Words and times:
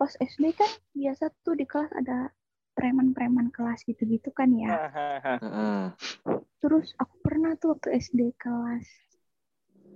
pas 0.00 0.16
SD 0.16 0.56
kan 0.56 0.70
biasa 0.96 1.28
tuh 1.44 1.52
di 1.60 1.68
kelas 1.68 1.92
ada 1.92 2.32
preman-preman 2.72 3.52
kelas 3.52 3.84
gitu-gitu 3.84 4.32
kan 4.32 4.48
ya. 4.56 4.88
Heeh. 5.36 5.92
Terus 6.64 6.96
aku 6.96 7.14
pernah 7.20 7.52
tuh 7.60 7.76
waktu 7.76 8.00
SD 8.00 8.32
kelas 8.40 8.88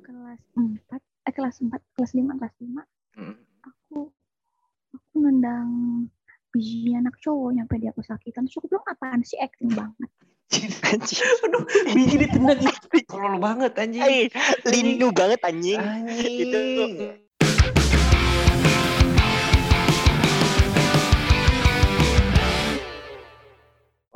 kelas 0.05 0.41
4, 0.53 1.01
eh 1.01 1.33
kelas 1.33 1.57
4, 1.65 1.81
kelas 1.97 2.13
5, 2.13 2.37
kelas 2.37 2.57
5, 2.61 2.85
Mm. 3.15 3.39
aku 3.63 4.11
aku 4.91 5.15
nendang 5.23 5.71
biji 6.51 6.99
anak 6.99 7.15
cowok 7.23 7.55
nyampe 7.55 7.79
dia 7.79 7.95
kesakitan. 7.95 8.45
Terus 8.45 8.59
aku 8.59 8.67
bilang 8.75 8.87
apaan 8.91 9.23
sih 9.23 9.39
acting 9.39 9.71
banget. 9.71 10.11
Anjing. 10.85 11.23
Aduh, 11.47 11.65
biji 11.95 12.27
ditendang 12.27 12.59
itu 12.59 12.99
tolol 13.07 13.39
banget 13.39 13.73
anjing. 13.79 14.29
Linu 14.67 15.15
banget 15.15 15.41
anjing. 15.47 15.79
Anjing. 15.79 16.39
Itu 16.43 16.61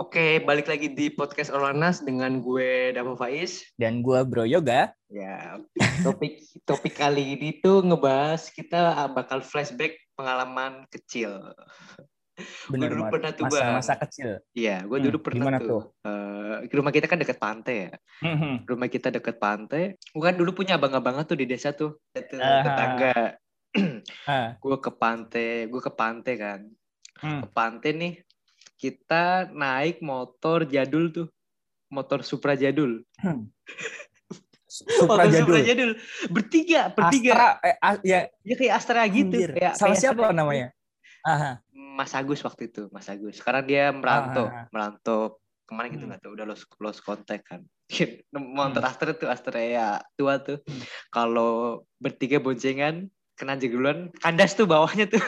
Oke, 0.09 0.41
balik 0.41 0.73
lagi 0.73 0.89
di 0.89 1.13
podcast 1.13 1.53
Orlanas 1.53 2.01
dengan 2.01 2.41
gue 2.41 2.97
Davo 2.97 3.13
Faiz. 3.13 3.69
Dan 3.77 4.01
gua 4.01 4.25
Bro 4.25 4.49
Yoga. 4.49 4.89
Ya, 5.13 5.61
topik 6.01 6.41
topik 6.65 6.97
kali 6.97 7.37
ini 7.37 7.61
tuh 7.61 7.85
ngebahas 7.85 8.49
kita 8.49 8.81
bakal 9.13 9.45
flashback 9.45 10.01
pengalaman 10.17 10.89
kecil. 10.89 11.53
Bener 12.73 12.89
dulu 12.89 13.05
banget. 13.05 13.13
pernah 13.13 13.31
tuh, 13.37 13.45
Bang. 13.45 13.53
Masa-masa 13.53 13.95
kecil. 14.01 14.41
Iya, 14.57 14.81
gue 14.89 14.97
Hmm, 14.97 15.07
dulu 15.13 15.17
pernah 15.21 15.45
gimana 15.45 15.59
tuh. 15.61 15.69
tuh? 15.69 15.83
eh, 16.09 16.73
rumah 16.73 16.93
kita 16.95 17.05
kan 17.05 17.19
deket 17.21 17.37
pantai 17.37 17.77
ya. 17.77 17.91
Rumah 18.65 18.89
kita 18.89 19.09
deket 19.13 19.37
pantai. 19.37 19.83
Gue 19.93 20.25
kan 20.25 20.37
dulu 20.41 20.57
punya 20.57 20.81
abang-abangan 20.81 21.29
tuh 21.29 21.37
di 21.37 21.45
desa 21.45 21.77
tuh. 21.77 22.01
Tetangga. 22.17 23.37
Ah, 24.25 24.57
gue 24.57 24.77
ke 24.81 24.89
pantai, 24.89 25.69
gue 25.69 25.77
ke 25.77 25.93
pantai 25.93 26.35
kan. 26.41 26.61
hmm. 27.21 27.41
Ke 27.45 27.49
pantai 27.53 27.91
nih, 27.93 28.13
kita 28.79 29.25
naik 29.51 29.99
motor 30.01 30.63
jadul 30.65 31.11
tuh. 31.11 31.29
Motor 31.89 32.21
Supra 32.23 32.55
jadul. 32.55 33.03
Supra 34.69 35.25
motor 35.25 35.33
jadul. 35.33 35.45
Supra 35.49 35.61
jadul. 35.65 35.91
Bertiga, 36.29 36.81
bertiga. 36.89 37.33
Astra, 37.33 37.49
eh, 37.65 37.77
ya, 38.05 38.21
Ya 38.45 38.55
kayak 38.55 38.75
Astra 38.75 39.01
gitu. 39.05 39.33
anjir. 39.33 39.51
Kayak, 39.53 39.73
Sama 39.75 39.87
kayak 39.89 39.99
siapa 39.99 40.23
Astra. 40.23 40.37
namanya? 40.37 40.67
Aha. 41.25 41.51
Mas 41.73 42.13
Agus 42.15 42.41
waktu 42.41 42.69
itu, 42.69 42.87
Mas 42.89 43.09
Agus. 43.09 43.35
Sekarang 43.37 43.65
dia 43.65 43.91
merantau, 43.91 44.47
Ah, 44.47 44.53
ah, 44.53 44.61
ah. 44.61 44.67
merantau 44.71 45.21
ke 45.65 45.73
mana 45.73 45.89
gitu 45.89 46.01
Hmm. 46.01 46.13
nggak 46.13 46.21
tahu. 46.23 46.33
Udah 46.33 46.47
lost 46.47 46.65
lost 46.79 47.01
contact 47.03 47.45
kan. 47.45 47.61
Motor 48.33 48.79
Hmm. 48.79 48.89
Astra 48.89 49.11
tuh 49.13 49.27
Astra 49.27 49.59
ya 49.59 49.89
tua 50.15 50.39
tuh. 50.39 50.61
Hmm. 50.63 50.83
Kalau 51.11 51.53
bertiga 51.97 52.39
boncengan 52.39 53.09
kena 53.35 53.57
jeguluan, 53.57 54.13
kandas 54.21 54.53
tuh 54.53 54.69
bawahnya 54.69 55.09
tuh. 55.09 55.25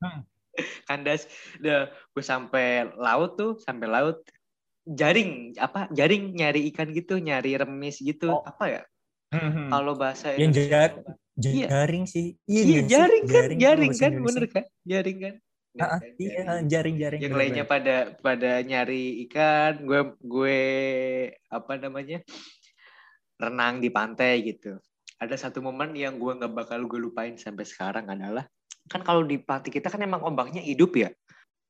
Hmm. 0.00 0.24
kandas. 0.88 1.26
Udah 1.58 1.88
gue 1.88 2.24
sampai 2.24 2.88
laut 2.94 3.36
tuh, 3.36 3.56
sampai 3.58 3.86
laut 3.86 4.20
jaring 4.82 5.54
apa 5.56 5.86
jaring 5.94 6.34
nyari 6.34 6.66
ikan 6.74 6.90
gitu 6.90 7.14
nyari 7.16 7.54
remis 7.54 8.02
gitu 8.02 8.34
Oh. 8.34 8.42
apa 8.42 8.66
ya 8.66 8.82
Hmm. 9.32 9.72
kalau 9.72 9.96
bahasa 9.96 10.34
Yang 10.36 10.68
apa? 10.68 11.16
Jaring 11.40 12.04
Iya. 12.04 12.12
sih. 12.12 12.26
iya 12.44 12.62
sih? 12.66 12.84
jaring 12.84 13.24
kan 13.24 13.44
kalau 13.48 13.56
jaring 13.56 13.88
bahasa 13.88 14.02
kan 14.02 14.10
Indonesia. 14.12 14.26
bener 14.28 14.44
kan 14.50 14.64
jaring 14.84 15.18
kan 15.18 15.34
Ah, 15.72 15.84
ah, 15.88 16.00
Jaring. 16.04 16.16
iya, 16.20 16.44
jaring-jaring. 16.68 17.20
yang 17.24 17.32
lainnya 17.32 17.64
pada 17.64 17.96
pada 18.20 18.60
nyari 18.60 19.24
ikan 19.24 19.80
gue 19.80 20.00
gue 20.20 20.60
apa 21.48 21.72
namanya 21.80 22.20
renang 23.38 23.80
di 23.80 23.88
pantai 23.88 24.44
gitu 24.44 24.76
ada 25.16 25.32
satu 25.32 25.62
momen 25.62 25.96
yang 25.96 26.18
gue 26.18 26.28
nggak 26.28 26.52
bakal 26.52 26.84
gue 26.84 27.00
lupain 27.00 27.32
sampai 27.34 27.64
sekarang 27.64 28.04
adalah 28.04 28.44
kan 28.90 29.00
kalau 29.06 29.22
di 29.26 29.38
pantai 29.38 29.70
kita 29.70 29.88
kan 29.92 30.00
emang 30.02 30.22
ombaknya 30.22 30.62
hidup 30.62 30.94
ya 30.96 31.10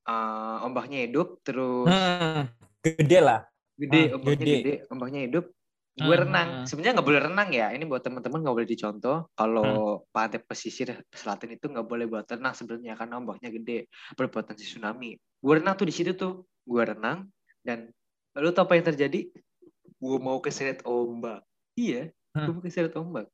Eh, 0.02 0.56
ombaknya 0.66 1.06
hidup 1.06 1.38
terus 1.46 1.86
Hmm. 1.86 2.50
Gede 2.82 3.18
lah. 3.22 3.46
gede 3.78 4.10
ombaknya 4.10 4.44
gede. 4.44 4.54
gede 4.58 4.74
ombaknya 4.90 5.20
hidup 5.30 5.44
gue 5.92 6.14
Hmm. 6.16 6.22
renang 6.26 6.48
sebenarnya 6.66 6.92
nggak 6.98 7.08
boleh 7.08 7.22
renang 7.22 7.48
ya 7.54 7.66
ini 7.70 7.84
buat 7.86 8.02
teman-teman 8.02 8.42
nggak 8.42 8.56
boleh 8.58 8.68
dicontoh 8.68 9.16
kalau 9.38 10.02
Hmm. 10.02 10.10
pantai 10.10 10.42
pesisir 10.42 10.90
selatan 11.14 11.54
itu 11.54 11.70
nggak 11.70 11.86
boleh 11.86 12.10
buat 12.10 12.26
renang 12.26 12.54
sebenarnya 12.58 12.98
karena 12.98 13.14
ombaknya 13.22 13.48
gede 13.54 13.86
berpotensi 14.18 14.66
tsunami 14.66 15.14
gue 15.20 15.54
renang 15.54 15.74
tuh 15.78 15.86
di 15.86 15.94
situ 15.94 16.18
tuh 16.18 16.42
gue 16.66 16.82
renang 16.82 17.30
dan 17.62 17.94
lu 18.34 18.50
tau 18.50 18.66
apa 18.66 18.74
yang 18.74 18.86
terjadi 18.90 19.20
gue 20.02 20.18
mau 20.18 20.42
keseret 20.42 20.82
ombak 20.82 21.46
iya 21.78 22.10
gue 22.10 22.42
Hmm. 22.42 22.58
mau 22.58 22.64
keseret 22.64 22.92
ombak 22.98 23.30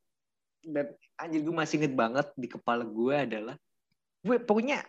dan 0.67 0.93
anjir 1.17 1.41
gue 1.41 1.55
masih 1.55 1.81
inget 1.81 1.95
banget 1.97 2.27
di 2.37 2.51
kepala 2.51 2.85
gue 2.85 3.15
adalah 3.17 3.57
gue 4.23 4.37
pokoknya 4.43 4.83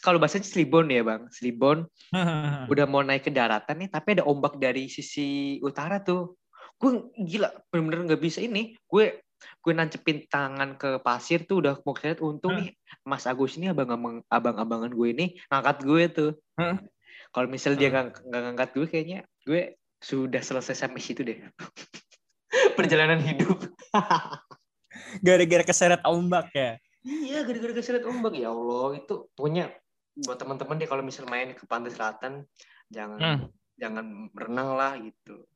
kalau 0.00 0.16
bahasanya 0.16 0.48
selibon 0.48 0.88
ya 0.88 1.04
bang. 1.04 1.28
Selibon 1.28 1.84
Hmm. 2.10 2.66
udah 2.72 2.90
mau 2.90 3.06
naik 3.06 3.28
ke 3.28 3.30
daratan 3.30 3.86
nih 3.86 3.90
tapi 3.92 4.18
ada 4.18 4.26
ombak 4.26 4.58
dari 4.58 4.90
sisi 4.90 5.60
utara 5.62 6.02
tuh. 6.02 6.34
Gue 6.80 7.12
gila 7.14 7.52
bener-bener 7.68 8.14
nggak 8.14 8.22
bisa 8.22 8.40
ini. 8.42 8.74
Gue 8.88 9.22
gue 9.40 9.72
nancepin 9.72 10.28
tangan 10.28 10.76
ke 10.76 11.00
pasir 11.00 11.48
tuh 11.48 11.64
udah 11.64 11.80
mau 11.84 11.94
keseret 11.94 12.18
untung 12.24 12.56
nih. 12.56 12.72
Mas 13.04 13.28
Agus 13.28 13.56
ini 13.56 13.70
abang-abang 13.72 14.24
abang-abangan 14.28 14.92
gue 14.92 15.08
ini 15.12 15.26
ngangkat 15.48 15.76
gue 15.84 16.02
tuh. 16.10 16.30
Kalau 17.30 17.46
misal 17.46 17.78
dia 17.78 17.92
nggak 17.92 18.26
nggak 18.26 18.42
ngangkat 18.42 18.68
gue 18.74 18.86
kayaknya 18.90 19.18
gue 19.46 19.76
sudah 20.00 20.40
selesai 20.40 20.74
sampai 20.74 21.00
situ 21.00 21.20
deh. 21.22 21.36
Perjalanan 22.78 23.20
hidup. 23.22 23.60
Gara-gara 25.26 25.62
keseret 25.62 26.02
ombak 26.02 26.50
ya. 26.56 26.80
Iya 27.04 27.44
gara-gara 27.44 27.72
keseret 27.72 28.04
ombak. 28.04 28.36
Ya 28.36 28.52
Allah 28.52 28.96
itu 28.98 29.28
pokoknya 29.32 29.72
buat 30.26 30.36
teman-teman 30.36 30.76
deh 30.76 30.88
kalau 30.90 31.00
misal 31.00 31.24
main 31.30 31.54
ke 31.56 31.64
pantai 31.64 31.94
selatan 31.94 32.44
jangan 32.90 33.18
Hmm. 33.18 33.46
jangan 33.78 34.06
berenang 34.34 34.76
lah 34.76 34.92
gitu. 35.00 35.46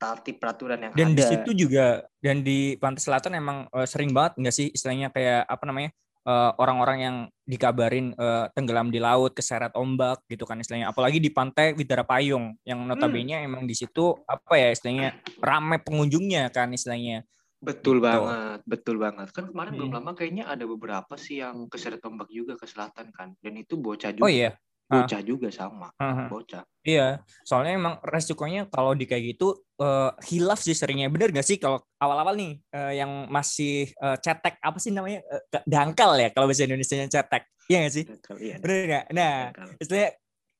Taati 0.00 0.32
peraturan 0.32 0.80
yang 0.80 0.92
Dan 0.96 1.12
ada. 1.12 1.16
di 1.16 1.22
situ 1.28 1.50
juga 1.52 2.00
dan 2.24 2.40
di 2.40 2.72
pantai 2.80 3.00
selatan 3.04 3.36
emang 3.36 3.68
eh, 3.68 3.84
sering 3.84 4.16
banget 4.16 4.32
nggak 4.40 4.54
sih 4.56 4.66
istilahnya 4.72 5.12
kayak 5.12 5.44
apa 5.44 5.64
namanya 5.68 5.90
eh, 6.20 6.50
orang-orang 6.56 6.98
yang 7.00 7.16
dikabarin 7.44 8.12
eh, 8.16 8.46
tenggelam 8.56 8.88
di 8.88 8.96
laut 9.00 9.32
keseret 9.36 9.72
ombak 9.76 10.24
gitu 10.28 10.48
kan 10.48 10.56
istilahnya. 10.56 10.88
Apalagi 10.88 11.20
di 11.20 11.28
pantai 11.28 11.72
Widara 11.76 12.04
Payung 12.04 12.56
yang 12.64 12.80
notabene 12.84 13.44
emang 13.44 13.64
di 13.64 13.76
situ 13.76 14.16
apa 14.24 14.56
ya 14.56 14.72
istilahnya 14.72 15.16
ramai 15.40 15.80
pengunjungnya 15.80 16.48
kan 16.48 16.72
istilahnya 16.72 17.24
betul 17.60 18.00
Gitu. 18.00 18.08
banget 18.08 18.58
betul 18.64 18.96
banget 18.96 19.28
kan 19.30 19.44
kemarin 19.46 19.76
belum 19.76 19.92
Hmm. 19.92 19.96
lama 20.00 20.10
kayaknya 20.16 20.48
ada 20.48 20.64
beberapa 20.64 21.14
sih 21.14 21.44
yang 21.44 21.68
keseret 21.68 22.00
ombak 22.02 22.32
juga 22.32 22.56
ke 22.56 22.64
selatan 22.64 23.12
kan 23.12 23.36
dan 23.38 23.52
itu 23.54 23.76
bocah 23.76 24.10
juga 24.10 24.24
oh 24.24 24.32
iya 24.32 24.56
bocah 24.88 25.20
juga 25.22 25.48
sama 25.52 25.92
Aha. 25.96 26.26
bocah 26.26 26.64
Iya, 26.80 27.20
soalnya 27.44 27.76
emang 27.76 27.94
resikonya 28.00 28.64
kalau 28.72 28.96
di 28.96 29.04
kayak 29.04 29.36
gitu 29.36 29.52
eh, 29.76 30.10
hilaf 30.32 30.64
sih 30.64 30.72
seringnya. 30.72 31.12
Bener 31.12 31.28
gak 31.28 31.44
sih 31.44 31.60
kalau 31.60 31.76
awal-awal 32.00 32.32
nih 32.32 32.56
eh, 32.72 33.04
yang 33.04 33.28
masih 33.28 33.92
eh, 33.92 34.16
cetek 34.16 34.56
apa 34.64 34.80
sih 34.80 34.88
namanya 34.88 35.20
ke- 35.52 35.60
dangkal 35.68 36.16
ya 36.16 36.32
kalau 36.32 36.48
bahasa 36.48 36.64
Indonesia 36.64 36.96
cetek, 37.04 37.44
iya 37.68 37.84
gak 37.84 37.92
sih? 37.92 38.04
Dangkal, 38.08 38.36
iya, 38.40 38.56
Bener 38.64 38.80
gak? 38.88 39.04
Nah, 39.12 39.36
dangkal. 39.52 39.76
istilahnya 39.76 40.10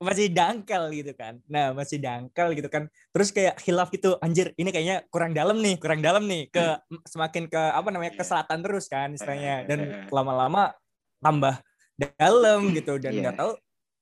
masih 0.00 0.32
dangkal 0.32 0.88
gitu 0.90 1.12
kan. 1.12 1.36
Nah, 1.44 1.76
masih 1.76 2.00
dangkal 2.00 2.56
gitu 2.56 2.72
kan. 2.72 2.88
Terus 3.12 3.28
kayak 3.30 3.60
hilaf 3.60 3.92
gitu, 3.92 4.16
anjir 4.24 4.56
ini 4.56 4.72
kayaknya 4.72 5.04
kurang 5.12 5.36
dalam 5.36 5.60
nih, 5.60 5.76
kurang 5.76 6.00
dalam 6.00 6.24
nih 6.24 6.48
ke 6.48 6.80
semakin 7.04 7.46
ke 7.46 7.60
apa 7.60 7.88
namanya 7.92 8.16
ke 8.16 8.24
selatan 8.24 8.64
terus 8.64 8.88
kan 8.88 9.12
istilahnya. 9.12 9.68
Dan 9.68 10.08
lama-lama 10.08 10.72
tambah 11.20 11.60
dalam 12.16 12.72
gitu. 12.72 12.96
Dan 12.96 13.12
Iya. 13.12 13.20
nggak 13.28 13.36
tahu 13.36 13.52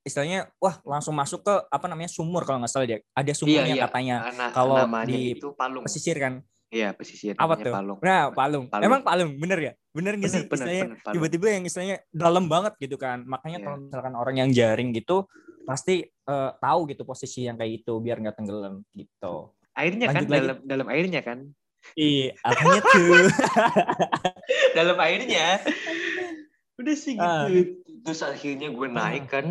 istilahnya 0.07 0.49
wah 0.63 0.79
langsung 0.87 1.13
masuk 1.13 1.43
ke 1.43 1.55
apa 1.69 1.87
namanya 1.91 2.09
sumur 2.09 2.47
kalau 2.47 2.63
nggak 2.63 2.73
salah 2.73 2.87
dia 2.89 3.03
ada 3.13 3.29
iya 3.29 3.35
sumurnya 3.37 3.75
iya. 3.77 3.85
katanya 3.85 4.17
Ana- 4.25 4.55
kalau 4.55 4.79
di 5.05 5.37
itu 5.37 5.53
palung. 5.53 5.83
pesisir 5.85 6.17
kan. 6.17 6.41
Iya 6.69 6.93
pesisir 6.95 7.35
apa 7.35 7.59
tuh? 7.59 7.73
palung. 7.75 7.99
Nah 7.99 8.31
palung. 8.31 8.65
Palung. 8.71 8.87
emang 8.87 9.03
palung? 9.03 9.35
Bener 9.35 9.59
ya? 9.59 9.73
Bener 9.91 10.15
nggak 10.15 10.31
sih? 10.31 10.43
bener 10.47 10.55
istilahnya 10.55 10.85
tiba-tiba 11.11 11.47
yang 11.51 11.65
istilahnya 11.67 11.97
dalam 12.15 12.47
banget 12.47 12.79
gitu 12.79 12.95
kan. 12.95 13.27
Makanya 13.27 13.59
Iya. 13.59 13.65
kalau 13.67 13.77
misalkan 13.83 14.15
orang 14.15 14.37
yang 14.39 14.51
jaring 14.55 14.95
gitu 14.95 15.27
pasti 15.69 16.01
eh, 16.03 16.51
tahu 16.57 16.89
gitu 16.89 17.05
posisi 17.05 17.45
yang 17.45 17.61
kayak 17.61 17.85
itu 17.85 17.93
biar 18.01 18.17
nggak 18.19 18.37
tenggelam 18.41 18.81
gitu. 18.97 19.53
Airnya 19.77 20.09
kan 20.09 20.25
Lanjut 20.25 20.31
lagi. 20.33 20.41
dalam 20.41 20.59
dalam 20.65 20.87
airnya 20.89 21.21
kan? 21.21 21.39
Iya 21.95 22.35
apanya 22.43 22.81
tuh? 22.83 23.29
Dalam 24.77 24.97
airnya? 24.99 25.63
Udah 26.79 26.95
sih 26.95 27.15
gitu. 27.15 27.23
Ah. 27.23 27.47
terus 28.03 28.21
akhirnya 28.23 28.71
gue 28.71 28.89
naik 28.89 29.27
kan. 29.29 29.47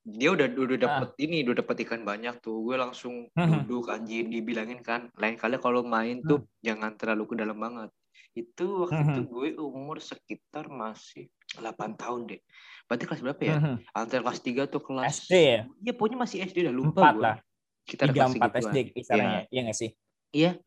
Dia 0.00 0.32
udah 0.32 0.48
udah 0.50 0.76
Ah. 0.76 0.82
dapet 0.82 1.10
ini 1.20 1.44
udah 1.44 1.60
dapet 1.60 1.76
ikan 1.84 2.02
banyak 2.02 2.40
tuh. 2.40 2.64
Gue 2.64 2.76
langsung 2.76 3.28
Mhm. 3.32 3.64
duduk 3.64 3.88
anjir 3.88 4.26
dibilangin 4.26 4.80
kan. 4.80 5.08
Lain 5.16 5.36
kali 5.36 5.56
kalau 5.56 5.80
main 5.80 6.20
tuh 6.20 6.44
jangan 6.60 6.96
terlalu 6.96 7.24
ke 7.26 7.34
dalam 7.36 7.56
banget. 7.56 7.88
Itu 8.32 8.84
waktu 8.84 9.00
itu 9.06 9.20
gue 9.26 9.48
umur 9.56 10.00
sekitar 10.00 10.68
masih 10.68 11.28
8 11.52 11.66
tahun 11.96 12.20
deh 12.28 12.40
berarti 12.86 13.04
kelas 13.06 13.22
berapa 13.22 13.38
ya? 13.40 13.56
Mhm. 13.56 13.76
antara 13.92 14.20
kelas 14.20 14.40
3 14.40 14.62
tuh 14.66 14.82
kelas 14.82 15.06
SD 15.22 15.32
ya? 15.34 15.60
Ya 15.80 15.92
pokoknya 15.94 16.18
masih 16.18 16.42
SD 16.42 16.66
dah 16.66 16.74
lupa 16.74 17.10
lah. 17.12 17.38
Kita 17.82 18.06
tiga 18.06 18.26
empat 18.26 18.50
SD 18.60 18.76
kisarannya. 18.92 19.46
Iya. 19.46 19.60
Nggak 19.62 19.78
sih? 19.78 19.90
Iya. 20.30 20.58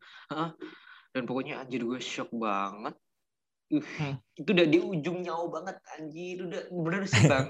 Dan 1.10 1.22
pokoknya 1.24 1.60
anjir 1.60 1.84
gue 1.84 2.00
shock 2.00 2.32
banget. 2.32 2.96
Uh, 3.68 3.80
Hmm. 3.96 4.20
itu 4.32 4.48
udah 4.50 4.66
di 4.66 4.76
ujung 4.78 5.20
nyawa 5.20 5.44
banget 5.50 5.76
anjir. 5.94 6.36
Udah 6.44 6.62
bener 6.70 7.02
sih 7.04 7.24
bang. 7.32 7.48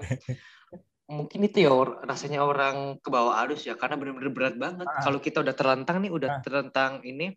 Mungkin 1.04 1.38
itu 1.44 1.58
ya 1.60 1.70
or- 1.70 2.00
rasanya 2.02 2.40
orang 2.40 2.96
ke 2.98 3.08
bawah 3.08 3.38
arus 3.44 3.62
ya 3.62 3.76
karena 3.76 3.94
bener-bener 3.94 4.30
berat 4.30 4.54
banget. 4.56 4.87
Ah. 4.87 5.02
kalau 5.02 5.19
kita 5.19 5.38
udah 5.38 5.52
terlentang 5.52 6.00
nih 6.00 6.10
udah 6.10 6.28
Ah. 6.28 6.40
terlentang 6.40 6.98
ini 7.04 7.34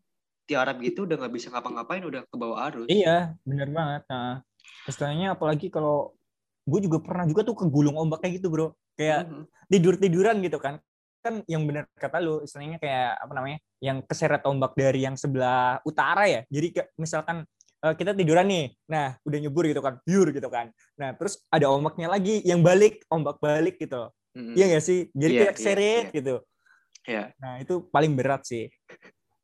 tiarap 0.47 0.79
gitu 0.79 1.03
udah 1.03 1.19
nggak 1.19 1.33
bisa 1.33 1.51
ngapa-ngapain 1.51 2.01
udah 2.01 2.23
ke 2.23 2.33
bawah 2.33 2.65
arus. 2.65 2.88
Iya, 2.88 3.35
bener 3.43 3.67
banget. 3.67 4.07
Nah, 4.07 4.39
istilahnya 4.87 5.35
apalagi 5.35 5.67
kalau 5.67 6.15
gue 6.67 6.79
juga 6.83 6.99
pernah 6.99 7.23
juga 7.23 7.47
tuh 7.47 7.55
kegulung 7.55 7.95
ombak 7.95 8.23
kayak 8.23 8.43
gitu 8.43 8.51
bro. 8.51 8.67
Kayak 8.99 9.29
Mhm. 9.29 9.43
tidur-tiduran 9.71 10.35
gitu 10.43 10.59
kan. 10.59 10.83
Kan 11.23 11.43
yang 11.47 11.63
bener 11.67 11.87
kata 11.95 12.19
lu, 12.19 12.43
istilahnya 12.43 12.79
kayak 12.79 13.19
apa 13.19 13.31
namanya, 13.35 13.57
yang 13.83 14.03
keseret 14.03 14.43
ombak 14.43 14.75
dari 14.75 15.03
yang 15.07 15.15
sebelah 15.15 15.79
utara 15.87 16.27
ya. 16.27 16.41
Jadi 16.51 16.67
kayak 16.75 16.89
misalkan 16.99 17.47
eh, 17.77 17.93
kita 17.93 18.17
tiduran 18.17 18.49
nih, 18.49 18.73
nah 18.89 19.13
udah 19.21 19.37
nyebur 19.37 19.69
gitu 19.69 19.85
kan, 19.85 20.01
biur 20.01 20.33
gitu 20.33 20.49
kan. 20.49 20.73
Nah 20.97 21.13
terus 21.13 21.45
ada 21.53 21.69
ombaknya 21.69 22.09
lagi 22.09 22.41
yang 22.41 22.65
balik, 22.65 23.05
ombak 23.05 23.37
balik 23.37 23.77
gitu. 23.77 24.09
Mhm. 24.33 24.57
Iya 24.57 24.65
gak 24.73 24.83
sih? 24.83 24.99
Jadi 25.13 25.31
Iya, 25.31 25.39
kayak 25.39 25.53
iya, 25.53 25.57
keseret 25.61 26.05
iya. 26.09 26.15
gitu. 26.17 26.35
Iya. 27.05 27.23
Nah 27.37 27.53
itu 27.61 27.73
paling 27.93 28.17
berat 28.17 28.41
sih. 28.49 28.65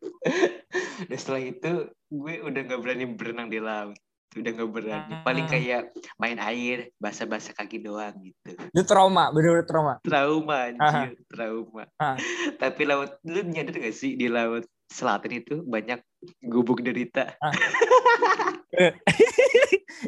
Dan 1.10 1.18
setelah 1.18 1.42
itu 1.46 1.72
gue 2.10 2.34
udah 2.42 2.62
nggak 2.66 2.80
berani 2.82 3.06
berenang 3.14 3.48
di 3.54 3.60
laut 3.62 3.98
udah 4.34 4.52
nggak 4.54 4.70
berani. 4.70 5.14
Ah. 5.14 5.22
paling 5.26 5.46
kayak 5.46 5.94
main 6.18 6.38
air 6.42 6.90
basah-basah 6.98 7.54
kaki 7.54 7.82
doang 7.82 8.14
gitu. 8.22 8.58
Itu 8.74 8.84
trauma, 8.86 9.30
bener-bener 9.30 9.66
trauma. 9.66 9.94
trauma 10.02 10.74
Aha. 10.78 10.78
anjir 10.78 11.12
trauma. 11.30 11.84
Ah. 12.02 12.18
tapi 12.58 12.88
laut 12.88 13.18
lu 13.26 13.42
nyadar 13.46 13.78
gak 13.78 13.96
sih 13.96 14.18
di 14.18 14.28
laut 14.30 14.66
selatan 14.90 15.42
itu 15.42 15.56
banyak 15.66 16.02
gubuk 16.46 16.82
derita? 16.86 17.34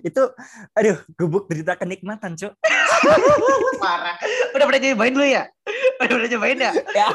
Itu 0.01 0.33
aduh 0.74 0.98
gubuk 1.16 1.45
derita 1.48 1.77
kenikmatan 1.77 2.33
cuk. 2.33 2.54
Parah. 3.83 4.18
Udah 4.57 4.66
pernah 4.66 4.81
nyobain 4.81 5.13
lu 5.13 5.25
ya? 5.25 5.44
Udah 6.01 6.16
pernah 6.18 6.30
nyobain 6.33 6.57
ya? 6.57 6.74
Ya 6.98 7.07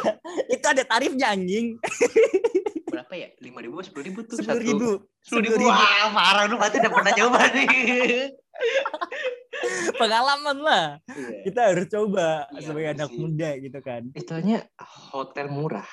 itu 0.50 0.66
ada 0.66 0.82
tarifnya 0.84 1.32
anjing 1.32 1.78
berapa 3.00 3.16
ya? 3.16 3.28
lima 3.40 3.58
ribu 3.64 3.80
sepuluh 3.80 4.04
ribu 4.12 4.20
tuh 4.28 4.36
sepuluh 4.36 4.60
ribu. 4.60 4.88
Sepuluh 5.24 5.56
ribu. 5.56 5.72
Wah 5.72 6.12
parah 6.12 6.44
lu 6.44 6.60
pasti 6.60 6.76
udah 6.84 6.92
pernah 6.92 7.12
coba 7.16 7.40
nih. 7.56 7.68
Pengalaman 10.00 10.56
lah. 10.60 10.86
Iya. 11.08 11.36
kita 11.48 11.60
harus 11.72 11.86
coba 11.88 12.44
Iya, 12.52 12.60
sebagai 12.60 12.88
iya 12.92 12.96
anak 12.96 13.08
sih. 13.08 13.18
muda 13.18 13.48
gitu 13.56 13.78
kan. 13.80 14.02
Istilahnya 14.12 14.58
hotel 15.12 15.46
murah. 15.48 15.88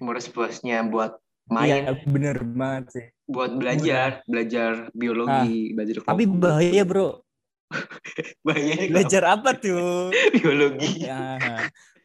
Murah 0.00 0.22
sepuasnya 0.24 0.80
buat 0.88 1.20
iya 1.62 1.92
main. 1.92 2.00
bener 2.08 2.36
banget 2.40 2.84
sih. 2.92 3.06
Buat 3.28 3.52
belajar 3.60 4.24
belajar 4.24 4.88
biologi 4.96 5.76
belajar 5.76 5.94
tapi 6.04 6.24
bahaya 6.24 6.82
bro. 6.88 7.20
Bahayanya 8.46 8.86
belajar 8.96 9.22
apa 9.28 9.50
tuh? 9.58 10.08
Biologi. 10.40 11.04
Ya, 11.04 11.36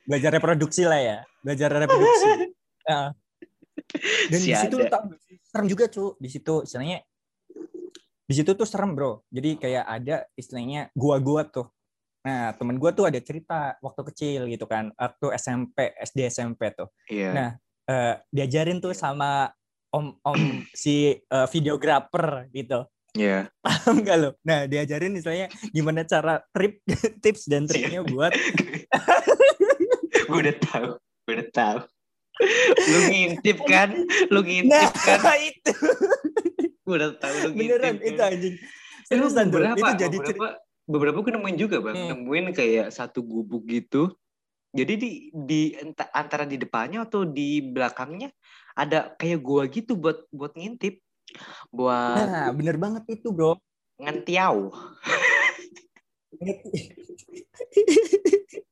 belajar 0.04 0.30
reproduksi 0.34 0.84
lah 0.84 1.00
ya. 1.00 1.18
Belajar 1.46 1.70
reproduksi. 1.72 2.52
Ya. 2.82 3.14
Dan 4.32 4.40
Si 4.40 4.50
di 4.52 4.56
situ 4.56 4.76
ada. 4.80 4.90
tau 4.90 5.02
gak 5.12 5.20
serem 5.44 5.68
juga 5.68 5.86
cu. 5.92 6.06
Di 6.18 6.30
situ 6.32 6.54
istilahnya 6.64 7.00
di 8.28 8.34
situ 8.34 8.52
tuh 8.56 8.68
serem 8.68 8.96
bro. 8.96 9.22
Jadi 9.28 9.60
kayak 9.60 9.86
ada 9.86 10.16
istilahnya 10.40 10.88
gua-gua 10.96 11.48
tuh. 11.48 11.68
Nah 12.24 12.56
temen 12.56 12.80
gua 12.80 12.96
tuh 12.96 13.12
ada 13.12 13.20
cerita 13.20 13.76
waktu 13.84 14.02
kecil 14.14 14.42
gitu 14.48 14.66
kan 14.66 14.96
waktu 14.96 15.36
SMP 15.36 15.92
SD 16.00 16.20
SMP 16.32 16.72
tuh. 16.72 16.88
Iya. 17.12 17.30
Nah, 17.36 17.50
eh, 17.92 18.16
diajarin 18.32 18.80
tuh 18.80 18.96
sama 18.96 19.52
om 19.92 20.16
om 20.24 20.40
si 20.82 21.20
eh, 21.20 21.48
videografer 21.52 22.48
gitu. 22.56 22.88
Iya. 23.12 23.52
Paham 23.60 24.08
nggak 24.08 24.18
lo? 24.24 24.30
Nah 24.48 24.64
diajarin 24.72 25.12
misalnya 25.12 25.52
gimana 25.76 26.08
cara 26.08 26.40
trip 26.56 26.80
tips 27.24 27.52
dan 27.52 27.68
triknya 27.68 28.08
buat 28.08 28.32
gue 30.32 30.40
udah 30.48 30.58
tahu 30.64 30.90
gue 31.28 31.34
udah 31.36 31.50
tahu 31.52 31.78
lu 32.88 33.00
ngintip 33.08 33.58
kan 33.64 33.90
lu 34.34 34.40
ngintip 34.42 34.74
nah 34.74 34.90
kan 34.92 35.38
itu 35.50 35.74
gue 36.82 36.96
udah 36.98 37.10
tahu 37.18 37.36
lu 37.46 37.50
ngintip 37.54 37.78
beneran 37.78 37.96
kan. 37.96 38.10
itu 38.10 38.22
anjing 38.22 38.56
Eh, 39.12 39.20
seriusan 39.20 39.52
tuh 39.52 39.60
beberapa, 39.60 39.88
itu 39.92 40.08
jadi 40.08 40.18
beberapa, 40.24 40.48
beberapa 40.88 41.18
gue 41.20 41.32
nemuin 41.36 41.58
juga 41.60 41.78
bang, 41.84 41.96
Hmm. 42.00 42.10
nemuin 42.16 42.46
kayak 42.56 42.88
satu 42.96 43.20
gubuk 43.20 43.68
gitu. 43.68 44.16
Jadi 44.72 44.94
di 44.96 45.10
di 45.36 45.62
antara 46.16 46.48
di 46.48 46.56
depannya 46.56 47.04
atau 47.04 47.28
di 47.28 47.60
belakangnya 47.60 48.32
ada 48.72 49.12
kayak 49.20 49.44
gua 49.44 49.68
gitu 49.68 50.00
buat 50.00 50.32
buat 50.32 50.56
ngintip, 50.56 51.04
buat 51.76 52.24
nah 52.24 52.56
bener 52.56 52.80
banget 52.80 53.04
itu 53.20 53.36
bro 53.36 53.60
ngentiau. 54.00 54.72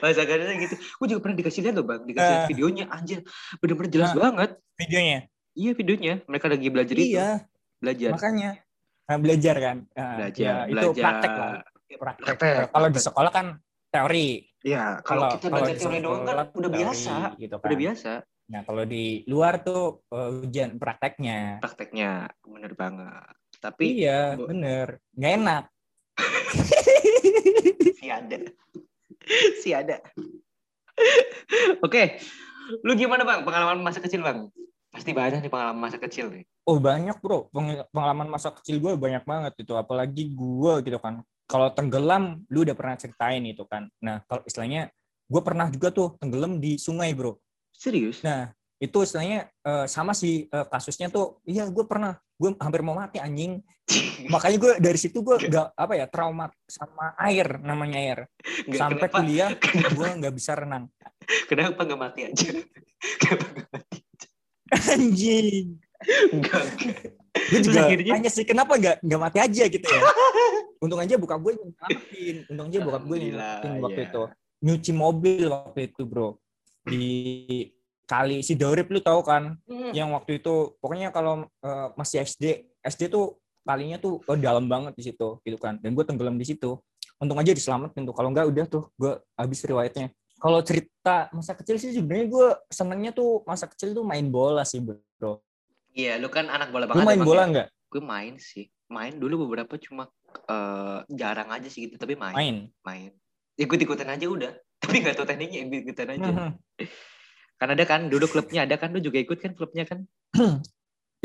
Bahasa 0.00 0.24
kasarnya 0.24 0.56
gitu. 0.58 0.74
Gue 0.96 1.06
juga 1.06 1.20
pernah 1.20 1.36
dikasih 1.36 1.60
lihat 1.62 1.74
loh 1.76 1.86
bang, 1.86 2.02
dikasih 2.02 2.34
Ah. 2.34 2.46
videonya 2.48 2.84
anjir, 2.88 3.18
bener-bener 3.58 3.90
jelas 3.90 4.10
Ah. 4.10 4.18
banget. 4.18 4.50
videonya 4.76 5.18
Iya 5.50 5.72
videonya, 5.74 6.14
mereka 6.24 6.46
lagi 6.46 6.68
belajar 6.68 6.94
itu, 6.94 7.10
iya 7.10 7.44
belajar. 7.76 8.10
makanya 8.14 8.50
nah, 9.04 9.18
belajar 9.18 9.56
kan 9.58 9.76
Nah, 9.90 10.14
Belajar, 10.16 10.40
ya, 10.40 10.54
itu 10.64 10.72
belajar. 10.72 11.02
praktek 11.02 11.32
lah 11.32 11.52
praktek, 11.90 12.24
Praktek, 12.24 12.54
kalau 12.70 12.88
di 12.88 13.00
sekolah 13.02 13.30
kan 13.30 13.46
teori 13.88 14.30
Iya, 14.60 14.84
kalau 15.02 15.26
kita 15.34 15.46
belajar 15.50 15.74
di 15.74 15.80
teori 15.80 15.98
doang 16.00 16.22
kan 16.22 16.36
udah 16.48 16.70
teori, 16.70 16.78
biasa, 16.78 17.14
gitu 17.36 17.54
udah 17.56 17.66
kan. 17.66 17.80
biasa. 17.82 18.12
Nah, 18.46 18.60
kalau 18.62 18.84
di 18.84 19.04
luar 19.26 19.54
tuh 19.60 19.82
eh, 20.06 20.42
ujian 20.42 20.70
prakteknya. 20.74 21.60
prakteknya 21.60 22.10
bener 22.40 22.72
banget 22.72 23.34
tapi 23.58 23.84
iya, 23.98 24.32
bener. 24.34 24.96
Nggak 25.12 25.32
enak. 25.36 25.64
ada 28.10 28.38
si 29.62 29.72
ada 29.76 30.00
oke 31.82 32.02
lu 32.86 32.92
gimana 32.94 33.26
bang 33.26 33.40
pengalaman 33.42 33.80
masa 33.82 33.98
kecil 33.98 34.22
bang 34.22 34.46
pasti 34.90 35.10
banyak 35.14 35.42
nih 35.42 35.50
pengalaman 35.52 35.80
masa 35.80 35.98
kecil 35.98 36.30
nih 36.30 36.44
Oh, 36.68 36.78
banyak, 36.78 37.18
Bro. 37.18 37.50
Peng- 37.50 37.82
Pengalaman 37.90 38.30
masa 38.30 38.54
kecil 38.54 38.78
gue 38.78 38.94
banyak 38.94 39.26
banget 39.26 39.58
itu. 39.58 39.74
Apalagi 39.74 40.30
gue 40.30 40.72
gitu 40.86 41.02
kan. 41.02 41.24
Kalau 41.50 41.66
tenggelam, 41.74 42.46
lu 42.46 42.62
udah 42.62 42.76
pernah 42.78 42.94
ceritain 42.94 43.42
itu 43.42 43.66
kan. 43.66 43.90
Nah, 43.98 44.22
kalau 44.30 44.44
istilahnya, 44.46 44.92
gue 45.26 45.42
pernah 45.42 45.66
juga 45.66 45.90
tuh 45.90 46.14
tenggelam 46.22 46.62
di 46.62 46.78
sungai, 46.78 47.10
Bro. 47.10 47.42
serius 47.74 48.22
Nah, 48.22 48.54
itu 48.78 49.02
istilahnya 49.02 49.50
eh, 49.50 49.86
sama 49.90 50.14
sih 50.14 50.46
eh, 50.46 50.66
kasusnya 50.70 51.10
tuh. 51.10 51.42
Iya, 51.42 51.66
gue 51.74 51.82
pernah. 51.82 52.20
Gue 52.40 52.56
hampir 52.56 52.80
mau 52.80 52.96
mati, 52.96 53.20
anjing. 53.20 53.60
Makanya 54.32 54.56
gue 54.56 54.72
dari 54.80 54.96
situ 54.96 55.20
gue 55.20 55.36
gak, 55.44 55.76
apa 55.76 55.92
ya, 55.92 56.06
trauma 56.08 56.48
sama 56.64 57.12
air, 57.20 57.60
namanya 57.60 57.98
air. 58.00 58.18
Nggak, 58.64 58.80
Sampai 58.80 59.06
kenapa, 59.06 59.16
kuliah, 59.20 59.50
kenapa, 59.60 59.92
gue 59.92 60.08
nggak 60.24 60.34
bisa 60.34 60.52
renang. 60.56 60.84
kenapa 61.46 61.80
nggak 61.84 62.00
mati 62.00 62.20
aja 62.26 62.48
kenapa 63.20 63.44
nggak 63.54 63.68
mati 63.70 63.98
Anjing. 64.90 65.66
enggak 66.32 66.64
Gue 67.30 67.60
juga 67.62 67.80
akhirnya? 67.86 68.12
tanya 68.18 68.30
sih 68.30 68.42
kenapa 68.42 68.72
nggak 68.74 68.96
nggak 69.04 69.20
mati 69.20 69.38
aja 69.38 69.62
gitu 69.68 69.86
ya. 69.86 70.00
Untung 70.80 70.98
aja 70.98 71.14
buka 71.14 71.36
gue 71.38 71.52
yang 71.54 71.62
nyelamatin. 71.70 72.36
Untung 72.50 72.66
aja 72.72 72.78
buka 72.82 72.98
gue 72.98 73.14
yang 73.14 73.26
nyelamatin 73.30 73.70
waktu 73.78 74.00
ya. 74.00 74.06
itu. 74.10 74.22
Nyuci 74.60 74.92
mobil 74.92 75.42
waktu 75.46 75.80
itu 75.86 76.02
bro. 76.02 76.28
Di 76.82 77.06
kali 78.10 78.42
si 78.42 78.58
Dorip 78.58 78.90
lu 78.90 78.98
tahu 78.98 79.22
kan? 79.22 79.54
Yang 79.94 80.08
waktu 80.10 80.30
itu 80.42 80.74
pokoknya 80.76 81.14
kalau 81.14 81.46
eh, 81.46 81.88
masih 81.94 82.20
SD, 82.20 82.44
SD 82.82 83.06
tuh 83.06 83.38
kalinya 83.62 83.96
tuh 83.96 84.18
oh, 84.20 84.34
dalam 84.34 84.66
banget 84.66 84.98
di 84.98 85.06
situ 85.06 85.38
gitu 85.40 85.54
kan. 85.56 85.78
Dan 85.78 85.94
gue 85.94 86.02
tenggelam 86.02 86.34
di 86.34 86.42
situ. 86.42 86.74
Untung 87.16 87.38
aja 87.38 87.54
diselamatin 87.54 88.02
tuh. 88.02 88.12
Kalau 88.12 88.28
nggak 88.28 88.50
udah 88.50 88.64
tuh 88.66 88.90
gue 88.96 89.14
habis 89.38 89.62
riwayatnya. 89.62 90.10
Kalau 90.36 90.58
cerita 90.64 91.28
masa 91.30 91.52
kecil 91.52 91.76
sih 91.76 91.92
sebenarnya 91.92 92.26
gue 92.26 92.48
senengnya 92.66 93.12
tuh 93.12 93.44
masa 93.44 93.68
kecil 93.68 93.92
tuh 93.92 94.02
main 94.02 94.24
bola 94.26 94.64
sih 94.64 94.80
bro. 94.80 95.38
iya 95.90 96.16
lu 96.16 96.26
kan 96.26 96.46
anak 96.46 96.70
bola 96.70 96.86
Lu 96.86 96.96
banget 96.96 97.04
main 97.04 97.18
emang 97.18 97.28
bola 97.28 97.42
ya. 97.42 97.48
nggak? 97.50 97.68
gue 97.90 98.00
main 98.00 98.34
sih 98.38 98.64
main 98.86 99.12
dulu 99.12 99.44
beberapa 99.44 99.74
cuma 99.76 100.06
eh, 100.46 100.98
jarang 101.10 101.50
aja 101.50 101.66
sih 101.66 101.90
gitu 101.90 101.98
tapi 101.98 102.14
main 102.14 102.32
Main. 102.32 102.56
main 102.80 103.10
ikut 103.58 103.74
ikutan 103.76 104.06
aja 104.08 104.24
udah 104.24 104.54
tapi 104.82 105.02
nggak 105.02 105.12
tahu 105.12 105.26
tekniknya 105.26 105.66
ikut 105.66 105.78
ikutan 105.84 106.08
aja 106.14 106.30
Mhm. 106.30 106.50
Kan 107.60 107.68
ada 107.76 107.84
kan 107.84 108.08
dulu 108.08 108.24
klubnya 108.24 108.64
ada 108.64 108.80
kan 108.80 108.88
lu 108.88 109.04
juga 109.04 109.20
ikut 109.20 109.36
kan 109.36 109.52
klubnya 109.52 109.84
kan? 109.84 110.08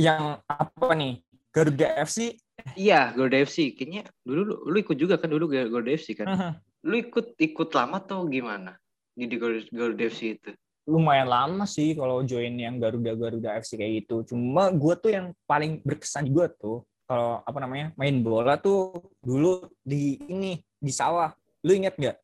Yang 0.06 0.44
apa 0.44 0.92
nih? 0.92 1.24
Garuda 1.56 1.88
FC 2.04 2.36
iya 2.76 3.16
Garuda 3.16 3.48
FC 3.48 3.72
kayaknya 3.72 4.04
dulu 4.28 4.42
lu, 4.44 4.56
lu 4.68 4.78
ikut 4.84 4.98
juga 5.00 5.16
kan 5.16 5.32
dulu 5.32 5.48
Garuda 5.48 5.92
FC 5.96 6.20
kan? 6.20 6.60
Lu 6.84 7.00
ikut 7.00 7.40
ikut 7.40 7.70
lama 7.72 8.04
atau 8.04 8.28
gimana? 8.28 8.76
Di, 9.16 9.32
di 9.32 9.40
Garuda, 9.40 10.04
FC 10.12 10.36
itu? 10.36 10.52
Lumayan 10.86 11.32
lama 11.32 11.64
sih 11.64 11.96
kalau 11.96 12.22
join 12.28 12.60
yang 12.60 12.78
Garuda 12.78 13.16
Garuda 13.16 13.56
FC 13.56 13.80
kayak 13.80 14.04
gitu. 14.04 14.36
Cuma 14.36 14.68
gue 14.76 14.94
tuh 15.00 15.12
yang 15.16 15.32
paling 15.48 15.80
berkesan 15.82 16.28
gue 16.30 16.46
tuh 16.60 16.84
kalau 17.08 17.40
apa 17.46 17.58
namanya 17.64 17.96
main 17.96 18.20
bola 18.20 18.60
tuh 18.60 19.00
dulu 19.24 19.72
di 19.80 20.20
ini 20.28 20.60
di 20.76 20.92
sawah. 20.92 21.32
Lu 21.64 21.72
inget 21.72 21.96
nggak? 21.96 22.18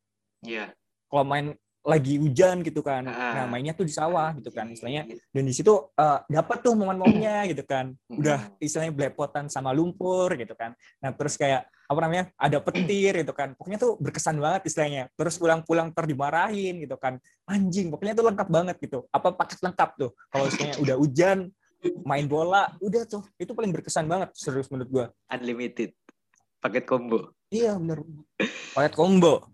Iya. 0.44 0.70
Kalau 1.08 1.24
main 1.24 1.56
lagi 1.82 2.14
hujan 2.14 2.62
gitu 2.62 2.80
kan. 2.80 3.02
Ah. 3.10 3.42
Nah, 3.42 3.44
mainnya 3.50 3.74
tuh 3.74 3.82
di 3.82 3.90
sawah 3.90 4.30
gitu 4.38 4.54
kan 4.54 4.70
istilahnya. 4.70 5.02
Iya. 5.10 5.18
Dan 5.34 5.42
di 5.50 5.54
situ 5.54 5.74
eh, 5.98 6.18
dapat 6.30 6.62
tuh 6.62 6.78
momen-momennya 6.78 7.36
gitu 7.52 7.66
kan. 7.66 7.90
Udah 8.06 8.54
istilahnya 8.62 8.94
belepotan 8.94 9.50
sama 9.50 9.74
lumpur 9.74 10.30
gitu 10.38 10.54
kan. 10.54 10.78
Nah, 11.02 11.10
terus 11.10 11.34
kayak 11.34 11.66
apa 11.66 12.00
namanya? 12.00 12.24
Ada 12.38 12.62
petir 12.62 13.12
gitu 13.26 13.34
kan. 13.34 13.58
Pokoknya 13.58 13.78
tuh 13.82 13.98
berkesan 13.98 14.38
banget 14.38 14.70
istilahnya. 14.70 15.10
Terus 15.18 15.34
pulang-pulang 15.36 15.90
ter 15.90 16.06
dimarahin 16.06 16.86
gitu 16.86 16.94
kan. 16.96 17.18
Anjing, 17.50 17.90
pokoknya 17.90 18.14
tuh 18.14 18.26
lengkap 18.30 18.48
banget 18.48 18.76
gitu. 18.78 18.98
Apa 19.10 19.34
paket 19.34 19.58
lengkap 19.58 19.90
tuh. 19.98 20.10
Kalau 20.30 20.44
istilahnya 20.46 20.78
udah 20.78 20.96
hujan, 21.02 21.38
main 22.06 22.30
bola, 22.30 22.70
udah 22.78 23.02
tuh. 23.10 23.26
Itu 23.34 23.58
paling 23.58 23.74
berkesan 23.74 24.06
banget 24.06 24.30
serius 24.38 24.70
menurut 24.70 24.88
gua. 24.88 25.06
Unlimited. 25.34 25.98
Paket 26.62 26.86
combo. 26.86 27.34
Iya, 27.50 27.74
bener. 27.74 28.06
Paket 28.70 28.94
combo. 28.94 29.50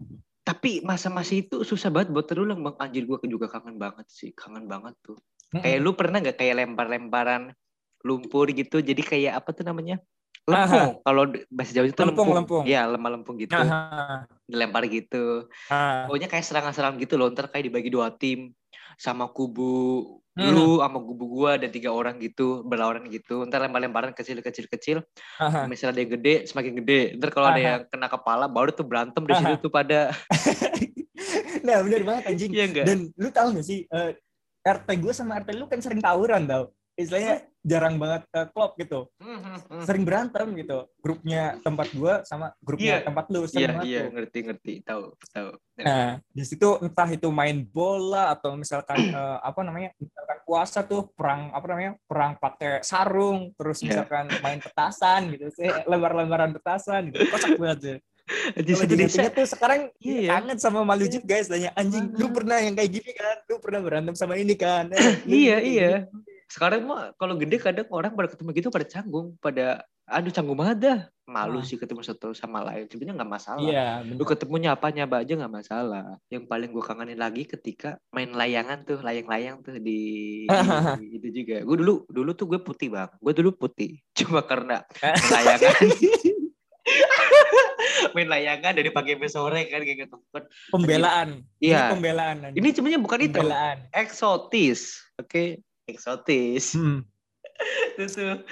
Tapi 0.48 0.80
masa-masa 0.80 1.36
itu 1.36 1.60
susah 1.60 1.92
banget 1.92 2.08
buat 2.08 2.24
terulang 2.24 2.64
bang. 2.64 2.76
Anjir 2.80 3.04
gue 3.04 3.20
juga 3.28 3.52
kangen 3.52 3.76
banget 3.76 4.08
sih. 4.08 4.32
Kangen 4.32 4.64
banget 4.64 4.96
tuh. 5.04 5.20
Kayak 5.52 5.78
lu 5.84 5.92
pernah 5.92 6.24
nggak 6.24 6.40
kayak 6.40 6.64
lempar-lemparan 6.64 7.52
lumpur 8.00 8.48
gitu. 8.56 8.80
Jadi 8.80 9.04
kayak 9.04 9.44
apa 9.44 9.52
tuh 9.52 9.68
namanya? 9.68 10.00
Lempung. 10.48 11.04
Kalau 11.04 11.22
bahasa 11.52 11.72
Jawa 11.76 11.92
itu 11.92 12.00
Lempung, 12.00 12.32
lempung. 12.32 12.64
Iya, 12.64 12.88
lemah 12.88 13.10
lempung 13.20 13.36
gitu. 13.36 13.52
Aha. 13.52 14.24
Dilempar 14.48 14.88
gitu. 14.88 15.52
Ah. 15.68 16.08
Pokoknya 16.08 16.32
kayak 16.32 16.48
serangan-serangan 16.48 16.96
gitu 16.96 17.20
loh. 17.20 17.28
Ntar 17.28 17.52
kayak 17.52 17.68
dibagi 17.68 17.92
dua 17.92 18.08
tim. 18.16 18.56
Sama 18.98 19.30
kubu 19.30 20.18
Hmm. 20.38 20.54
lu 20.54 20.78
sama 20.78 21.02
kubu 21.02 21.24
gua 21.26 21.58
ada 21.58 21.66
tiga 21.66 21.90
orang 21.90 22.22
gitu. 22.22 22.62
Berlawanan 22.62 23.10
gitu. 23.10 23.42
Ntar 23.50 23.66
lempar-lemparan 23.66 24.14
kecil-kecil-kecil. 24.14 25.02
Aha. 25.42 25.66
Misalnya 25.66 25.98
ada 25.98 26.00
yang 26.06 26.12
gede, 26.14 26.34
semakin 26.46 26.72
gede. 26.78 27.00
Ntar 27.18 27.34
kalau 27.34 27.50
ada 27.50 27.58
yang 27.58 27.82
kena 27.90 28.06
kepala, 28.06 28.46
baru 28.46 28.70
tuh 28.70 28.86
berantem 28.86 29.26
di 29.26 29.34
situ 29.34 29.66
tuh 29.66 29.72
pada. 29.74 30.14
nah, 31.66 31.82
bener 31.82 32.06
banget 32.06 32.24
anjing. 32.30 32.54
Enggak? 32.54 32.86
Dan 32.86 33.10
lu 33.18 33.28
tahu 33.34 33.58
gak 33.58 33.66
sih, 33.66 33.90
eh, 33.90 34.14
RT 34.62 34.88
gue 35.02 35.10
sama 35.10 35.42
RT 35.42 35.58
lu 35.58 35.66
kan 35.66 35.82
sering 35.82 35.98
tawuran 35.98 36.46
tau. 36.46 36.70
Istilahnya 36.94 37.42
jarang 37.68 37.94
banget 37.94 38.24
eh, 38.32 38.46
klop 38.48 38.72
gitu. 38.74 39.06
Sering 39.84 40.02
berantem 40.02 40.48
gitu. 40.56 40.88
Grupnya 40.98 41.60
tempat 41.60 41.92
gua 41.92 42.24
sama 42.24 42.56
grupnya 42.58 42.98
Iya. 42.98 43.04
tempat 43.04 43.24
lu. 43.28 43.40
Iya, 43.40 43.48
Sering 43.48 43.68
banget 43.70 43.84
iya, 43.86 44.00
tuh. 44.00 44.10
ngerti, 44.16 44.38
ngerti. 44.42 44.72
Tahu, 44.82 45.02
tahu. 45.28 45.50
Nah, 45.78 46.08
di 46.26 46.42
situ 46.42 46.68
entah 46.80 47.06
itu 47.06 47.28
main 47.28 47.62
bola 47.62 48.32
atau 48.32 48.56
misalkan 48.56 48.96
eh, 49.14 49.38
apa 49.38 49.60
namanya? 49.60 49.92
Misalkan 49.94 50.38
puasa 50.42 50.80
tuh 50.82 51.12
perang 51.12 51.52
apa 51.52 51.66
namanya? 51.66 51.92
Perang 52.04 52.32
pakai 52.34 52.80
sarung, 52.80 53.52
terus 53.54 53.78
Iya. 53.78 54.02
misalkan 54.02 54.24
main 54.40 54.58
petasan 54.58 55.28
gitu 55.30 55.52
sih, 55.52 55.68
lembar-lembaran 55.90 56.50
petasan 56.50 57.12
gitu. 57.12 57.28
Kocak 57.28 57.54
banget 57.54 57.80
sih. 57.80 57.98
Di 58.54 58.76
situ 58.76 58.92
desa. 58.92 59.24
tuh 59.32 59.48
sekarang 59.48 59.88
Iya, 59.98 60.20
ya. 60.20 60.30
kangen 60.36 60.60
sama 60.60 60.84
malu 60.84 61.08
juga 61.08 61.24
guys 61.32 61.48
tanya 61.48 61.72
anjing 61.72 62.12
lu 62.12 62.28
pernah 62.28 62.60
yang 62.60 62.76
kayak 62.76 62.92
gini 62.92 63.10
kan 63.16 63.40
lu 63.48 63.56
pernah 63.56 63.80
berantem 63.80 64.12
sama 64.12 64.36
ini 64.36 64.52
kan 64.52 64.92
Eh, 64.92 65.00
Iya, 65.48 65.56
iya. 65.64 65.92
Sekarang 66.48 66.80
mah 66.84 67.12
kalau 67.14 67.36
gede 67.36 67.56
kadang 67.56 67.86
orang 67.88 68.12
pada 68.12 68.28
ketemu 68.28 68.50
gitu 68.52 68.68
pada 68.68 68.84
canggung, 68.84 69.36
pada 69.38 69.84
aduh 70.04 70.32
canggung 70.32 70.56
banget 70.56 70.78
dah. 70.80 70.98
Malu 71.28 71.60
Ah. 71.60 71.62
sih 71.62 71.76
ketemu 71.76 72.00
satu 72.00 72.32
sama 72.32 72.64
lain. 72.64 72.88
Sebenarnya 72.88 73.20
nggak 73.20 73.28
masalah. 73.30 73.60
iya 73.60 74.00
Lu 74.00 74.16
bener. 74.16 74.26
ketemunya 74.26 74.70
apa 74.72 74.88
nyaba 74.88 75.20
aja 75.20 75.36
nggak 75.36 75.54
masalah. 75.54 76.16
Yang 76.26 76.48
paling 76.48 76.72
gue 76.72 76.80
kangenin 76.80 77.20
lagi 77.20 77.44
ketika 77.44 78.00
main 78.10 78.32
layangan 78.32 78.80
tuh, 78.82 78.96
layang-layang 78.98 79.60
tuh 79.60 79.76
di, 79.76 80.00
di- 80.48 80.48
itu 81.20 81.28
juga. 81.34 81.60
Gue 81.60 81.76
dulu 81.76 82.08
dulu 82.08 82.30
tuh 82.32 82.48
gue 82.48 82.56
putih 82.58 82.88
bang. 82.88 83.12
Gue 83.20 83.36
dulu 83.36 83.52
putih. 83.52 84.00
Cuma 84.18 84.40
karena 84.40 84.80
layangan. 85.36 85.76
main 88.16 88.24
layangan 88.24 88.72
dari 88.72 88.88
pagi 88.88 89.12
sampai 89.12 89.28
sore 89.28 89.60
kan 89.68 89.84
kayak 89.84 90.08
gitu. 90.08 90.16
pembelaan 90.72 91.44
ini 91.60 91.68
Iya. 91.68 91.92
pembelaan. 91.92 92.36
Ini 92.50 92.68
sebenarnya 92.72 92.96
bukan 92.98 93.20
itu. 93.20 93.36
pembelaan 93.36 93.84
Eksotis. 93.92 95.04
Oke, 95.20 95.60
eksotis. 95.88 96.76
Hmm. 96.76 97.02
itu 97.96 98.06
tuh 98.06 98.44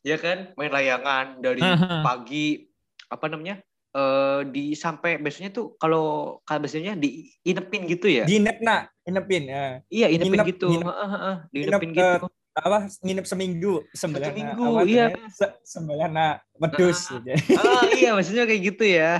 ya 0.00 0.16
kan 0.16 0.54
main 0.54 0.70
layangan 0.70 1.36
dari 1.38 1.60
Mhm. 1.60 2.00
pagi 2.00 2.70
apa 3.04 3.26
namanya 3.26 3.60
eh 3.90 4.40
di 4.46 4.72
sampai 4.72 5.18
biasanya 5.18 5.50
tuh 5.50 5.74
kalau 5.74 6.38
kalau 6.40 6.62
biasanya 6.62 6.94
diinepin 6.94 7.84
gitu 7.84 8.06
ya 8.06 8.24
Dinep 8.24 8.62
nak, 8.62 8.88
inepin. 9.02 9.44
eh. 9.44 9.82
iya 9.90 10.06
inepin 10.08 10.30
nginep- 10.32 10.48
gitu 10.48 10.70
nginep- 10.70 10.88
Heeh, 10.88 11.08
heeh, 11.10 11.36
nginep, 11.44 11.50
diinepin 11.52 11.90
eh, 11.90 11.96
gitu 11.98 12.26
Apa 12.50 12.78
nginep 13.00 13.26
seminggu, 13.26 13.74
sembilan 13.90 14.26
Seminggu, 14.26 14.64
apa, 14.68 14.80
iya. 14.84 15.06
Se- 15.28 15.56
sembilan 15.64 16.10
nak 16.10 16.34
wedus 16.56 16.98
gitu. 17.08 17.30
ah 17.52 17.84
iya 17.92 18.10
maksudnya 18.10 18.44
kayak 18.44 18.62
gitu 18.64 18.84
ya 18.86 19.12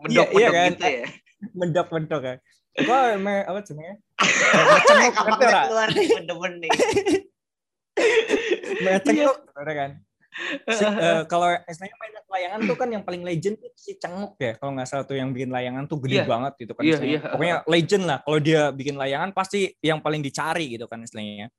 mendok 0.00 0.28
iya 0.28 0.48
mendok 0.48 0.52
kan? 0.52 0.68
gitu 0.70 0.84
ya 0.90 1.06
Mendok 1.50 1.86
mendok 1.88 2.22
ya. 2.22 2.34
Apa 2.76 2.96
me- 3.16 3.42
apa 3.42 3.58
sebenarnya? 3.62 3.96
Cengok 4.20 5.12
ngerti 5.18 5.44
ora? 5.44 5.60
keluar 5.66 5.88
nih 5.90 6.70
Cengok, 9.02 9.36
ada 9.52 9.72
kan? 9.74 9.90
Si- 10.70 10.86
eh, 10.86 11.22
kalau 11.26 11.50
istilahnya 11.66 11.96
main 11.98 12.12
layangan 12.30 12.58
tuh 12.62 12.74
kan 12.74 12.86
yang 12.88 13.02
paling 13.02 13.20
legend 13.20 13.58
tuh 13.58 13.68
si 13.74 13.94
Cengok 13.94 14.38
ya 14.38 14.54
kalau 14.54 14.70
nggak 14.72 14.86
salah 14.86 15.02
tuh 15.02 15.12
yang 15.12 15.28
bikin 15.30 15.50
layangan 15.50 15.84
tuh 15.84 15.98
gede 15.98 16.16
Iya. 16.16 16.24
banget 16.24 16.52
gitu 16.56 16.70
kan 16.72 16.80
Iya, 16.80 16.92
istilahnya. 16.92 17.12
iya. 17.12 17.28
pokoknya 17.28 17.54
legend 17.66 18.02
lah 18.06 18.18
kalau 18.22 18.38
dia 18.38 18.60
bikin 18.70 18.94
layangan 18.94 19.28
pasti 19.30 19.58
yang 19.80 19.98
paling 19.98 20.20
dicari 20.20 20.64
gitu 20.70 20.84
kan 20.86 21.00
istilahnya 21.00 21.50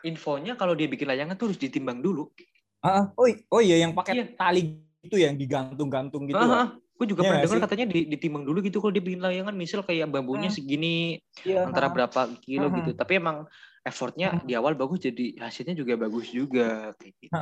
infonya 0.00 0.54
kalau 0.54 0.72
dia 0.72 0.86
bikin 0.86 1.04
layangan 1.04 1.34
tuh 1.34 1.50
harus 1.50 1.58
ditimbang 1.58 1.98
dulu 1.98 2.30
ah 2.78 3.10
oh, 3.12 3.26
oh 3.50 3.60
iya 3.60 3.76
yang 3.76 3.90
pakai 3.90 4.12
Iya. 4.14 4.24
tali 4.32 4.60
itu 5.02 5.16
yang 5.16 5.34
digantung-gantung 5.34 6.24
gitu 6.24 6.38
lah. 6.38 6.72
Gue 6.96 7.06
juga 7.06 7.20
Iya 7.22 7.28
pernah 7.28 7.42
dengar 7.44 7.60
katanya 7.68 7.86
di- 7.92 8.08
ditimbang 8.08 8.44
dulu 8.44 8.58
gitu 8.64 8.80
kalau 8.80 8.88
dia 8.88 9.04
bikin 9.04 9.20
layangan 9.20 9.52
misal 9.52 9.84
kayak 9.84 10.08
bambunya 10.08 10.48
Hmm. 10.48 10.56
segini 10.56 11.20
Iya, 11.44 11.68
antara 11.68 11.92
berapa 11.92 12.32
kilo 12.40 12.72
gitu. 12.72 12.96
Tapi 12.96 13.20
emang 13.20 13.44
effortnya 13.84 14.40
di 14.42 14.56
awal 14.56 14.72
bagus 14.72 15.04
jadi 15.04 15.36
hasilnya 15.38 15.76
juga 15.76 15.94
bagus 15.94 16.32
juga 16.32 16.96
kayak 16.96 17.14
gitu. 17.20 17.36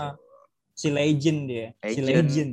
Si 0.74 0.90
legend 0.90 1.40
dia 1.46 1.66
si 1.86 2.02
Legend. 2.02 2.26
legend 2.26 2.52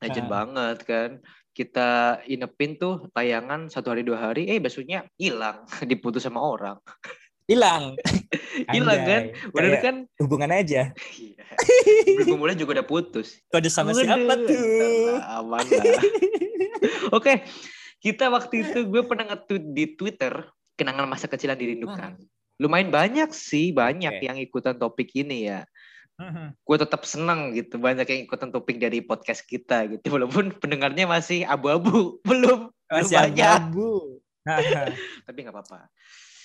Legend 0.00 0.26
Ah. 0.26 0.30
banget 0.30 0.78
kan. 0.86 1.10
Kita 1.50 1.88
inepin 2.24 2.78
tuh 2.78 3.10
tayangan 3.10 3.66
satu 3.66 3.90
hari 3.90 4.00
dua 4.00 4.30
hari, 4.30 4.46
eh 4.46 4.56
besoknya 4.56 5.04
hilang, 5.18 5.66
diputus 5.90 6.22
sama 6.22 6.38
orang. 6.40 6.78
Hilang 7.50 7.98
Hilang 8.74 9.00
kan? 9.02 9.22
Kayak 9.50 9.80
kan? 9.82 9.96
hubungan 10.22 10.50
aja 10.54 10.94
Iya. 11.18 12.30
Mulai 12.40 12.54
juga 12.54 12.78
udah 12.80 12.86
putus. 12.86 13.36
kode 13.50 13.66
sama 13.66 13.90
siapa 13.90 14.16
Waduh, 14.16 14.46
tuh 14.46 15.18
Aman 15.18 15.66
lah. 15.66 16.02
Oke, 17.16 17.42
kita 17.98 18.30
waktu 18.30 18.64
itu 18.64 18.86
gue 18.86 19.02
pernah 19.04 19.34
nge-tweet 19.34 19.64
di 19.74 19.84
Twitter 19.92 20.46
kenangan 20.78 21.10
masa 21.10 21.26
kecil 21.26 21.52
yang 21.52 21.60
dirindukan. 21.60 22.16
Lumayan 22.56 22.88
banyak 22.88 23.28
sih, 23.32 23.74
banyak 23.74 24.20
Oke. 24.20 24.24
yang 24.24 24.38
ikutan 24.38 24.76
topik 24.78 25.10
ini 25.12 25.50
ya. 25.50 25.66
Mhm. 26.20 26.52
gue 26.52 26.76
tetap 26.76 27.00
senang 27.08 27.56
gitu 27.56 27.80
banyak 27.80 28.04
yang 28.04 28.20
ikutan 28.28 28.52
topik 28.52 28.76
dari 28.76 29.00
podcast 29.00 29.40
kita 29.40 29.88
gitu 29.88 30.04
walaupun 30.12 30.52
pendengarnya 30.52 31.08
masih 31.08 31.48
abu-abu 31.48 32.20
belum 32.28 32.68
masih 32.92 33.16
banyak. 33.16 33.40
abu 33.40 34.20
Haha. 34.44 34.92
tapi 35.24 35.38
nggak 35.40 35.56
apa-apa 35.56 35.88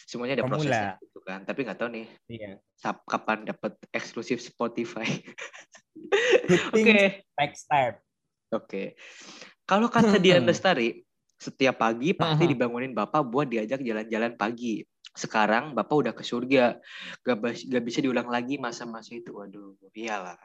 semuanya 0.06 0.38
ada 0.38 0.46
Pemula. 0.46 0.62
prosesnya 0.62 0.92
gitu 1.02 1.20
kan 1.22 1.40
tapi 1.44 1.66
nggak 1.66 1.78
tahu 1.78 1.90
nih 1.92 2.08
iya 2.30 2.52
kapan 3.10 3.44
dapat 3.44 3.74
eksklusif 3.90 4.38
Spotify 4.40 5.06
oke 6.54 6.72
things 6.78 7.26
next 7.36 7.66
time 7.66 7.98
oke 8.50 8.94
kalau 9.66 9.90
kata 9.90 10.22
Dian 10.22 10.46
Lestari 10.46 11.02
setiap 11.36 11.82
pagi 11.82 12.14
pasti 12.14 12.46
Mhm. 12.46 12.52
dibangunin 12.54 12.94
bapak 12.94 13.26
buat 13.26 13.50
diajak 13.50 13.82
jalan-jalan 13.82 14.38
pagi 14.38 14.86
sekarang 15.12 15.74
bapak 15.74 15.96
udah 15.96 16.14
ke 16.14 16.22
surga 16.22 16.78
gak, 17.22 17.38
gak 17.42 17.84
bisa 17.84 18.00
diulang 18.00 18.30
lagi 18.30 18.56
masa-masa 18.56 19.16
itu 19.16 19.34
waduh 19.34 19.74
iyalah 19.92 20.38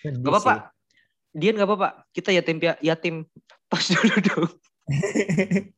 Sedih 0.00 0.24
Gak 0.24 0.32
apa-apa. 0.32 0.54
sih. 0.56 0.60
Dian 1.36 1.56
gak 1.56 1.68
apa-apa. 1.68 1.88
Kita 2.10 2.32
yatim 2.32 2.56
yatim 2.80 3.16
pas 3.68 3.84
dulu 3.92 4.16
dong. 4.24 4.48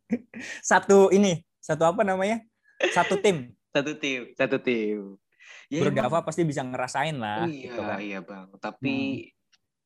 satu 0.63 1.11
ini 1.11 1.43
satu 1.59 1.87
apa 1.87 2.03
namanya 2.03 2.43
satu 2.91 3.17
tim 3.17 3.55
Satu 3.69 3.97
tim, 3.97 4.29
satu 4.37 4.61
tim. 4.61 5.17
Ya, 5.73 5.81
Bro 5.81 5.89
emang- 5.89 6.05
Dava 6.05 6.21
pasti 6.23 6.45
bisa 6.45 6.61
ngerasain 6.61 7.17
lah 7.17 7.49
iya, 7.49 7.73
gitu 7.73 7.81
kan. 7.81 7.99
iya 7.99 8.19
bang. 8.21 8.49
Tapi 8.59 8.97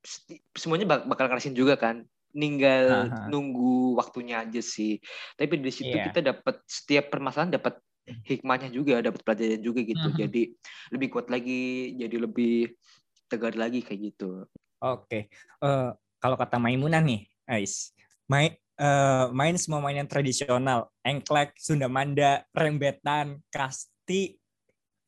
seti- 0.01 0.43
semuanya 0.51 0.87
bak- 0.89 1.07
bakal 1.07 1.31
ngerasain 1.31 1.55
juga 1.55 1.79
kan. 1.79 2.03
Ninggal 2.33 3.07
Aha. 3.07 3.31
nunggu 3.31 3.95
waktunya 3.95 4.43
aja 4.43 4.59
sih. 4.59 4.99
Tapi 5.33 5.57
di 5.57 5.71
situ 5.71 5.95
Iya. 5.95 6.11
kita 6.11 6.21
dapat 6.21 6.61
setiap 6.67 7.09
permasalahan 7.09 7.55
dapat 7.55 7.79
hikmahnya 8.23 8.69
juga, 8.69 8.99
dapat 9.01 9.23
pelajaran 9.23 9.63
juga 9.63 9.81
gitu. 9.81 10.09
Mhm. 10.11 10.19
Jadi 10.19 10.43
lebih 10.91 11.09
kuat 11.09 11.27
lagi, 11.27 11.63
jadi 11.95 12.17
lebih 12.19 12.75
tegar 13.27 13.55
lagi 13.55 13.81
kayak 13.81 14.01
gitu. 14.05 14.51
Oke, 14.79 15.31
Eh, 15.57 15.91
kalau 16.19 16.37
kata 16.37 16.59
Maimunah 16.59 17.01
nih, 17.01 17.23
guys, 17.43 17.95
main 18.27 18.53
eh, 18.77 19.27
main 19.33 19.57
semua 19.57 19.81
mainan 19.81 20.09
tradisional, 20.09 20.93
engklek, 21.03 21.57
Sunda 21.57 21.89
Manda, 21.89 22.45
rembetan, 22.53 23.41
kasti, 23.49 24.37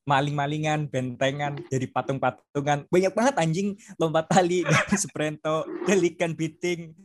maling-malingan, 0.09 0.89
bentengan, 0.89 1.61
jadi 1.69 1.85
patung-patungan, 1.93 2.89
banyak 2.89 3.13
banget 3.13 3.35
anjing, 3.37 3.69
lompat 4.01 4.29
tali, 4.33 4.65
dari 4.69 4.97
sprento, 4.97 5.69
gelikan 5.85 6.33
biting, 6.33 6.97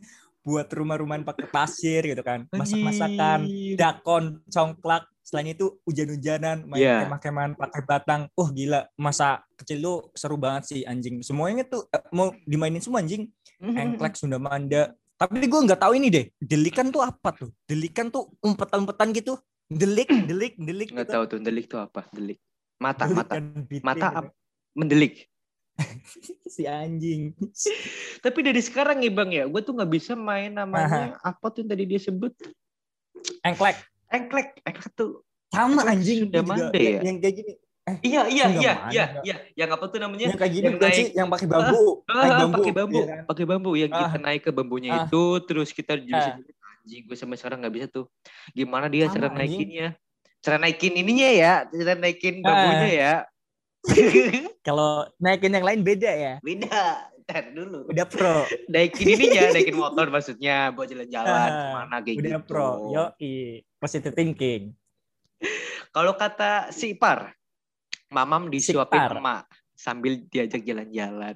buat 0.44 0.68
rumah-rumahan 0.72 1.24
pakai 1.24 1.48
pasir 1.52 2.04
gitu 2.04 2.24
kan, 2.24 2.48
masak-masakan, 2.52 3.48
dakon, 3.76 4.40
congklak, 4.48 5.04
Selain 5.24 5.56
itu 5.56 5.80
hujan-hujanan, 5.88 6.68
main 6.68 6.84
Iya. 6.84 7.08
kemah-kemahan 7.08 7.56
pakai 7.56 7.80
batang. 7.88 8.28
Oh 8.36 8.52
gila, 8.52 8.84
masa 9.00 9.40
kecil 9.56 9.80
lu 9.80 9.94
seru 10.12 10.36
banget 10.36 10.68
sih 10.68 10.80
anjing. 10.84 11.24
Semuanya 11.24 11.64
tuh 11.64 11.88
eh, 11.88 12.04
mau 12.12 12.28
dimainin 12.44 12.84
semua 12.84 13.00
anjing. 13.00 13.32
Engklek, 13.56 14.20
Sunda 14.20 14.36
Manda. 14.36 14.92
Tapi 15.14 15.46
gue 15.46 15.60
nggak 15.70 15.80
tahu 15.80 15.92
ini 15.94 16.08
deh. 16.10 16.26
Delikan 16.42 16.90
tuh 16.90 17.02
apa 17.06 17.30
tuh? 17.30 17.50
Delikan 17.70 18.10
tuh 18.10 18.34
umpetan-umpetan 18.42 19.14
gitu. 19.14 19.38
Delik, 19.70 20.08
delik, 20.30 20.58
delik. 20.58 20.88
Nggak 20.90 21.08
gitu. 21.08 21.14
tahu 21.14 21.24
tuh 21.30 21.38
delik 21.40 21.66
tuh 21.70 21.80
apa? 21.80 22.06
Delik. 22.10 22.38
Mata, 22.82 23.06
mata. 23.08 23.38
Mata 23.80 24.06
gitu. 24.10 24.18
ap- 24.18 24.34
mendelik. 24.74 25.30
si 26.54 26.66
anjing. 26.70 27.34
Tapi 28.22 28.38
dari 28.46 28.62
sekarang 28.62 29.02
nih 29.02 29.10
Bang 29.10 29.30
ya, 29.34 29.46
gue 29.50 29.60
tuh 29.62 29.74
nggak 29.74 29.90
bisa 29.90 30.14
main 30.14 30.54
namanya 30.54 31.18
apa 31.22 31.50
tuh 31.50 31.66
yang 31.66 31.70
tadi 31.74 31.84
dia 31.86 32.00
sebut? 32.02 32.30
Engklek. 33.42 33.78
Engklek. 34.10 34.62
Engklek 34.62 34.92
tuh. 34.94 35.22
Sama 35.50 35.86
anjing. 35.86 36.30
Juga. 36.30 36.42
Manda 36.42 36.74
Yang, 36.74 36.94
ya? 36.98 37.00
yang 37.06 37.16
kayak 37.22 37.34
gini. 37.38 37.52
Iya, 37.84 38.22
iya, 38.32 38.46
iya, 38.48 38.72
Manda. 38.80 38.88
iya, 38.88 39.04
iya. 39.20 39.36
Yang 39.52 39.70
apa 39.76 39.84
tuh 39.92 40.00
namanya? 40.00 40.32
Yang 40.32 40.40
kayak 40.40 40.52
gini 40.56 40.64
Yang 40.64 40.76
naik- 40.80 40.96
sih? 40.96 41.06
Yang 41.12 41.28
pakai 41.36 41.46
bambu. 41.46 41.82
Ah, 42.08 42.16
naik 42.16 42.32
bambu. 42.40 42.54
pakai 42.56 42.72
bambu, 42.72 42.96
iya 42.96 43.04
kan? 43.04 43.22
pakai 43.28 43.44
bambu 43.44 43.70
yang 43.76 43.90
kita 43.92 44.08
Ah. 44.08 44.22
naik 44.24 44.40
ke 44.40 44.50
bambunya 44.50 44.90
Ah. 44.90 44.98
itu, 45.04 45.22
terus 45.44 45.68
kita 45.68 45.92
bisa 45.96 46.32
Ah. 46.32 46.80
anjing 46.80 47.02
gue 47.04 47.12
sampai 47.12 47.36
sekarang 47.36 47.60
nggak 47.60 47.74
bisa 47.76 47.86
tuh. 47.86 48.08
Gimana 48.50 48.88
dia 48.88 49.04
Sama, 49.04 49.14
cara 49.14 49.26
anjing. 49.28 49.40
naikinnya? 49.60 49.88
Cara 50.40 50.56
naikin 50.56 50.92
ininya 50.94 51.28
ya, 51.28 51.52
cara 51.66 51.92
naikin 51.94 52.34
bambunya 52.40 52.80
Ah. 52.80 52.88
ya. 52.88 53.14
Kalau 54.66 54.90
naikin 55.18 55.52
yang 55.52 55.64
lain 55.64 55.80
beda 55.84 56.08
ya. 56.10 56.34
Beda. 56.40 57.04
Ntar 57.20 57.52
dulu. 57.52 57.88
Udah 57.88 58.04
pro. 58.04 58.48
Naikin 58.66 59.06
ininya, 59.10 59.52
naikin 59.52 59.76
motor 59.76 60.08
maksudnya 60.08 60.72
buat 60.72 60.88
jalan-jalan 60.88 61.28
Ah, 61.28 61.48
ke 61.48 61.64
mana 61.70 61.96
kayak 62.00 62.16
Udah 62.16 62.32
gitu. 62.32 62.48
pro. 62.48 62.68
Yo, 62.92 63.04
positive 63.76 64.12
thinking. 64.12 64.72
Kalau 65.88 66.16
kata 66.16 66.68
si 66.68 66.92
Ipar, 66.92 67.32
mamam 68.14 68.46
disuapin 68.46 69.10
emak 69.10 69.50
sambil 69.74 70.22
diajak 70.30 70.62
jalan-jalan. 70.62 71.34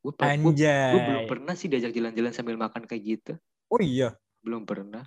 Gue 0.00 0.16
belum 0.16 1.28
pernah 1.28 1.52
sih 1.52 1.68
diajak 1.68 1.92
jalan-jalan 1.92 2.32
sambil 2.32 2.56
makan 2.56 2.88
kayak 2.88 3.02
gitu. 3.04 3.32
Oh 3.68 3.76
iya. 3.76 4.16
Belum 4.40 4.64
pernah. 4.64 5.04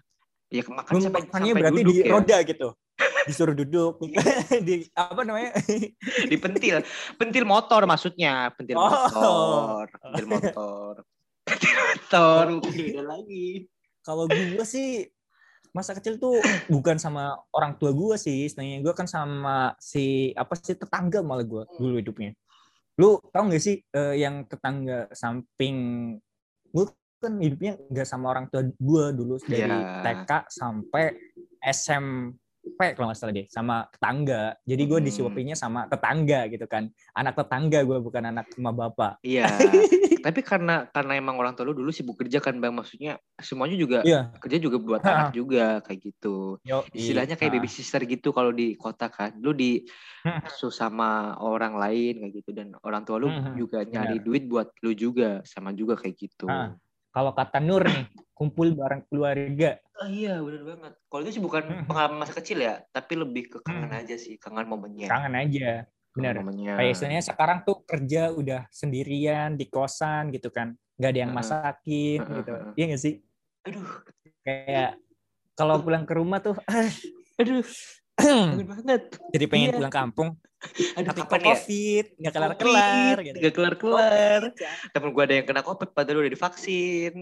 Ya 0.53 0.61
makan 0.61 0.93
Belum 0.93 1.03
sampai, 1.09 1.21
makannya 1.25 1.49
sampai 1.49 1.61
berarti 1.65 1.81
duduk 1.81 1.95
di 1.97 2.01
ya. 2.05 2.13
roda 2.13 2.37
gitu. 2.45 2.67
Disuruh 3.27 3.55
duduk. 3.57 3.93
di 4.69 4.85
apa 4.93 5.21
namanya? 5.25 5.57
Di 6.29 6.35
pentil. 6.37 6.85
Pentil 7.17 7.41
motor 7.41 7.89
maksudnya. 7.89 8.53
Pentil 8.53 8.77
Oh. 8.77 8.85
motor. 8.85 9.85
Pentil 9.97 10.25
motor. 10.29 10.93
Pentil 11.41 11.73
motor. 11.73 12.45
Beda 12.69 13.01
lagi. 13.01 13.65
Kalau 14.05 14.29
gue 14.29 14.61
sih 14.67 15.09
masa 15.73 15.97
kecil 15.97 16.21
tuh 16.21 16.37
bukan 16.69 17.01
sama 17.01 17.33
orang 17.49 17.75
tua 17.81 17.89
gue 17.91 18.15
sih, 18.15 18.45
sebenarnya 18.45 18.85
gue 18.85 18.93
kan 18.93 19.09
sama 19.09 19.73
si 19.81 20.29
apa 20.37 20.53
sih 20.55 20.77
tetangga 20.77 21.25
malah 21.25 21.43
gue 21.43 21.65
dulu 21.75 21.97
hidupnya. 21.97 22.37
Lu 23.01 23.17
tau 23.33 23.49
gak 23.49 23.57
sih 23.57 23.81
eh, 23.81 24.15
yang 24.21 24.45
tetangga 24.45 25.09
samping 25.11 25.75
gue 26.69 26.85
kan 27.17 27.39
hidupnya 27.39 27.79
nggak 27.89 28.05
sama 28.05 28.35
orang 28.35 28.45
tua 28.51 28.61
gue 28.67 29.05
dulu 29.15 29.39
dari 29.47 29.65
Iya. 29.65 30.03
TK 30.03 30.31
sampai 30.51 31.05
SMP 32.63 32.95
kalau 32.95 33.11
nggak 33.11 33.19
salah 33.19 33.33
deh 33.35 33.45
sama 33.51 33.75
tetangga. 33.91 34.55
Jadi 34.63 34.83
gue 34.87 34.99
Hmm. 34.99 35.07
disuapinya 35.11 35.55
sama 35.55 35.83
tetangga 35.91 36.47
gitu 36.47 36.63
kan. 36.63 36.87
Anak 37.11 37.35
tetangga 37.35 37.83
gue 37.83 37.97
bukan 37.99 38.23
anak 38.31 38.47
emak 38.55 38.73
bapak. 38.73 39.13
Iya. 39.19 39.43
Tapi 40.23 40.39
karena 40.39 40.87
karena 40.87 41.19
emang 41.19 41.35
orang 41.35 41.51
tua 41.51 41.67
lu 41.67 41.75
dulu 41.75 41.91
sibuk 41.91 42.15
kerja 42.15 42.39
kan 42.39 42.55
Bang. 42.63 42.71
Maksudnya 42.79 43.19
semuanya 43.35 43.75
juga 43.75 43.99
Iya. 44.07 44.31
kerja 44.39 44.57
juga 44.63 44.79
buat 44.79 45.03
Ha. 45.03 45.11
anak 45.11 45.27
juga 45.35 45.83
kayak 45.83 45.99
gitu. 45.99 46.63
Yo, 46.63 46.87
Istilahnya 46.95 47.35
kayak 47.35 47.51
baby 47.59 47.67
sister 47.67 47.99
gitu 48.07 48.31
kalau 48.31 48.55
di 48.55 48.79
kota 48.79 49.11
kan. 49.11 49.35
Lu 49.43 49.51
di 49.51 49.83
asuh 50.23 50.71
sama 50.71 51.35
orang 51.39 51.75
lain 51.75 52.23
kayak 52.23 52.33
gitu 52.43 52.51
dan 52.55 52.71
orang 52.87 53.03
tua 53.03 53.19
lu 53.19 53.27
Mhm, 53.31 53.59
juga 53.59 53.83
nyari 53.83 54.23
duit 54.23 54.47
buat 54.47 54.71
lu 54.83 54.95
juga 54.95 55.43
sama 55.43 55.75
juga 55.75 55.99
kayak 55.99 56.15
gitu. 56.15 56.47
Ah. 56.47 56.71
Kalau 57.13 57.31
kata 57.37 57.61
Nur 57.61 57.85
nih, 57.85 58.09
kumpul 58.33 58.73
bareng 58.73 59.05
keluarga. 59.05 59.77
Oh 60.01 60.09
iya 60.09 60.41
bener 60.41 60.65
banget. 60.65 60.93
Kalau 61.05 61.21
itu 61.21 61.31
sih 61.37 61.43
bukan 61.45 61.85
pengalaman 61.85 62.25
masa 62.25 62.33
kecil 62.33 62.65
ya, 62.65 62.81
tapi 62.89 63.13
lebih 63.13 63.53
ke 63.53 63.57
kangen 63.61 63.93
Mhm. 63.93 64.01
aja 64.01 64.15
sih, 64.17 64.33
kangen 64.41 64.65
momennya. 64.65 65.13
Kangen 65.13 65.33
aja. 65.37 65.85
Momennya. 66.17 66.73
Kayak 66.73 66.91
istilahnya 66.97 67.23
sekarang 67.25 67.59
tuh 67.65 67.85
kerja 67.85 68.33
udah 68.33 68.61
sendirian 68.73 69.53
di 69.53 69.69
kosan 69.69 70.33
gitu 70.33 70.49
kan. 70.49 70.73
Gak 70.97 71.13
ada 71.13 71.19
yang 71.21 71.33
masakin 71.37 72.17
Heeh, 72.25 72.33
gitu. 72.41 72.51
heeh. 72.53 72.73
Iya 72.73 72.85
gak 72.97 73.01
sih? 73.05 73.13
Aduh, 73.69 73.87
Kayak 74.43 74.91
kalau 75.53 75.75
pulang 75.85 76.05
ke 76.09 76.13
rumah 76.17 76.41
tuh 76.41 76.57
aduh, 77.39 77.61
banget. 78.71 79.01
jadi 79.31 79.45
pengen 79.47 79.69
Iya. 79.69 79.77
pulang 79.77 79.93
kampung. 79.93 80.29
Aduh, 80.95 81.11
Tapi 81.11 81.19
kapan 81.19 81.27
kok 81.27 81.35
ya? 81.35 81.47
covid, 81.51 82.05
gak 82.17 82.33
kelar-kelar 82.33 82.87
Covid, 83.11 83.25
gitu. 83.25 83.37
Nggak 83.37 83.53
kelar-kelar. 83.53 84.41
Covid. 84.47 84.91
Temen 84.93 85.09
gue 85.11 85.23
ada 85.23 85.35
yang 85.35 85.45
kena 85.45 85.61
covid 85.61 85.89
padahal 85.91 86.19
udah 86.19 86.31
divaksin. 86.31 87.15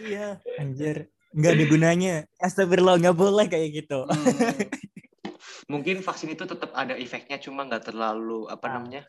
Iya, 0.00 0.26
anjir. 0.54 1.10
Gak 1.32 1.52
ada 1.52 1.64
gunanya. 1.64 2.14
Astagfirullah, 2.36 2.98
gak 3.00 3.16
boleh 3.16 3.46
kayak 3.46 3.68
gitu. 3.76 4.06
Hmm. 4.06 4.14
Mungkin 5.72 5.98
vaksin 6.00 6.30
itu 6.30 6.44
tetap 6.44 6.70
ada 6.72 6.94
efeknya, 6.94 7.38
cuma 7.38 7.62
nggak 7.62 7.86
terlalu 7.86 8.46
apa 8.46 8.66
Ah. 8.66 8.72
namanya 8.76 9.02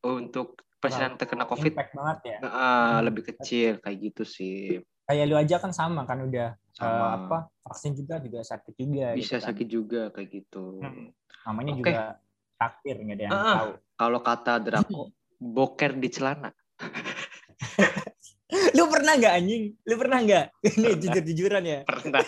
untuk 0.00 0.58
persen 0.76 1.14
terkena 1.14 1.42
covid 1.42 1.70
Impact 1.70 1.92
banget 1.92 2.18
ya. 2.24 2.36
ah, 2.44 2.50
Hmm. 2.98 3.06
lebih 3.06 3.22
kecil 3.24 3.78
kayak 3.78 3.98
gitu 4.00 4.22
sih. 4.24 4.82
Kayak 5.02 5.24
lu 5.26 5.34
aja 5.34 5.56
kan 5.56 5.70
sama 5.70 6.02
kan 6.02 6.18
udah 6.20 6.48
eh, 6.52 6.72
Sama. 6.72 7.06
apa 7.18 7.38
vaksin 7.62 7.92
juga 7.92 8.16
juga 8.16 8.40
sakit 8.40 8.74
juga 8.74 9.06
Bisa 9.12 9.18
gitu 9.18 9.34
kan. 9.34 9.46
sakit 9.48 9.66
juga 9.68 10.02
kayak 10.10 10.28
gitu. 10.32 10.64
Hmm. 10.78 11.10
namanya 11.42 11.72
Oke. 11.72 11.78
juga 11.82 11.92
takdir 12.54 12.96
nggak 12.96 13.16
ada 13.16 13.24
yang 13.24 13.32
Ah. 13.32 13.54
tahu 13.56 13.70
Kalau 13.94 14.20
kata 14.20 14.52
Draco, 14.58 15.02
boker 15.36 15.92
di 15.94 16.08
celana. 16.08 16.50
lu 18.72 18.84
pernah 18.86 19.12
nggak 19.14 19.34
anjing 19.34 19.64
lu 19.82 19.94
pernah 19.96 20.18
nggak 20.20 20.44
ini 20.72 20.88
jujur 20.96 21.22
jujuran 21.24 21.62
ya 21.62 21.78
Pernah. 21.82 22.22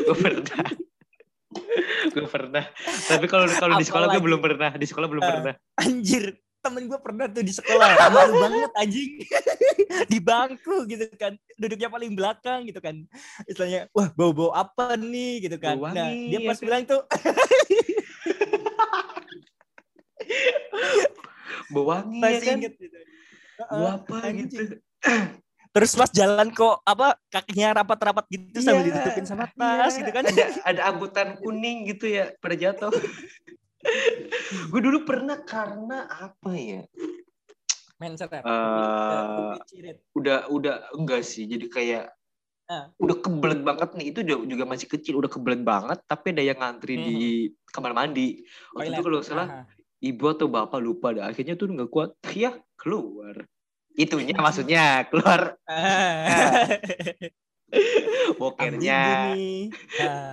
gue 0.00 0.16
pernah. 0.16 0.64
gue 2.10 2.26
pernah. 2.26 2.64
Tapi 3.06 3.24
kalau 3.26 3.46
kalau 3.48 3.74
di 3.76 3.84
sekolah 3.84 4.06
gue 4.08 4.22
belum 4.22 4.40
pernah. 4.40 4.70
Di 4.72 4.86
sekolah 4.86 5.06
belum 5.06 5.22
Ah. 5.22 5.30
pernah. 5.30 5.54
anjir 5.78 6.24
temen 6.60 6.84
gue 6.86 6.98
pernah 7.00 7.24
tuh 7.26 7.40
di 7.40 7.50
sekolah 7.50 7.88
malu 8.12 8.34
banget 8.36 8.72
anjing 8.76 9.12
di 10.12 10.18
bangku 10.20 10.84
gitu 10.84 11.08
kan 11.16 11.32
duduknya 11.56 11.88
paling 11.88 12.12
belakang 12.12 12.68
gitu 12.68 12.78
kan 12.78 13.00
istilahnya 13.48 13.88
wah 13.96 14.12
bau 14.12 14.32
bau 14.32 14.50
apa 14.52 14.94
nih 14.94 15.48
gitu 15.48 15.56
kan 15.56 15.80
nah 15.80 16.08
dia 16.12 16.36
ya 16.36 16.46
pas 16.46 16.56
kan? 16.56 16.64
bilang 16.64 16.82
tuh 16.84 17.00
Bau 21.70 21.86
wangi 21.86 22.18
ya 22.22 22.38
kan? 22.42 22.56
inget 22.58 22.74
gitu 22.78 22.98
Bau 23.60 23.86
apa 23.94 24.16
anjing. 24.26 24.48
gitu. 24.48 24.78
terus 25.74 25.94
pas 25.94 26.10
jalan 26.10 26.50
kok 26.50 26.82
apa 26.82 27.14
kakinya 27.30 27.78
rapat-rapat 27.82 28.26
gitu 28.26 28.58
sambil 28.58 28.82
Iya, 28.82 28.88
ditutupin 28.90 29.22
sama 29.22 29.46
tas 29.54 29.94
iya. 29.94 29.98
gitu 30.02 30.10
kan 30.10 30.24
Ada 30.26 30.44
ada 30.66 30.80
abutan 30.90 31.28
kuning 31.38 31.86
gitu 31.86 32.10
ya 32.10 32.34
pada 32.42 32.58
jatuh. 32.58 32.90
gue 34.70 34.80
dulu 34.80 35.08
pernah 35.08 35.40
karena 35.42 36.04
apa 36.08 36.52
ya? 36.54 36.82
main 38.00 38.16
serep 38.16 38.40
Eh, 38.40 39.52
udah 40.16 40.48
udah 40.48 40.74
enggak 40.96 41.20
sih. 41.20 41.44
Jadi 41.44 41.68
kayak 41.68 42.08
Ah. 42.70 42.86
udah 43.02 43.18
kebelet 43.18 43.60
banget 43.66 43.98
nih. 43.98 44.14
Itu 44.14 44.22
juga, 44.24 44.62
masih 44.62 44.86
kecil 44.86 45.18
udah 45.18 45.26
kebelet 45.26 45.60
banget 45.66 45.98
tapi 46.06 46.30
ada 46.32 46.40
yang 46.46 46.58
ngantri 46.62 46.94
di 46.96 47.18
kamar 47.74 47.92
mandi. 47.92 48.46
Waktu 48.72 48.94
itu 48.94 49.02
kalau 49.04 49.20
salah 49.20 49.66
ibu 50.00 50.24
atau 50.30 50.46
bapak 50.48 50.78
lupa 50.80 51.10
dah. 51.12 51.28
Akhirnya 51.28 51.58
tuh 51.58 51.66
nggak 51.66 51.90
kuat. 51.90 52.14
Ya 52.32 52.56
keluar. 52.78 53.42
Itunya 53.98 54.38
maksudnya 54.38 55.04
keluar. 55.10 55.58
Bokernya. 58.40 59.34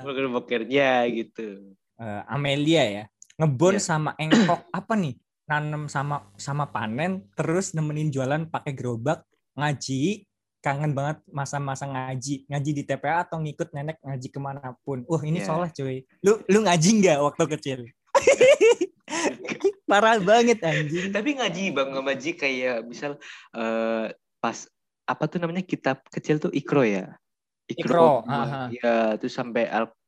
Boker 0.05 0.25
bokernya 0.29 1.09
gitu. 1.09 1.73
Eh, 1.97 2.21
Amelia 2.29 2.85
ya 2.85 3.03
ngebon 3.37 3.77
Iya. 3.77 3.83
sama 3.85 4.11
engkok 4.17 4.61
apa 4.79 4.93
nih 4.97 5.15
nanem 5.47 5.87
sama 5.87 6.27
sama 6.35 6.67
panen 6.67 7.23
terus 7.37 7.71
nemenin 7.71 8.11
jualan 8.11 8.49
pakai 8.51 8.75
gerobak 8.75 9.23
ngaji 9.55 10.27
kangen 10.59 10.91
banget 10.91 11.23
masa-masa 11.31 11.87
ngaji 11.87 12.43
ngaji 12.51 12.71
di 12.75 12.83
TPA 12.83 13.23
atau 13.23 13.39
ngikut 13.39 13.71
nenek 13.71 14.01
ngaji 14.03 14.27
ke 14.27 14.39
mana 14.41 14.75
pun 14.83 15.05
wah 15.07 15.21
ini 15.23 15.39
Iya. 15.39 15.47
soleh 15.47 15.69
cuy 15.71 16.03
lu 16.25 16.41
lu 16.51 16.59
ngaji 16.67 16.89
nggak 16.99 17.17
waktu 17.23 17.43
kecil 17.55 17.79
parah 19.89 20.19
banget 20.19 20.59
anjing 20.67 21.15
tapi 21.15 21.39
ngaji 21.39 21.71
bang 21.71 21.89
ngaji 21.95 22.31
kayak 22.35 22.77
misal 22.83 23.15
eh, 23.55 24.11
pas 24.43 24.67
apa 25.07 25.23
tuh 25.31 25.39
namanya 25.39 25.63
kitab 25.63 26.03
kecil 26.11 26.43
tuh 26.43 26.51
ikro 26.51 26.83
ya 26.83 27.15
gua. 27.87 28.23
aha. 28.27 28.61
ya 28.75 29.15
tuh 29.15 29.31
sampai 29.31 29.67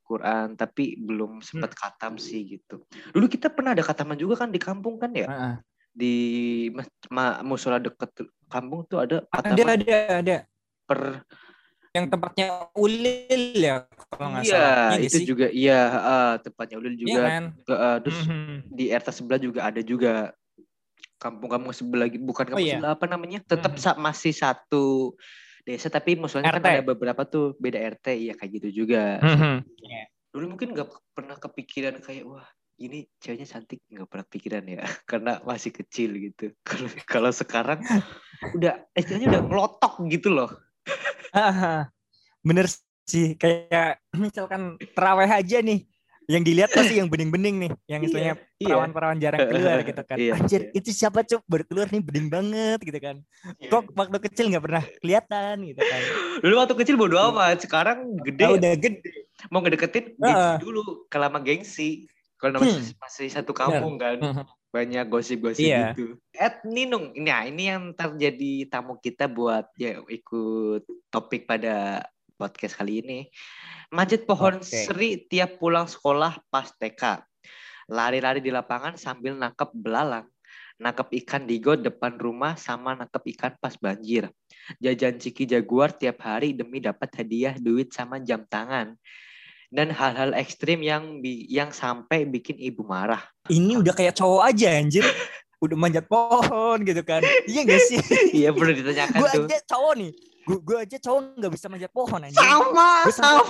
Al-Quran 0.09 0.57
tapi 0.57 0.97
belum 0.97 1.45
sempat 1.45 1.77
Hmm. 1.77 1.81
katam 1.85 2.13
sih 2.17 2.57
gitu 2.57 2.81
dulu 3.13 3.29
kita 3.29 3.53
pernah 3.53 3.77
ada 3.77 3.85
kataman 3.85 4.17
juga 4.17 4.41
kan 4.41 4.49
di 4.49 4.57
kampung 4.57 4.97
kan 4.97 5.13
ya 5.13 5.29
Heeh. 5.29 5.53
di 5.93 6.15
ma- 7.13 7.45
musola 7.45 7.77
deket 7.77 8.09
kampung 8.49 8.89
tuh 8.89 9.05
ada 9.05 9.21
ada 9.29 9.53
kataman 9.53 9.77
ada 9.85 9.97
ada 10.17 10.37
per 10.89 11.21
yang 11.93 12.09
tempatnya 12.09 12.73
Ulil 12.73 13.53
ya 13.53 13.85
kalau 14.13 14.33
nggak 14.33 14.45
Iya, 14.45 14.53
salah. 14.53 14.89
nggak 14.93 15.01
itu 15.09 15.17
sih? 15.17 15.25
juga 15.25 15.47
iya, 15.49 15.79
heeh, 15.89 16.29
tempatnya 16.45 16.75
Ulil 16.77 16.93
Iya 16.93 17.01
juga. 17.01 17.21
kan? 17.25 17.43
Heeh, 17.65 17.95
terus 18.05 18.19
Mhm. 18.29 18.53
di 18.69 18.85
RT 18.93 19.07
sebelah 19.09 19.39
juga 19.41 19.59
ada 19.65 19.81
juga 19.81 20.13
kampung-kampung 21.17 21.73
sebelah 21.73 22.05
bukan 22.13 22.45
kampung 22.53 22.61
iya. 22.61 22.77
sebelah 22.77 22.93
apa 22.93 23.05
namanya? 23.09 23.41
Tetap 23.41 23.73
Mhm. 23.73 23.81
sa- 23.81 23.97
masih 23.97 24.33
satu 24.37 25.17
desa 25.69 25.93
tapi 25.93 26.17
maksudnya 26.17 26.49
kan 26.49 26.65
ada 26.65 26.81
beberapa 26.81 27.21
tuh 27.29 27.53
beda 27.61 27.77
RT 27.77 28.17
iya 28.17 28.33
kayak 28.33 28.51
gitu 28.57 28.83
juga. 28.83 29.21
Mhm. 29.21 29.61
Dulu 30.33 30.45
mungkin 30.57 30.73
nggak 30.73 30.89
pernah 31.13 31.37
kepikiran 31.37 32.01
kayak 32.01 32.25
wah 32.25 32.49
ini 32.81 33.05
ceweknya 33.21 33.45
cantik 33.45 33.85
nggak 33.85 34.07
pernah 34.09 34.25
kepikiran 34.25 34.63
ya 34.65 34.81
karena 35.09 35.37
masih 35.45 35.69
kecil 35.69 36.17
gitu. 36.17 36.57
Kalau 36.65 36.89
kalau 37.05 37.29
sekarang 37.29 37.85
udah 38.57 38.81
istilahnya 38.97 39.37
udah 39.37 39.43
ngelotok 39.45 39.93
gitu 40.09 40.33
loh. 40.33 40.49
Bener 42.41 42.65
sih 43.05 43.37
kayak 43.37 44.01
misalkan 44.17 44.81
terawih 44.97 45.29
aja 45.29 45.61
nih 45.61 45.85
yang 46.29 46.45
dilihat 46.45 46.69
pasti 46.69 47.01
yang 47.01 47.09
bening-bening 47.09 47.55
nih 47.57 47.71
yang 47.89 48.01
istilahnya 48.05 48.35
Iya. 48.61 48.69
perawan-perawan 48.69 49.17
jarang 49.17 49.49
keluar 49.49 49.77
gitu 49.81 50.01
kan 50.05 50.17
Iya, 50.21 50.33
anjir 50.37 50.61
iya. 50.61 50.77
itu 50.77 50.89
siapa 50.93 51.25
cuk 51.25 51.41
baru 51.49 51.63
keluar 51.65 51.87
nih 51.89 52.01
bening 52.05 52.27
banget 52.29 52.79
gitu 52.85 52.99
kan 53.01 53.15
Iya. 53.57 53.69
kok 53.73 53.83
waktu 53.91 54.17
kecil 54.29 54.45
nggak 54.53 54.63
pernah 54.63 54.83
kelihatan 55.01 55.55
gitu 55.65 55.81
kan 55.81 56.01
Dulu 56.39 56.53
waktu 56.55 56.75
kecil 56.77 56.95
bodo 56.95 57.17
amat, 57.17 57.57
sekarang 57.59 57.97
gede 58.21 58.43
Ah, 58.45 58.53
udah 58.53 58.73
gede 58.77 59.09
mau 59.49 59.59
ngedeketin 59.59 60.13
gengsi 60.15 60.53
dulu 60.61 60.81
kelama 61.09 61.39
gengsi. 61.41 61.89
Kalau 62.35 62.55
namanya 62.55 62.79
Hmm. 62.79 62.95
masih 63.03 63.27
satu 63.27 63.51
kampung 63.51 63.97
kan. 63.97 64.15
Mhm. 64.21 64.45
banyak 64.69 65.09
gosip-gosip 65.09 65.65
Iya. 65.65 65.97
gitu. 65.97 66.21
Ed 66.29 66.61
Ninung, 66.61 67.09
nah 67.17 67.41
ini 67.41 67.73
yang 67.73 67.89
terjadi 67.89 68.69
tamu 68.69 69.01
kita 69.01 69.25
buat 69.25 69.65
ya 69.73 69.97
ikut 70.05 70.85
topik 71.09 71.49
pada 71.49 72.05
podcast 72.39 72.79
kali 72.79 73.03
ini. 73.03 73.19
Manjat 73.91 74.23
pohon 74.23 74.63
Oke. 74.63 74.71
seri 74.87 75.27
tiap 75.27 75.59
pulang 75.59 75.91
sekolah 75.91 76.39
pas 76.47 76.71
TK. 76.71 77.19
Lari-lari 77.91 78.39
di 78.39 78.47
lapangan 78.47 78.95
sambil 78.95 79.35
nangkep 79.35 79.75
belalang. 79.75 80.23
Nangkep 80.79 81.11
ikan 81.25 81.43
di 81.43 81.59
got 81.59 81.83
depan 81.83 82.15
rumah 82.15 82.55
sama 82.55 82.95
nangkep 82.95 83.35
ikan 83.35 83.53
pas 83.59 83.75
banjir. 83.75 84.31
Jajan 84.79 85.19
ciki 85.19 85.43
jaguar 85.43 85.91
tiap 85.91 86.23
hari 86.23 86.55
demi 86.55 86.79
dapat 86.79 87.11
hadiah 87.19 87.59
duit 87.59 87.91
sama 87.91 88.23
jam 88.23 88.47
tangan. 88.47 88.95
Dan 89.67 89.91
hal-hal 89.91 90.31
ekstrim 90.33 90.79
yang 90.81 91.19
bi- 91.19 91.45
yang 91.51 91.69
sampai 91.75 92.23
bikin 92.25 92.57
ibu 92.57 92.81
marah. 92.87 93.21
ini 93.53 93.77
udah 93.77 93.93
kayak 93.93 94.17
cowok 94.17 94.49
aja 94.49 94.81
anjir 94.81 95.05
udah 95.59 95.75
manjat 95.75 96.05
pohon 96.05 96.77
gitu 96.81 97.01
kan 97.03 97.21
iya 97.51 97.61
gak 97.63 97.81
sih 97.83 97.99
Iya 98.31 98.49
perlu 98.51 98.71
ditanyakan 98.71 99.17
gue 99.17 99.29
tuh. 99.29 99.45
aja 99.45 99.57
cowok 99.67 99.93
nih 99.95 100.11
gue 100.49 100.77
aja 100.77 100.97
cowok 100.97 101.19
nggak 101.35 101.51
bisa 101.53 101.65
manjat 101.67 101.91
pohon 101.91 102.19
anjir 102.19 102.39
Sama, 102.39 102.87
Gua 103.05 103.11
sama. 103.11 103.43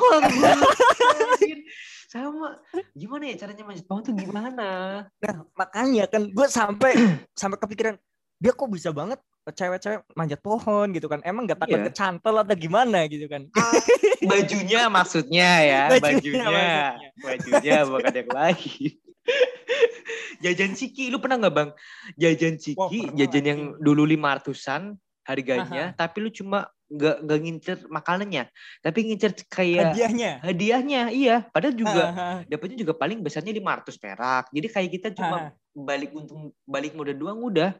sama. 2.10 2.48
Gimana 2.92 3.24
ya 3.30 3.34
caranya 3.38 3.64
manjat 3.64 3.86
pohon 3.86 4.02
tuh 4.02 4.12
gimana? 4.12 5.06
Nah, 5.06 5.36
makanya 5.54 6.10
kan 6.10 6.26
gue 6.26 6.48
sampai 6.50 6.98
sampai 7.40 7.56
kepikiran 7.56 7.94
dia 8.36 8.50
kok 8.50 8.68
bisa 8.68 8.90
banget 8.90 9.22
cewek-cewek 9.46 10.02
manjat 10.14 10.42
pohon 10.42 10.90
gitu 10.90 11.06
kan. 11.06 11.22
Emang 11.22 11.46
gak 11.46 11.62
takut 11.62 11.78
Iya. 11.78 11.86
kecantol 11.88 12.36
atau 12.36 12.54
gimana 12.54 13.06
gitu 13.06 13.26
kan. 13.26 13.46
Bajunya 14.22 14.86
maksudnya 14.88 15.50
ya, 15.62 15.82
Bajunya 15.94 16.18
bajunya. 16.18 16.74
Bajunya 17.22 17.78
bukan 17.86 18.12
yang 18.12 18.30
lain. 18.30 18.92
jajan 20.44 20.74
ciki, 20.74 21.12
lu 21.12 21.20
pernah 21.20 21.38
nggak 21.42 21.56
bang? 21.56 21.70
Jajan 22.16 22.56
ciki, 22.56 22.78
Wah, 22.80 23.14
jajan 23.16 23.46
yang 23.46 23.62
dulu 23.80 24.04
lima 24.08 24.40
ratusan 24.40 24.96
harganya, 25.28 25.94
tapi 25.94 26.26
lu 26.26 26.30
cuma 26.34 26.72
nggak 26.90 27.18
nggak 27.22 27.40
ngincer 27.46 27.78
makanannya, 27.86 28.50
tapi 28.82 29.00
ngincer 29.06 29.32
kayak 29.46 29.94
Hadiahnya. 29.94 30.42
hadiahnya, 30.42 31.02
iya. 31.14 31.46
Padahal 31.46 31.78
juga 31.78 32.04
dapatnya 32.50 32.78
juga 32.82 32.94
paling 32.98 33.22
besarnya 33.22 33.54
500 33.54 34.02
perak. 34.02 34.44
Jadi 34.50 34.68
kayak 34.74 34.90
kita 34.98 35.08
cuma 35.14 35.54
balik 35.78 36.12
untung 36.18 36.50
balik 36.66 36.98
modal 36.98 37.14
doang 37.14 37.40
udah. 37.46 37.78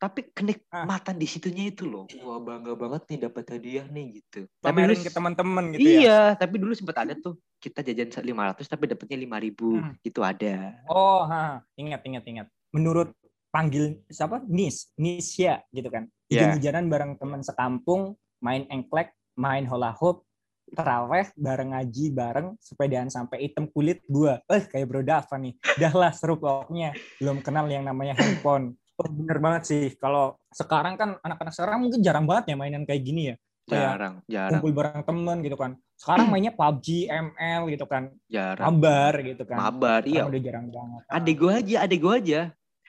Tapi 0.00 0.32
kenikmatan 0.32 1.20
di 1.20 1.28
situnya 1.28 1.68
itu 1.68 1.84
loh. 1.84 2.08
Wah 2.24 2.40
bangga 2.40 2.72
banget 2.72 3.04
nih 3.12 3.18
dapat 3.28 3.44
hadiah 3.52 3.84
nih 3.84 4.24
gitu. 4.24 4.48
Tapi 4.64 4.72
Pamerin 4.72 4.96
dulu 4.96 5.04
ke 5.04 5.12
teman-teman 5.12 5.64
gitu 5.76 5.84
ya. 5.84 5.92
iya, 6.00 6.20
tapi 6.40 6.56
dulu 6.56 6.72
sempat 6.72 7.04
ada 7.04 7.12
tuh 7.20 7.36
kita 7.60 7.84
jajan 7.84 8.08
500 8.08 8.64
tapi 8.64 8.88
dapatnya 8.88 9.16
5000 9.20 9.60
Hmm. 9.60 9.92
Itu 10.00 10.24
ada. 10.24 10.72
Oh, 10.88 11.28
ha, 11.28 11.60
ingat 11.76 12.00
ingat 12.08 12.24
ingat. 12.24 12.46
Menurut 12.72 13.12
panggil 13.52 14.00
siapa? 14.08 14.40
Nis, 14.48 14.88
Nisya 14.96 15.60
gitu 15.68 15.92
kan. 15.92 16.08
Iya. 16.32 16.56
Jajan 16.56 16.88
bareng 16.88 17.20
teman 17.20 17.44
sekampung, 17.44 18.16
main 18.40 18.64
engklek, 18.72 19.12
main 19.36 19.68
hula 19.68 19.92
hoop, 20.00 20.24
teraweh 20.72 21.26
bareng 21.34 21.74
ngaji 21.74 22.14
bareng 22.14 22.48
sepedaan 22.56 23.10
sampai 23.10 23.50
hitam 23.50 23.68
kulit 23.68 24.00
gua. 24.08 24.40
Eh 24.48 24.64
kayak 24.64 24.86
Bro 24.88 25.02
Dava 25.04 25.36
nih. 25.36 25.54
Dah 25.76 25.92
lah 25.92 26.12
seru 26.14 26.38
pokoknya. 26.38 26.94
Belum 27.20 27.42
kenal 27.44 27.66
yang 27.68 27.84
namanya 27.84 28.16
handphone. 28.16 28.78
Oh, 29.00 29.08
bener 29.08 29.40
banget 29.40 29.62
sih. 29.64 29.84
Kalau 29.96 30.36
sekarang 30.52 31.00
kan 31.00 31.16
anak-anak 31.24 31.56
sekarang 31.56 31.78
mungkin 31.80 32.04
jarang 32.04 32.28
banget 32.28 32.52
ya 32.52 32.56
mainan 32.60 32.84
kayak 32.84 33.00
gini 33.00 33.32
ya. 33.32 33.36
Kayak 33.64 33.80
Jarang, 33.96 34.14
jarang, 34.26 34.60
kumpul 34.60 34.72
bareng 34.76 35.02
temen 35.06 35.36
gitu 35.40 35.56
kan. 35.56 35.70
Sekarang 35.96 36.26
mainnya 36.28 36.52
PUBG, 36.52 37.08
ML 37.08 37.62
gitu 37.72 37.86
kan. 37.88 38.12
jarang. 38.26 38.66
Mabar 38.76 39.14
gitu 39.22 39.42
kan. 39.48 39.56
Mabar, 39.56 40.00
iya. 40.04 40.28
Udah 40.28 40.40
jarang 40.42 40.66
banget. 40.68 41.02
Adik 41.08 41.34
gue 41.38 41.52
aja, 41.54 41.76
adik 41.86 42.00
gue 42.02 42.14
aja. 42.14 42.40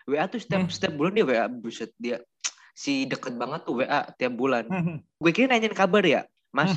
WA 0.10 0.26
tuh 0.28 0.41
setiap 0.41 0.65
Hmm. 0.65 0.74
setiap 0.74 0.93
bulan 0.97 1.13
dia 1.13 1.24
WA 1.24 1.45
buset 1.47 1.93
dia 1.95 2.17
si 2.74 3.06
deket 3.06 3.38
banget 3.38 3.62
tuh 3.63 3.80
WA 3.80 4.10
tiap 4.17 4.34
bulan. 4.36 4.65
Hmm. 4.67 4.97
Gue 5.15 5.32
kira 5.32 5.47
nanyain 5.47 5.71
kabar 5.71 6.04
ya, 6.04 6.21
Mas. 6.52 6.74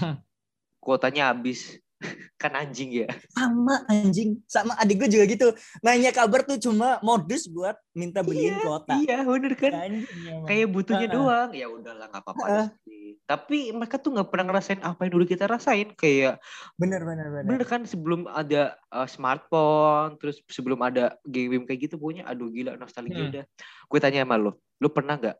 Kuotanya 0.79 1.33
habis. 1.33 1.81
kan 2.43 2.53
anjing 2.55 2.90
ya. 2.93 3.09
sama 3.33 3.83
anjing 3.88 4.38
sama 4.45 4.77
adik 4.77 5.01
gue 5.05 5.09
juga 5.17 5.25
gitu 5.27 5.49
nanya 5.81 6.12
kabar 6.12 6.45
tuh 6.45 6.61
cuma 6.61 7.01
modus 7.01 7.49
buat 7.49 7.75
minta 7.97 8.21
beliin 8.21 8.53
Iya, 8.55 8.62
kuota 8.62 8.95
Iya, 9.01 9.17
bener 9.25 9.53
kan? 9.57 9.73
Anjing 9.73 10.21
emang. 10.29 10.47
Kayak 10.47 10.67
butuhnya 10.71 11.09
Heeh. 11.09 11.17
doang. 11.17 11.49
Ya 11.55 11.67
udahlah 11.71 12.07
nggak 12.11 12.23
apa-apa 12.27 12.45
sih. 12.85 13.17
Tapi 13.25 13.59
mereka 13.73 13.97
tuh 13.97 14.11
nggak 14.12 14.29
pernah 14.29 14.45
ngerasain 14.51 14.81
apa 14.83 15.01
yang 15.07 15.12
dulu 15.17 15.25
kita 15.25 15.45
rasain. 15.49 15.88
Kayak 15.95 16.43
bener 16.77 17.01
bener 17.03 17.27
bener 17.31 17.45
bener 17.49 17.64
kan 17.64 17.87
sebelum 17.87 18.27
ada 18.29 18.75
uh, 18.90 19.09
smartphone, 19.09 20.19
terus 20.21 20.43
sebelum 20.51 20.83
ada 20.83 21.17
game-game 21.25 21.64
kayak 21.64 21.88
gitu, 21.88 21.95
pokoknya 21.97 22.27
aduh 22.27 22.51
gila 22.51 22.77
nostalgia 22.77 23.17
Hmm. 23.17 23.31
udah. 23.31 23.45
Gue 23.88 23.99
tanya 24.03 24.27
sama 24.27 24.37
lo, 24.37 24.59
lo 24.83 24.88
pernah 24.90 25.17
nggak 25.17 25.37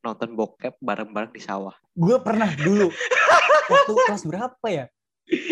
nonton 0.00 0.36
bokep 0.36 0.74
bareng-bareng 0.80 1.32
di 1.32 1.40
sawah? 1.40 1.72
gue 1.94 2.16
pernah 2.18 2.50
dulu 2.58 2.90
waktu 3.72 3.92
kelas 4.10 4.26
berapa 4.26 4.66
ya 4.66 4.84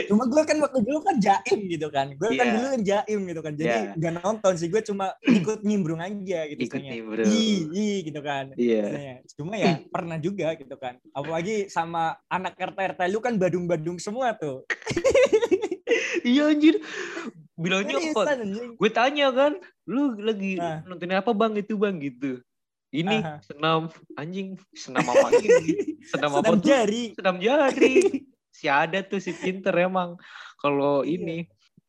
cuma 0.05 0.29
gue 0.29 0.43
kan 0.45 0.61
waktu 0.61 0.79
dulu 0.85 1.01
kan 1.01 1.17
jaim 1.17 1.61
gitu 1.65 1.89
kan 1.89 2.13
gue 2.13 2.29
kan 2.33 2.45
Iya. 2.45 2.53
dulu 2.53 2.67
kan 2.69 2.83
jaim 2.85 3.21
gitu 3.25 3.41
kan 3.41 3.53
jadi 3.57 3.69
Iya. 3.73 3.93
nggak 3.97 4.13
nonton 4.21 4.53
sih 4.55 4.69
gue 4.69 4.83
cuma 4.83 5.17
ikut 5.41 5.65
nimbrung 5.65 5.97
aja 5.99 6.45
gitu 6.45 6.61
Ikut 6.61 6.77
nimbrung. 6.79 7.25
Ih, 7.73 8.05
gitu 8.05 8.21
kan 8.21 8.53
Iya. 8.55 8.85
istilahnya. 8.85 9.15
cuma 9.33 9.53
ya 9.57 9.73
pernah 9.95 10.17
juga 10.17 10.53
gitu 10.55 10.77
kan 10.77 11.01
apalagi 11.11 11.67
sama 11.67 12.21
anak 12.27 12.53
RT 12.55 12.79
RT 12.95 13.01
lu 13.09 13.19
kan 13.19 13.41
badung-badung 13.41 13.97
semua 13.97 14.33
tuh 14.33 14.69
Iya 16.23 16.55
anjir. 16.55 16.79
Bilangnya 17.59 17.99
apa? 17.99 18.39
Gue 18.75 18.91
tanya 18.91 19.27
kan, 19.31 19.53
lu 19.85 20.15
lagi 20.17 20.55
Ah. 20.57 20.79
nonton 20.87 21.11
apa 21.11 21.31
bang 21.33 21.59
itu 21.59 21.75
bang 21.75 21.99
gitu. 21.99 22.39
Ini 22.93 23.19
Aha. 23.19 23.43
senam 23.43 23.91
anjing, 24.15 24.55
senam 24.71 25.03
apa 25.03 25.35
ini? 25.41 25.75
Senam 26.13 26.31
apa 26.31 26.45
Senam 26.45 26.59
tuh? 26.61 26.63
jari 26.63 27.03
senam 27.17 27.37
jari. 27.39 27.95
si 28.53 28.69
ada 28.69 29.01
tuh 29.03 29.19
si 29.19 29.33
pinter 29.33 29.73
emang. 29.75 30.15
Kalau 30.61 31.03
Iya. 31.03 31.19
ini, 31.19 31.37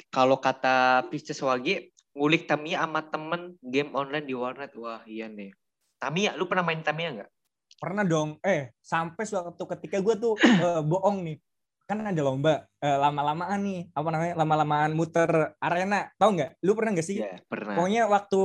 kalau 0.10 0.40
kata 0.40 1.06
Pisces 1.12 1.44
Wage, 1.44 1.92
ngulik 2.16 2.48
Tamiya 2.48 2.88
sama 2.88 3.04
temen 3.06 3.60
game 3.62 3.92
online 3.94 4.26
di 4.26 4.34
warnet. 4.34 4.72
Wah 4.74 5.04
iya 5.06 5.28
nih. 5.28 5.52
Tamiya, 6.00 6.34
lu 6.40 6.48
pernah 6.48 6.66
main 6.66 6.82
Tamiya 6.82 7.10
nggak? 7.22 7.32
pernah 7.74 8.08
dong 8.08 8.40
eh 8.48 8.72
sampai 8.80 9.28
suatu 9.28 9.68
ketika 9.76 10.00
gue 10.00 10.16
tuh 10.16 10.34
eh, 10.64 10.80
bohong 10.80 11.20
nih 11.28 11.38
kan 11.84 12.00
ada 12.00 12.22
lomba 12.24 12.64
eh, 12.80 12.96
lama-lamaan 12.96 13.60
nih 13.60 13.82
apa 13.92 14.08
namanya 14.08 14.34
lama-lamaan 14.40 14.92
muter 14.96 15.52
arena 15.60 16.08
tahu 16.16 16.40
nggak 16.40 16.64
lu 16.64 16.80
pernah 16.80 16.96
nggak 16.96 17.04
sih 17.04 17.20
Iya, 17.20 17.44
pernah. 17.44 17.76
pokoknya 17.76 18.08
waktu 18.08 18.42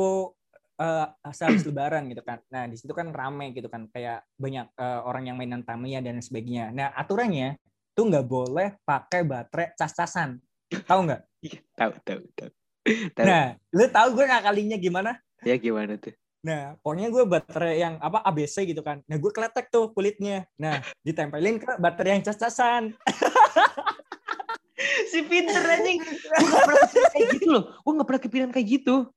eh 0.78 1.07
sehabis 1.31 1.62
lebaran 1.70 2.11
gitu 2.11 2.22
kan 2.26 2.42
nah 2.50 2.66
di 2.66 2.74
situ 2.74 2.90
kan 2.90 3.14
rame 3.14 3.54
gitu 3.54 3.70
kan 3.70 3.87
kayak 3.94 4.26
banyak 4.35 4.66
eh, 4.74 5.00
orang 5.07 5.31
yang 5.31 5.37
mainan 5.38 5.62
Tamiya 5.62 6.02
dan 6.02 6.18
sebagainya 6.18 6.74
nah 6.74 6.90
aturannya 6.98 7.54
tuh 7.99 8.07
nggak 8.07 8.27
boleh 8.31 8.79
pakai 8.87 9.27
baterai 9.27 9.75
cas-casan 9.75 10.39
tahu 10.87 11.11
nggak 11.11 11.23
Iya, 11.39 11.63
tahu, 11.79 11.93
tahu, 12.03 12.23
tahu. 12.35 12.51
Nah 13.23 13.55
lu 13.75 13.85
tahu 13.91 14.09
gue 14.15 14.25
ngakalinya 14.27 14.79
gimana 14.79 15.19
Ya 15.47 15.55
gimana 15.55 15.95
tuh? 15.99 16.15
Nah, 16.39 16.79
pokoknya 16.83 17.11
gue 17.11 17.25
baterai 17.27 17.83
yang 17.83 17.95
apa 17.99 18.23
ABC 18.23 18.63
gitu 18.67 18.83
kan. 18.83 19.03
Nah, 19.11 19.19
gue 19.19 19.31
kletek 19.35 19.75
tuh 19.75 19.91
kulitnya. 19.91 20.47
Nah, 20.55 20.79
ditempelin 21.03 21.59
ke 21.59 21.67
baterai 21.83 22.19
yang 22.19 22.25
cas-casan. 22.25 22.95
si 25.11 25.27
pinter 25.27 25.59
anjing. 25.59 25.99
Gue 25.99 26.47
gak 26.47 26.63
pernah 26.63 27.11
kayak 27.11 27.29
gitu 27.35 27.47
loh. 27.51 27.65
Gue 27.83 27.93
gak 27.99 28.07
pernah 28.07 28.23
kepikiran 28.23 28.51
kayak 28.55 28.69
gitu. 28.71 29.11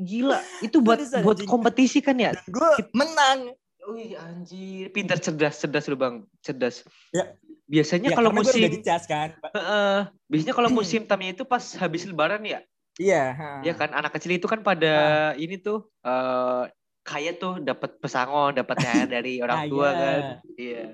Gila, 0.00 0.40
itu 0.64 0.80
buat 0.80 0.98
Seriusan, 1.00 1.22
buat 1.24 1.38
kompetisi 1.44 2.00
kan 2.00 2.16
ya? 2.16 2.32
Gue 2.48 2.68
menang. 2.96 3.52
Wih 3.90 4.16
anjir, 4.16 4.92
pintar 4.92 5.20
cerdas, 5.20 5.60
cerdas 5.60 5.88
lu 5.88 5.96
bang, 5.96 6.24
cerdas. 6.44 6.84
Ya. 7.12 7.36
Biasanya 7.70 8.10
Ya, 8.10 8.16
kalau 8.18 8.34
musim 8.34 8.58
udah 8.58 8.72
dicas 8.74 9.06
kan. 9.06 9.30
Heeh. 9.54 9.96
biasanya 10.26 10.54
kalau 10.58 10.68
musim 10.68 11.06
tamnya 11.06 11.30
itu 11.30 11.46
pas 11.46 11.62
habis 11.78 12.02
lebaran 12.02 12.42
ya. 12.42 12.60
Iya. 12.98 13.24
ha. 13.32 13.50
Ya 13.62 13.72
kan 13.72 13.94
anak 13.94 14.10
kecil 14.12 14.34
itu 14.34 14.50
kan 14.50 14.60
pada 14.60 14.92
ini 15.38 15.54
tuh 15.56 15.86
eh 16.02 16.66
kaya 17.00 17.32
tuh 17.32 17.62
dapat 17.62 17.96
pesangon, 17.96 18.52
dapat 18.52 18.76
THR 18.76 19.06
dari 19.16 19.38
orang 19.38 19.56
Ah, 19.56 19.66
tua 19.70 19.88
iya. 19.88 19.96
kan. 19.96 20.20
Iya. 20.58 20.84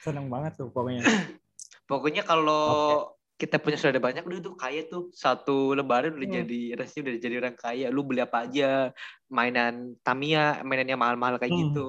Seneng 0.00 0.26
banget 0.26 0.56
tuh 0.56 0.72
pokoknya. 0.72 1.04
Pokoknya 1.86 2.26
kalau 2.26 3.06
kita 3.36 3.62
punya 3.62 3.78
saudara 3.78 4.02
banyak 4.02 4.26
udah 4.26 4.40
tuh 4.42 4.58
kaya 4.58 4.90
tuh 4.90 5.06
satu 5.14 5.70
lebaran 5.70 6.18
udah 6.18 6.26
Hmm. 6.26 6.38
jadi 6.42 6.60
rasanya 6.74 7.02
udah 7.06 7.14
jadi 7.22 7.34
orang 7.38 7.54
kaya. 7.54 7.86
Lu 7.94 8.02
beli 8.02 8.18
apa 8.18 8.42
aja? 8.42 8.90
Mainan 9.30 9.94
Tamiya, 10.02 10.66
mainan 10.66 10.90
yang 10.90 10.98
mahal-mahal 10.98 11.38
kayak 11.38 11.54
Hmm. 11.54 11.62
gitu. 11.70 11.88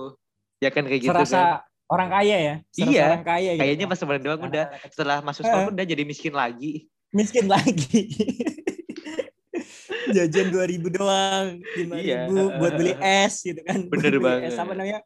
Ya 0.61 0.69
kan 0.69 0.85
kayak 0.85 1.01
gitu 1.01 1.09
Serasa 1.09 1.33
kan. 1.33 1.66
Orang 1.87 2.09
kaya 2.09 2.35
ya. 2.37 2.55
Iya, 2.75 3.03
orang 3.09 3.25
kaya 3.25 3.49
gitu. 3.55 3.61
Kayaknya 3.63 3.85
pas 3.85 3.99
lebaran 3.99 4.23
doang 4.23 4.41
udah 4.43 4.65
kecil. 4.69 4.89
setelah 4.91 5.17
masuk 5.21 5.43
sekolah 5.43 5.65
Eh. 5.65 5.73
udah 5.73 5.85
jadi 5.85 6.03
miskin 6.03 6.33
lagi. 6.33 6.73
miskin 7.09 7.47
lagi. 7.47 8.01
Jajan 10.07 10.47
2000 10.51 10.87
doang, 10.87 11.59
5000 11.75 11.99
Iya. 11.99 12.19
buat 12.31 12.73
beli 12.75 12.93
es 12.95 13.43
gitu 13.43 13.59
kan. 13.59 13.87
Bener 13.87 14.11
beli 14.13 14.23
banget. 14.23 14.51
Es 14.51 14.57
apa 14.57 14.71
namanya? 14.71 14.99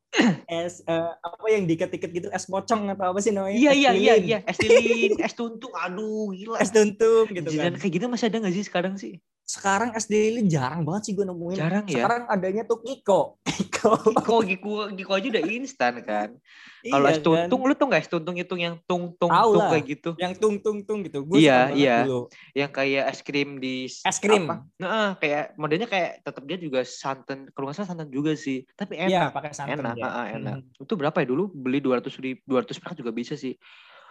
Es 0.46 0.82
eh, 0.84 1.12
apa 1.18 1.46
yang 1.50 1.66
diket-iket 1.66 2.12
gitu, 2.12 2.28
es 2.30 2.46
pocong 2.46 2.90
atau 2.92 3.10
apa 3.10 3.20
sih 3.20 3.34
namanya? 3.34 3.58
Iya 3.58 3.72
iya 3.74 3.92
iya 3.94 4.14
iya, 4.16 4.38
es 4.46 4.58
lilin, 4.60 5.18
es 5.18 5.34
tuntung, 5.34 5.74
aduh 5.74 6.30
gila. 6.34 6.58
Es 6.62 6.70
tuntung 6.70 7.26
gitu 7.30 7.50
Jajanan 7.50 7.78
kan. 7.78 7.82
kayak 7.82 7.94
gitu 7.98 8.06
masih 8.10 8.26
ada 8.30 8.38
nggak 8.42 8.54
sih 8.54 8.66
sekarang 8.66 8.94
sih? 8.98 9.18
Sekarang 9.52 9.92
es 9.92 10.08
lilin 10.08 10.48
jarang 10.48 10.88
banget 10.88 11.02
sih 11.04 11.14
gue 11.14 11.28
nemuin. 11.28 11.60
Jarang 11.60 11.84
ya. 11.84 12.08
Sekarang 12.08 12.24
adanya 12.32 12.64
tuh 12.64 12.80
Kiko. 12.80 13.36
Kiko. 13.52 14.40
Giko, 14.48 14.88
Giko 14.96 15.12
aja 15.12 15.28
udah 15.28 15.44
instan 15.44 15.94
kan. 16.08 16.30
Kalau 16.88 17.06
Iya 17.06 17.14
es 17.14 17.20
tuntung, 17.20 17.62
lu 17.68 17.76
tuh 17.76 17.92
es 17.92 18.08
tuntung 18.08 18.40
itu 18.40 18.56
yang 18.56 18.80
tung 18.88 19.12
tung 19.20 19.28
Tahu 19.30 19.52
tung 19.54 19.62
lah. 19.62 19.70
kayak 19.70 19.86
gitu? 19.86 20.10
yang 20.18 20.34
tung 20.34 20.56
tung 20.58 20.80
tung 20.82 21.04
gitu. 21.04 21.22
Gue 21.22 21.44
Iya, 21.44 21.68
iya. 21.76 22.08
dulu. 22.08 22.32
Yang 22.56 22.72
kayak 22.72 23.04
es 23.12 23.20
krim 23.22 23.60
di 23.60 23.86
Es 23.92 24.18
krim. 24.18 24.48
apa? 24.48 24.64
Nah, 24.80 25.20
kayak 25.20 25.60
modelnya 25.60 25.86
kayak 25.86 26.24
tetap 26.24 26.42
dia 26.48 26.56
juga 26.56 26.82
santan, 26.82 27.52
kalau 27.52 27.68
nggak 27.68 27.76
salah 27.76 27.90
santan 27.92 28.08
juga 28.08 28.32
sih. 28.34 28.64
Tapi 28.72 28.98
Iya, 28.98 29.28
enak, 29.28 29.36
pakai 29.36 29.52
santan 29.52 29.84
enak, 29.84 29.96
ah, 30.00 30.10
ah, 30.16 30.26
enak. 30.32 30.58
Hmm. 30.64 30.82
Itu 30.82 30.94
berapa 30.96 31.18
ya 31.20 31.28
dulu? 31.28 31.52
Beli 31.52 31.84
200 31.84 32.16
ribu, 32.18 32.40
200 32.48 32.80
perak 32.80 32.96
juga 32.96 33.12
bisa 33.12 33.36
sih. 33.36 33.54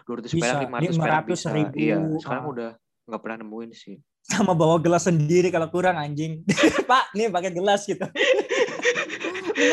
200 0.04 0.30
Bisa, 0.30 0.44
perak, 0.58 0.60
500 0.84 0.94
perak 0.94 1.22
500 1.24 1.30
bisa. 1.32 1.48
ribu. 1.50 1.74
Iya, 1.80 1.96
sekarang 2.20 2.44
Ah. 2.44 2.52
udah 2.52 2.70
nggak 3.10 3.20
pernah 3.20 3.38
nemuin 3.42 3.70
sih. 3.72 3.96
sama 4.20 4.54
bawa 4.54 4.78
gelas 4.78 5.04
sendiri 5.04 5.50
kalau 5.50 5.66
kurang 5.66 5.96
anjing. 5.96 6.44
Pak, 6.90 7.10
nih 7.12 7.28
pakai 7.28 7.50
gelas 7.50 7.82
gitu. 7.82 8.04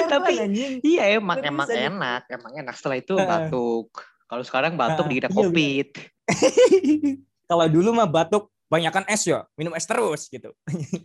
Tapi- 0.10 0.40
anjing. 0.40 0.72
Iya 0.82 1.20
emang 1.20 1.38
Bener 1.38 1.52
emang 1.54 1.68
enak, 1.70 2.22
emang 2.28 2.54
enak. 2.56 2.74
Setelah 2.74 2.98
itu 2.98 3.14
batuk. 3.16 3.88
Kalau 4.28 4.44
sekarang 4.44 4.74
batuk 4.76 5.08
Heeh, 5.08 5.24
dikira 5.24 5.30
iya, 5.30 5.36
covid. 5.36 5.88
kalau 7.50 7.66
dulu 7.70 7.90
mah 7.94 8.10
batuk 8.10 8.52
banyakan 8.68 9.08
es 9.08 9.24
ya, 9.24 9.48
minum 9.56 9.72
es 9.72 9.88
terus 9.88 10.28
gitu. 10.28 10.52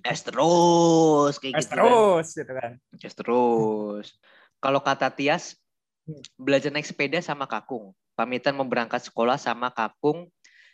Es 0.03 0.27
terus 0.27 1.38
kayak 1.38 1.55
Es 1.55 1.66
gitu. 1.66 1.71
kan. 1.71 1.79
terus 1.79 2.27
gitu 2.35 2.53
kan. 2.53 2.71
Es 2.99 3.14
terus. 3.14 4.07
Kalau 4.59 4.81
kata 4.81 5.11
Tias, 5.11 5.59
Hmm. 6.03 6.18
belajar 6.35 6.75
naik 6.75 6.83
sepeda 6.83 7.23
sama 7.23 7.47
Kakung. 7.47 7.95
Pamitan 8.18 8.59
mau 8.59 8.66
berangkat 8.66 9.07
sekolah 9.07 9.38
sama 9.38 9.71
Kakung. 9.71 10.27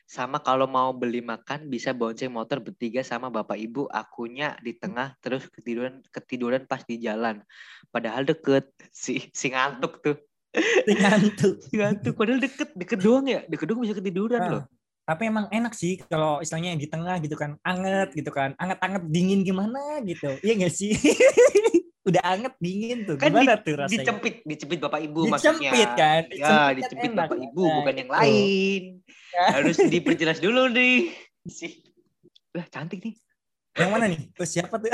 Sama 0.08 0.40
kalau 0.40 0.64
mau 0.64 0.96
beli 0.96 1.20
makan 1.20 1.68
bisa 1.68 1.92
bonceng 1.92 2.32
motor 2.32 2.64
bertiga 2.64 3.04
sama 3.04 3.28
bapak 3.28 3.60
ibu. 3.60 3.84
Akunya 3.92 4.56
di 4.64 4.72
tengah 4.72 5.12
terus 5.20 5.44
ketiduran 5.52 6.00
ketiduran 6.08 6.64
pas 6.64 6.80
di 6.80 6.96
jalan. 6.96 7.44
Padahal 7.92 8.24
deket 8.24 8.72
si 8.88 9.28
si 9.36 9.52
ngantuk 9.52 10.00
tuh. 10.00 10.16
Ngantuk. 10.88 11.60
Si 11.68 11.76
ngantuk 11.76 12.16
padahal 12.16 12.40
deket 12.40 12.72
deket 12.72 12.98
doang 13.04 13.28
ya. 13.28 13.44
Deket 13.44 13.68
doang 13.68 13.84
bisa 13.84 13.92
ketiduran 13.92 14.40
Nah, 14.40 14.50
loh. 14.56 14.64
Tapi 15.04 15.28
emang 15.28 15.48
enak 15.52 15.76
sih 15.76 16.00
kalau 16.08 16.40
istilahnya 16.40 16.76
di 16.76 16.88
tengah 16.88 17.16
gitu 17.20 17.32
kan, 17.32 17.56
anget 17.64 18.12
gitu 18.12 18.28
kan, 18.28 18.52
anget-anget 18.60 19.08
dingin 19.08 19.40
gimana 19.40 20.04
gitu, 20.04 20.36
iya 20.44 20.52
nggak 20.52 20.68
sih? 20.68 20.92
Udah 22.08 22.22
anget 22.24 22.54
dingin 22.56 22.98
tuh, 23.04 23.16
Kan 23.20 23.28
gimana 23.36 23.60
tuh 23.60 23.74
rasanya? 23.76 23.92
Dicempit, 24.00 24.34
dicempit 24.48 24.78
bapak 24.80 25.00
ibu 25.04 25.28
maksudnya. 25.28 25.52
Dicempit 25.68 25.90
kan? 25.92 26.22
Ya, 26.24 26.32
Dicempit 26.32 26.56
kan 26.56 26.72
dicempit 26.80 27.10
enak. 27.12 27.18
bapak 27.20 27.38
ibu 27.44 27.62
Nah, 27.62 27.74
bukan 27.76 27.94
yang 27.94 28.08
gitu. 28.08 28.16
lain. 28.16 28.82
Ya. 29.28 29.44
Harus 29.52 29.76
diperjelas 29.76 30.38
dulu 30.40 30.62
nih. 30.72 31.12
Sih. 31.44 31.72
Lah 32.56 32.64
cantik 32.72 33.04
nih. 33.04 33.14
Yang 33.76 33.90
mana 33.92 34.04
nih? 34.08 34.20
Oh, 34.34 34.48
siapa 34.48 34.74
tuh? 34.80 34.88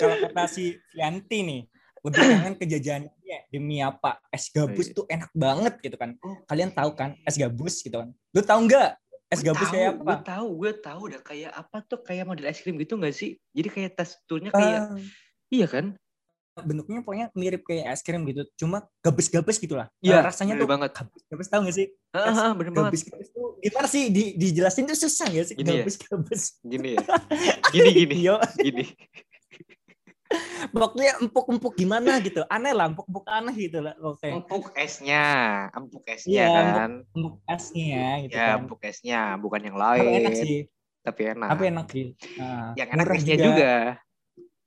Kalau 0.00 0.16
kata 0.24 0.42
si 0.48 0.78
Yanti 0.96 1.38
nih, 1.44 1.60
lebih 2.00 2.22
kangen 2.24 2.54
kejajaannya 2.56 3.38
demi 3.52 3.82
apa? 3.84 4.22
Es 4.32 4.48
gabus 4.48 4.88
iya. 4.88 4.96
tuh 4.96 5.04
enak 5.10 5.30
banget 5.36 5.74
gitu 5.84 5.96
kan. 6.00 6.16
Kalian 6.48 6.70
tahu 6.72 6.94
kan 6.96 7.18
es 7.26 7.36
gabus 7.36 7.82
gitu 7.84 8.00
kan? 8.00 8.08
Lu 8.32 8.40
tahu 8.40 8.64
nggak 8.64 8.96
es 9.30 9.40
gabus 9.40 9.62
tahu, 9.62 9.72
kayak 9.72 9.92
Gue 9.94 10.10
apa? 10.10 10.14
tahu, 10.26 10.46
gue 10.58 10.72
tahu 10.82 11.00
udah 11.06 11.20
kayak 11.22 11.50
apa 11.54 11.76
tuh 11.86 11.98
kayak 12.02 12.24
model 12.26 12.46
es 12.50 12.58
krim 12.58 12.74
gitu 12.76 12.98
nggak 12.98 13.14
sih? 13.14 13.38
Jadi 13.54 13.68
kayak 13.70 13.90
teksturnya 13.94 14.50
kayak 14.50 14.80
Ah, 14.90 14.98
iya 15.48 15.66
kan? 15.70 15.94
bentuknya 16.60 17.00
pokoknya 17.00 17.26
mirip 17.32 17.62
kayak 17.64 17.88
es 17.88 18.02
krim 18.04 18.20
gitu, 18.28 18.44
cuma 18.58 18.84
gabus-gabus 19.00 19.56
gitu 19.56 19.80
lah. 19.80 19.88
Iya, 20.04 20.20
Eh, 20.20 20.22
rasanya 20.28 20.60
tuh 20.60 20.68
banget. 20.68 20.92
gabus-gabus 20.92 21.46
tahu 21.48 21.60
nggak 21.64 21.76
sih? 21.78 21.86
Ah, 22.12 22.26
ah, 22.28 22.52
bener 22.52 22.72
banget. 22.74 22.90
Gabus-gabus 22.92 23.28
tuh 23.32 23.46
gimana 23.64 23.86
sih 23.88 24.02
di, 24.12 24.24
dijelasin 24.36 24.84
tuh 24.84 24.98
susah 24.98 25.28
ya 25.30 25.42
sih 25.46 25.56
Gini 25.56 25.72
ya? 25.72 25.86
gabus-gabus. 25.86 26.60
Gini 26.60 26.98
ya. 26.98 27.00
Gini 27.72 27.90
gini. 27.96 28.14
Yo, 28.20 28.36
Gini. 28.58 28.84
Pokoknya 30.70 31.18
empuk-empuk 31.20 31.74
gimana 31.74 32.22
gitu. 32.22 32.46
Aneh 32.46 32.70
lah, 32.70 32.86
empuk-empuk 32.90 33.26
aneh 33.26 33.54
gitu 33.56 33.78
lah. 33.82 33.94
Oke. 33.98 34.30
Empuk 34.30 34.70
esnya, 34.78 35.24
empuk 35.74 36.06
esnya 36.06 36.30
Iya, 36.30 36.46
kan. 36.54 36.90
Empuk 37.10 37.34
esnya 37.46 38.04
gitu 38.26 38.34
Ya, 38.36 38.46
kan. 38.54 38.58
empuk 38.64 38.80
esnya, 38.86 39.20
bukan 39.36 39.60
yang 39.66 39.76
Tapi 39.76 39.84
lain. 40.00 40.20
enak 40.22 40.34
sih. 40.38 40.58
Tapi 41.00 41.22
enak. 41.34 41.48
Tapi 41.50 41.64
enak 41.72 41.86
sih. 41.90 42.06
Nah, 42.38 42.70
Yang 42.78 42.88
enak 42.94 43.06
esnya 43.16 43.36
juga. 43.36 43.72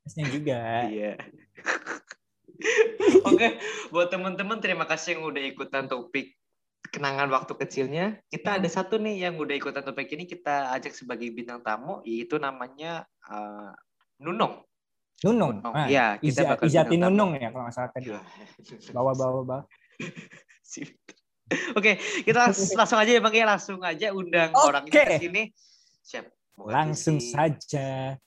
Esnya 0.04 0.26
juga. 0.28 0.60
Iya. 0.92 1.12
Oke, 3.28 3.48
buat 3.92 4.08
teman-teman 4.12 4.60
terima 4.64 4.88
kasih 4.88 5.20
yang 5.20 5.24
udah 5.28 5.44
ikutan 5.44 5.88
topik 5.88 6.36
kenangan 6.92 7.28
waktu 7.32 7.54
kecilnya. 7.56 8.06
Kita 8.30 8.60
ada 8.62 8.70
satu 8.70 9.00
nih 9.00 9.28
yang 9.28 9.36
udah 9.40 9.56
ikutan 9.56 9.84
topik 9.84 10.12
ini 10.14 10.28
kita 10.28 10.72
ajak 10.76 10.94
sebagai 10.94 11.28
bintang 11.34 11.64
tamu, 11.64 12.00
yaitu 12.04 12.38
namanya 12.38 13.04
eh, 13.26 13.72
Nunung. 14.22 14.64
Nunung. 15.22 15.62
Nunung. 15.62 15.74
Nah, 15.74 15.88
Iya, 15.88 16.18
kita 16.18 16.42
Iza- 16.42 16.50
bakal 16.50 16.66
Izati. 16.68 16.96
Nunung 16.98 17.32
ya 17.38 17.48
kalau 17.54 17.64
nggak 17.70 17.76
salah 17.76 17.92
tadi. 17.94 18.10
Bawa 18.92 19.12
bawa 19.14 19.32
bawa. 19.46 19.60
Oke, 21.78 21.92
kita 22.26 22.50
langsung 22.80 22.98
aja 22.98 23.12
ya 23.14 23.22
Bang 23.22 23.36
ya, 23.36 23.46
langsung 23.46 23.80
aja 23.86 24.08
undang 24.10 24.50
orang 24.58 24.84
ini 24.90 24.94
Oke. 24.96 25.04
ke 25.06 25.22
sini. 25.22 25.44
Siap. 26.02 26.26
Langsung 26.66 27.18
sih. 27.22 27.30
saja. 27.30 28.18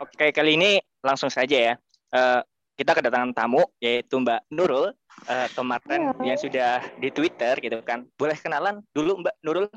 Oke, 0.00 0.32
kali 0.32 0.56
ini 0.56 0.70
langsung 1.00 1.28
saja 1.28 1.52
ya. 1.52 1.74
Eh, 2.10 2.40
kita 2.74 2.96
kedatangan 2.96 3.36
tamu 3.36 3.60
yaitu 3.76 4.16
Mbak 4.16 4.48
Nurul 4.48 4.96
eh, 5.28 5.48
kemarin 5.52 6.10
Halo. 6.10 6.24
yang 6.24 6.38
sudah 6.40 6.80
di 6.96 7.12
Twitter 7.12 7.52
gitu 7.60 7.76
kan. 7.84 8.08
Boleh 8.16 8.32
kenalan 8.34 8.80
dulu 8.90 9.20
Mbak 9.20 9.34
Nurul? 9.44 9.68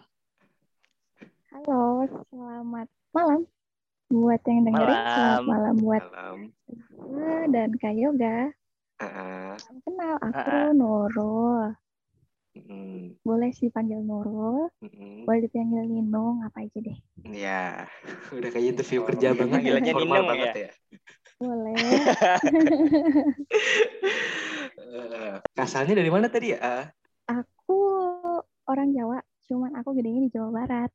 Halo, 1.52 2.08
selamat 2.32 2.88
malam 3.12 3.42
buat 4.08 4.42
yang 4.44 4.64
dengerin. 4.64 4.88
Selamat 4.88 5.12
Malam. 5.12 5.44
malam 5.44 5.76
buat 5.78 6.04
Malam. 6.08 6.38
dan 7.52 7.70
Kak 7.78 7.94
Yoga. 7.94 8.38
Salam 9.60 9.78
kenal, 9.84 10.16
aku 10.24 10.40
Ah. 10.50 10.72
Nurul. 10.72 11.76
Mm, 12.56 13.24
Boleh 13.24 13.50
sih 13.56 13.70
panggil 13.72 14.00
Nurul, 14.04 14.68
mm, 14.84 15.26
boleh 15.26 15.40
dipanggil 15.48 15.84
Ninung, 15.88 16.44
apa 16.44 16.64
aja 16.66 16.78
deh. 16.80 16.98
Ya, 17.24 17.88
udah 18.38 18.50
kayak 18.52 18.68
interview 18.76 19.00
Oh, 19.04 19.08
kerja 19.10 19.32
banget. 19.34 19.50
panggilannya 19.60 19.94
Formal 19.94 20.22
Ninung 20.22 20.30
banget 20.30 20.50
ya. 20.56 20.70
Boleh. 21.40 21.76
Eh, 24.74 25.36
Asalnya 25.58 25.94
dari 25.98 26.10
mana 26.12 26.28
tadi 26.30 26.54
ya? 26.54 26.90
Aku 27.30 27.78
orang 28.68 28.94
Jawa, 28.94 29.20
cuman 29.48 29.72
aku 29.80 29.90
gedenya 29.98 30.28
di 30.28 30.32
Jawa 30.34 30.50
Barat. 30.54 30.92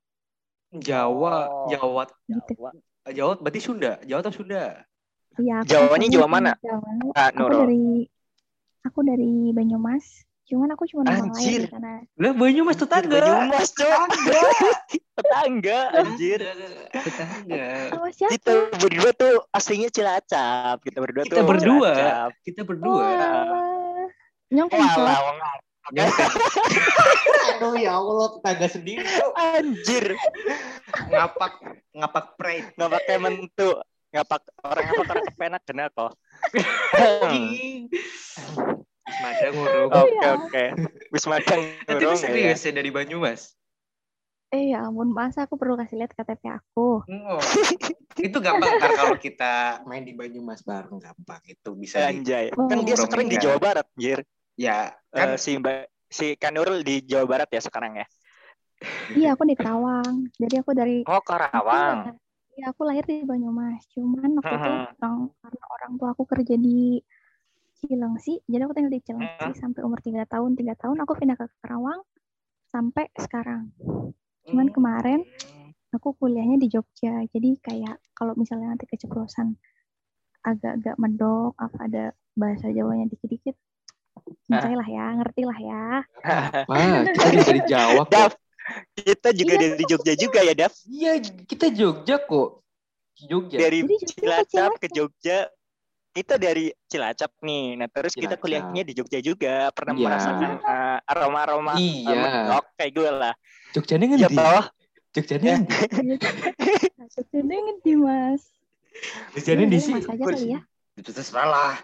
Jawa, 0.71 1.49
Oh. 1.49 1.67
Jawa, 1.73 2.05
Gitu. 2.29 2.53
Jawa. 2.59 2.71
Jawa 3.09 3.33
berarti 3.41 3.61
Sunda, 3.65 3.97
Jawa 4.05 4.21
atau 4.21 4.35
Sunda? 4.35 4.85
Iya, 5.41 5.65
Jawanya 5.65 6.09
Jawa 6.13 6.29
mana? 6.29 6.53
Jawa. 6.61 6.91
Mbak 7.01 7.17
Aku 7.33 7.45
dari 7.49 7.87
aku 8.85 9.01
dari 9.07 9.33
Banyumas, 9.57 10.28
cuman 10.49 10.69
aku 10.73 10.89
cuma 10.89 11.05
numpang 11.05 11.29
Anjir. 11.37 11.61
di 11.65 11.69
sana. 11.69 12.01
Lah 12.17 12.33
Banyumas 12.33 12.77
tetangga. 12.81 13.21
Banyumas, 13.21 13.69
Cok. 13.77 14.01
Tetangga, 15.19 15.79
anjir. 15.99 16.39
Tetangga. 16.95 17.67
Sama 17.91 18.09
siapa? 18.15 18.31
Kita 18.39 18.53
berdua 18.79 19.11
tuh 19.13 19.35
aslinya 19.51 19.91
Cilacap. 19.91 20.79
Kita 20.81 20.99
berdua 21.03 21.23
Kita 21.27 21.43
tuh 21.43 21.45
berdua. 21.45 21.91
Cilacap. 21.93 22.31
Kita 22.47 22.61
berdua. 22.63 23.03
Walah. 23.03 23.45
Nyong 24.49 24.69
kencot. 24.73 25.05
Walah, 25.05 25.21
wong 25.27 25.39
Aduh 27.49 27.81
ya 27.81 27.97
Allah, 27.97 28.29
tetangga 28.37 28.69
sendiri 28.69 29.01
Anjir, 29.33 30.21
ngapak 31.09 31.81
ngapak 31.97 32.37
pride. 32.37 32.77
nggak 32.77 32.93
pakai 32.93 33.17
mentu. 33.17 33.73
Nggak 34.13 34.27
pakai 34.29 34.53
orang 34.69 34.85
apa 34.85 35.01
orang 35.01 35.25
kepenak 35.33 35.63
kena 35.65 35.89
kok. 35.89 36.13
Madang 39.29 39.53
ngurung. 39.53 39.89
Oke 39.93 40.27
oke. 40.27 40.65
Wis 41.13 41.25
madang 41.29 41.61
ngurung, 41.85 42.17
ya. 42.17 42.21
serius 42.21 42.61
ya 42.65 42.73
dari 42.73 42.89
Banyumas? 42.89 43.53
Eh 44.49 44.73
ya 44.73 44.89
ampun, 44.89 45.13
masa 45.13 45.45
aku 45.45 45.61
perlu 45.61 45.77
kasih 45.77 46.01
lihat 46.01 46.17
KTP 46.17 46.49
aku? 46.49 47.05
Oh. 47.05 47.41
itu 48.19 48.39
gampang 48.41 48.81
ntar 48.81 48.97
kalau 48.97 49.17
kita 49.21 49.85
main 49.85 50.03
di 50.03 50.17
Banyumas 50.17 50.65
bareng 50.65 50.97
gampang 50.97 51.45
itu 51.45 51.77
bisa 51.77 52.09
di, 52.09 52.25
Anjay. 52.25 52.49
Kan 52.57 52.81
dia 52.83 52.97
Oh. 52.97 53.05
sering 53.05 53.29
di 53.29 53.37
Kan. 53.37 53.45
Jawa 53.45 53.59
Barat, 53.61 53.87
anjir. 53.93 54.25
ya 54.59 54.91
Eh, 55.13 55.17
kan 55.21 55.29
si 55.37 55.55
Mbak 55.55 55.87
si 56.09 56.27
Kanurul 56.35 56.81
di 56.81 57.05
Jawa 57.05 57.29
Barat 57.29 57.49
ya 57.53 57.61
sekarang 57.61 58.01
ya. 58.01 58.07
Iya, 59.13 59.37
aku 59.37 59.45
di 59.45 59.55
Kerawang. 59.55 60.33
Jadi 60.35 60.55
aku 60.59 60.71
dari 60.73 60.97
Oh, 61.05 61.21
Karawang. 61.21 62.17
Iya, 62.57 62.73
aku 62.73 62.83
lahir 62.89 63.05
di 63.05 63.23
Banyumas. 63.23 63.85
Cuman 63.93 64.41
waktu 64.41 64.55
itu 64.57 64.71
orang, 64.99 65.31
karena 65.39 65.65
orang 65.69 65.93
tua 65.95 66.09
aku 66.17 66.25
kerja 66.27 66.55
di 66.57 66.99
Cilengsi, 67.79 68.43
jadi 68.51 68.67
aku 68.67 68.75
tinggal 68.75 68.93
di 68.93 69.03
Cilengsi 69.03 69.55
Mhm. 69.55 69.59
sampai 69.59 69.81
umur 69.87 70.03
tiga 70.03 70.27
tahun. 70.27 70.59
Tiga 70.59 70.75
tahun 70.75 70.99
aku 70.99 71.13
pindah 71.15 71.39
ke 71.39 71.47
Kerawang 71.63 72.03
sampai 72.69 73.07
sekarang. 73.15 73.71
Cuman 74.45 74.69
kemarin 74.75 75.23
aku 75.95 76.17
kuliahnya 76.19 76.59
di 76.59 76.69
Jogja. 76.69 77.23
Jadi 77.31 77.61
kayak 77.63 78.03
kalau 78.13 78.35
misalnya 78.35 78.75
nanti 78.75 78.85
keceplosan 78.91 79.55
agak-agak 80.43 80.97
medok, 80.99 81.55
apa 81.55 81.79
ada 81.87 82.05
bahasa 82.35 82.71
Jawanya 82.71 83.11
dikit-dikit, 83.11 83.55
ngerti 84.49 84.73
lah 84.75 84.89
ya, 84.89 85.07
ngerti 85.19 85.43
lah 85.45 85.59
ya. 85.59 85.85
Wah, 86.71 87.03
kita 87.07 87.53
Jawa 87.67 88.03
kok. 88.07 88.11
Dav, 88.11 88.33
kita 88.95 89.29
juga 89.35 89.55
Iya, 89.55 89.61
dari 89.61 89.85
Jogja 89.87 90.15
juga 90.19 90.41
ya, 90.43 90.55
Dav. 90.55 90.73
Iya, 90.87 91.13
kita 91.47 91.67
Jogja 91.71 92.17
kok. 92.23 92.63
Jogja. 93.19 93.57
Dari 93.59 93.83
Jadi 93.83 93.95
Jogja 93.99 94.07
ke 94.07 94.15
Cilacap 94.15 94.73
ke. 94.79 94.87
Jogja. 94.95 95.39
Kita 96.19 96.35
dari 96.35 96.67
Cilacap 96.85 97.31
nih. 97.39 97.79
Nah, 97.79 97.87
terus 97.87 98.11
kita 98.11 98.35
Cilacap. 98.35 98.43
kuliahnya 98.43 98.83
di 98.83 98.91
Jogja 98.91 99.23
juga. 99.23 99.71
Pernah 99.71 99.95
Iya. 99.95 100.03
merasakan 100.03 100.51
eh, 100.59 100.99
aroma-aroma 101.07 101.73
eh, 101.79 102.03
Iya. 102.03 102.19
medok 102.19 102.65
kayak 102.75 102.93
gue 102.93 103.11
lah. 103.13 103.35
Jogjanya 103.71 104.07
Ya 104.11 104.11
ngendi? 104.27 104.35
Jogjanya 105.15 105.51
ngendi? 105.55 105.77
Jogja 107.15 107.39
ngerti 107.39 107.93
mas. 107.95 108.43
Jogjanya 109.31 109.65
di 109.65 109.71
Boleh 109.71 109.79
sini. 109.79 109.95
mas 109.95 110.07
aja 110.11 110.25
kali 110.27 110.47
ya. 110.51 110.61
Itu 110.99 111.11
terserah 111.15 111.47
lah. 111.47 111.75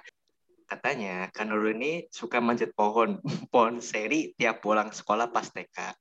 Katanya, 0.64 1.30
Kanur 1.30 1.70
ini 1.70 2.10
suka 2.10 2.42
manjat 2.42 2.74
pohon. 2.74 3.22
Pohon 3.54 3.78
seri 3.78 4.34
tiap 4.34 4.58
pulang 4.58 4.90
sekolah 4.90 5.30
pas 5.30 5.46
TK. 5.46 5.94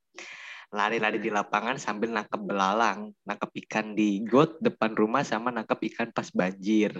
Lari-lari 0.74 1.22
di 1.22 1.30
lapangan 1.30 1.78
sambil 1.78 2.10
nangkep 2.10 2.40
belalang. 2.42 3.14
Nangkep 3.22 3.50
ikan 3.62 3.94
di 3.94 4.18
got 4.26 4.58
depan 4.58 4.90
rumah 4.90 5.22
sama 5.22 5.54
nangkep 5.54 5.78
ikan 5.94 6.10
pas 6.10 6.26
banjir. 6.34 6.98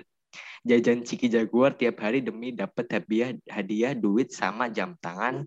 Jajan 0.64 1.04
Ciki 1.04 1.28
Jaguar 1.28 1.76
tiap 1.76 2.00
hari 2.00 2.20
demi 2.20 2.50
dapat 2.50 2.88
hadiah, 2.88 3.34
hadiah 3.46 3.92
duit 3.92 4.32
sama 4.32 4.68
jam 4.68 4.96
tangan. 4.98 5.44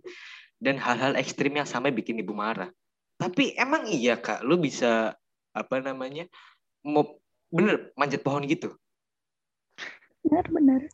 Dan 0.57 0.81
hal-hal 0.81 1.13
ekstrim 1.13 1.53
yang 1.53 1.69
sampai 1.69 1.93
bikin 1.93 2.17
ibu 2.17 2.33
marah. 2.33 2.73
Tapi 3.17 3.53
emang 3.53 3.85
iya 3.85 4.17
kak, 4.17 4.41
lu 4.41 4.57
bisa 4.57 5.13
apa 5.53 5.75
namanya, 5.81 6.25
mau 6.81 7.17
bener 7.49 7.93
manjat 7.93 8.21
pohon 8.25 8.45
gitu? 8.45 8.73
Benar-benar. 10.25 10.89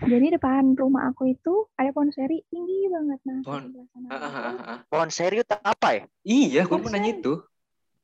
Jadi 0.00 0.26
depan 0.32 0.72
rumah 0.72 1.12
aku 1.12 1.28
itu 1.28 1.68
ada 1.76 1.92
pohon 1.92 2.08
seri 2.08 2.40
tinggi 2.48 2.88
banget 2.88 3.20
nah. 3.28 3.40
Pohon- 3.44 3.68
Ah, 4.08 4.16
ah, 4.16 4.30
itu 4.30 4.62
ah. 4.64 4.78
Pohon 4.88 5.10
serius 5.12 5.44
apa 5.50 5.88
ya? 5.92 6.04
Iya, 6.24 6.62
gue 6.64 6.76
mau 6.78 6.88
Kersen. 6.88 6.94
nanya 6.96 7.10
itu. 7.20 7.34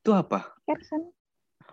Itu 0.02 0.10
apa? 0.12 0.52
Kersen. 0.68 1.08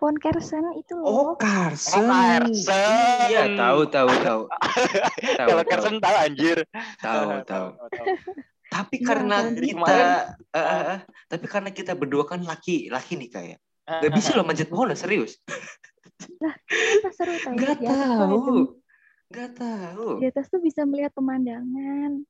Pohon 0.00 0.16
kersen 0.16 0.64
itu 0.80 0.96
Oh, 0.96 1.04
loh. 1.04 1.36
Carson. 1.36 2.00
Oh, 2.00 2.08
Carson. 2.08 3.28
Iya, 3.28 3.52
tahu, 3.52 3.80
tahu, 3.86 4.08
tahu. 4.16 4.40
Tahu, 5.36 5.48
Kalau 5.52 5.62
tahu, 5.62 5.68
Carson 5.68 5.96
tahu 6.00 6.16
anjir. 6.16 6.58
tahu, 6.98 7.28
tahu. 7.44 7.66
Tapi 8.70 8.96
Iya, 8.96 9.04
karena 9.04 9.36
Jadi 9.52 9.66
kita, 9.68 9.76
kemarin- 9.76 10.08
eh, 10.56 10.56
eh, 10.56 10.82
eh, 10.96 11.00
tapi 11.28 11.46
karena 11.46 11.70
kita 11.70 11.92
berdua 11.92 12.24
kan 12.24 12.40
laki, 12.40 12.88
laki 12.88 13.20
nih 13.20 13.28
kayak. 13.28 13.58
Gak 13.84 14.12
bisa 14.14 14.32
loh 14.32 14.46
manjat 14.46 14.70
pohon, 14.70 14.88
serius. 14.96 15.36
Apa 16.40 17.10
seru 17.12 17.34
tau. 17.36 17.52
Gak 17.58 17.76
tahu. 17.82 18.40
Gak 19.28 19.50
tahu. 19.58 20.08
Di 20.22 20.26
atas 20.30 20.46
tuh 20.48 20.62
bisa 20.62 20.86
melihat 20.86 21.12
pemandangan. 21.12 22.24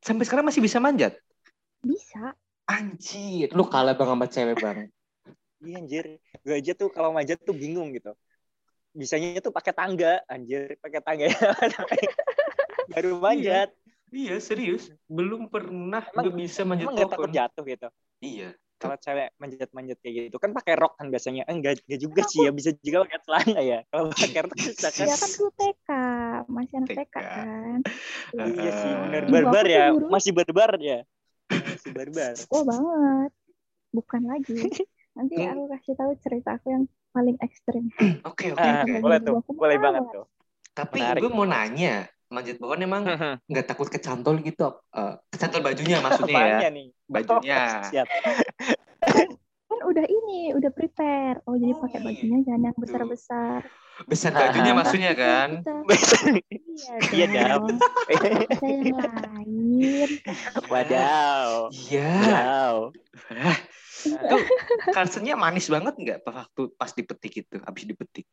Sampai 0.00 0.24
sekarang 0.24 0.46
masih 0.46 0.62
bisa 0.64 0.80
manjat. 0.80 1.18
Bisa. 1.82 2.32
Anjir, 2.64 3.50
lu 3.52 3.66
kalah 3.66 3.92
bang 3.92 4.08
sama 4.08 4.26
cewek 4.30 4.56
bang. 4.56 4.78
Iya 5.62 5.76
anjir. 5.78 6.06
Gue 6.42 6.54
aja 6.58 6.72
tuh 6.74 6.90
kalau 6.90 7.14
manjat 7.14 7.38
tuh 7.42 7.54
bingung 7.54 7.94
gitu. 7.94 8.12
Bisanya 8.92 9.40
tuh 9.40 9.54
pakai 9.54 9.72
tangga, 9.72 10.20
anjir, 10.28 10.76
pakai 10.82 11.00
tangga. 11.00 11.26
Baru 12.92 13.22
manjat. 13.22 13.72
Iya, 14.12 14.36
serius. 14.42 14.92
Belum 15.08 15.48
pernah 15.48 16.04
Emang- 16.12 16.24
gue 16.28 16.32
bisa 16.36 16.66
manjat 16.68 16.92
Emang 16.92 17.08
takut 17.08 17.30
jatuh 17.32 17.64
gitu. 17.64 17.88
Iya. 18.20 18.52
Kalau 18.82 18.98
cewek 18.98 19.30
manjat-manjat 19.38 19.98
kayak 20.02 20.14
gitu 20.26 20.36
kan 20.42 20.50
pakai 20.50 20.74
rok 20.74 20.98
kan 20.98 21.06
biasanya. 21.06 21.46
Enggak, 21.46 21.86
enggak 21.86 22.00
juga 22.02 22.26
sih 22.26 22.42
ya, 22.42 22.50
bisa 22.50 22.74
juga 22.82 23.06
pakai 23.06 23.20
celana 23.22 23.60
ya. 23.62 23.78
Kalau 23.86 24.10
pakai 24.26 24.40
rok 24.42 24.54
bisa 24.58 24.88
kan. 24.90 25.06
Ya 25.06 25.14
kan 25.14 25.30
dulu 25.38 25.50
TK. 25.54 25.90
Masih 26.50 26.74
anak 26.82 26.88
TK, 26.90 27.14
kan. 27.14 27.78
Iya 28.34 28.70
sih, 28.74 28.90
benar 29.06 29.22
barbar 29.30 29.66
ya. 29.70 29.86
Masih 30.10 30.30
barbar 30.34 30.70
ya. 30.82 30.98
Masih 31.46 31.90
barbar. 31.94 32.34
Oh 32.50 32.66
banget. 32.66 33.30
Bukan 33.94 34.22
lagi. 34.26 34.58
Nanti 35.12 35.34
Hmm. 35.36 35.50
aku 35.52 35.62
kasih 35.68 35.94
tahu 35.94 36.12
cerita 36.24 36.56
aku 36.56 36.66
yang 36.72 36.84
paling 37.12 37.36
ekstrim. 37.44 37.84
Oke, 38.28 38.52
oke, 38.52 38.64
Ah, 38.64 38.82
oke. 38.82 38.92
boleh 39.04 39.18
tuh, 39.20 39.34
Aku 39.44 39.50
boleh 39.52 39.76
tahu. 39.76 39.84
banget 39.84 40.02
tuh. 40.10 40.24
Tapi 40.72 40.98
Menarik. 41.04 41.20
gue 41.20 41.30
mau 41.30 41.44
nanya, 41.44 41.94
manjat 42.32 42.56
pohon 42.56 42.80
emang 42.80 43.02
nggak 43.44 43.66
takut 43.68 43.88
kecantol 43.92 44.40
gitu? 44.40 44.72
Eh, 44.96 45.14
kecantol 45.28 45.60
bajunya 45.60 46.00
maksudnya 46.00 46.40
ya? 46.64 46.68
Nih? 46.72 46.86
Bajunya. 47.04 47.60
Oh, 47.76 47.84
siap. 47.92 48.08
Kan 49.68 49.80
udah 49.84 50.04
ini, 50.08 50.52
udah 50.56 50.70
prepare. 50.72 51.44
Oh 51.44 51.56
jadi 51.60 51.76
Oh, 51.76 51.80
pakai 51.84 52.00
gitu. 52.00 52.08
bajunya 52.08 52.38
jangan 52.48 52.62
yang 52.72 52.76
besar-besar. 52.80 53.60
Besar 54.08 54.30
bajunya 54.32 54.72
maksudnya 54.80 55.12
kan? 55.12 55.48
Kita- 55.60 55.84
Iya, 56.72 56.94
Iya 57.12 57.24
dong. 57.52 57.76
Kita 58.48 58.64
yang 58.64 58.96
lain. 58.96 60.08
Wadaw. 60.72 61.68
Iya. 61.68 62.08
Wadaw. 62.16 62.74
Tuh, 64.06 64.42
Carson-nya 64.90 65.34
manis 65.38 65.70
banget 65.70 65.94
nggak 65.94 66.18
pas 66.26 66.46
waktu 66.46 66.62
pas 66.74 66.90
dipetik 66.90 67.46
itu, 67.46 67.56
habis 67.62 67.84
dipetik? 67.86 68.26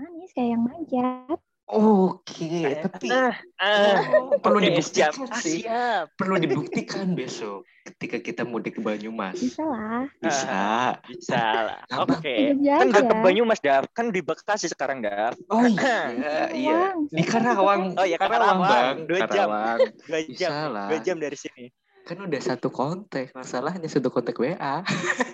Manis 0.00 0.30
kayak 0.32 0.48
yang 0.56 0.62
manjat. 0.64 1.38
Oke, 1.66 2.78
tapi 2.78 3.10
Ah, 3.10 3.34
ah. 3.58 3.98
oh, 4.30 4.38
perlu 4.38 4.62
Oke, 4.62 4.70
dibuktikan 4.70 5.10
siap. 5.10 5.34
Ah, 5.34 5.42
sih. 5.42 5.66
siap. 5.66 6.14
Perlu 6.14 6.38
dibuktikan 6.38 7.18
besok 7.18 7.66
ketika 7.90 8.22
kita 8.22 8.42
mudik 8.46 8.78
ke 8.78 8.80
Banyumas. 8.86 9.34
Bisa 9.34 9.66
lah. 9.66 10.06
Bisa. 10.22 10.62
Bisa 11.10 11.42
lah. 11.42 11.80
Oke. 12.06 12.54
Hidup 12.54 12.70
Kan 12.70 12.86
udah 12.94 13.02
ke 13.10 13.14
Banyumas, 13.18 13.58
Dav. 13.58 13.82
Kan 13.98 14.14
di 14.14 14.22
Bekasi 14.22 14.70
sekarang, 14.70 15.02
Dav. 15.02 15.34
Oh 15.50 15.66
iya, 15.66 16.54
iya. 16.54 16.78
Di 17.10 17.26
Karawang. 17.26 17.98
Oh 17.98 18.06
iya, 18.06 18.14
Karawang, 18.14 18.62
Karawang. 18.62 18.70
Bang. 18.70 18.96
Dua 19.10 19.18
jam. 19.26 19.48
Karawang. 19.50 19.78
Dua 20.06 20.20
jam. 20.38 20.50
Dua 20.70 20.98
jam 21.02 21.16
dari 21.18 21.34
sini. 21.34 21.66
Kan 22.06 22.22
udah 22.22 22.38
satu 22.38 22.70
kontak, 22.70 23.34
masalahnya 23.34 23.90
satu 23.90 24.14
kontak 24.14 24.38
WA. 24.38 24.86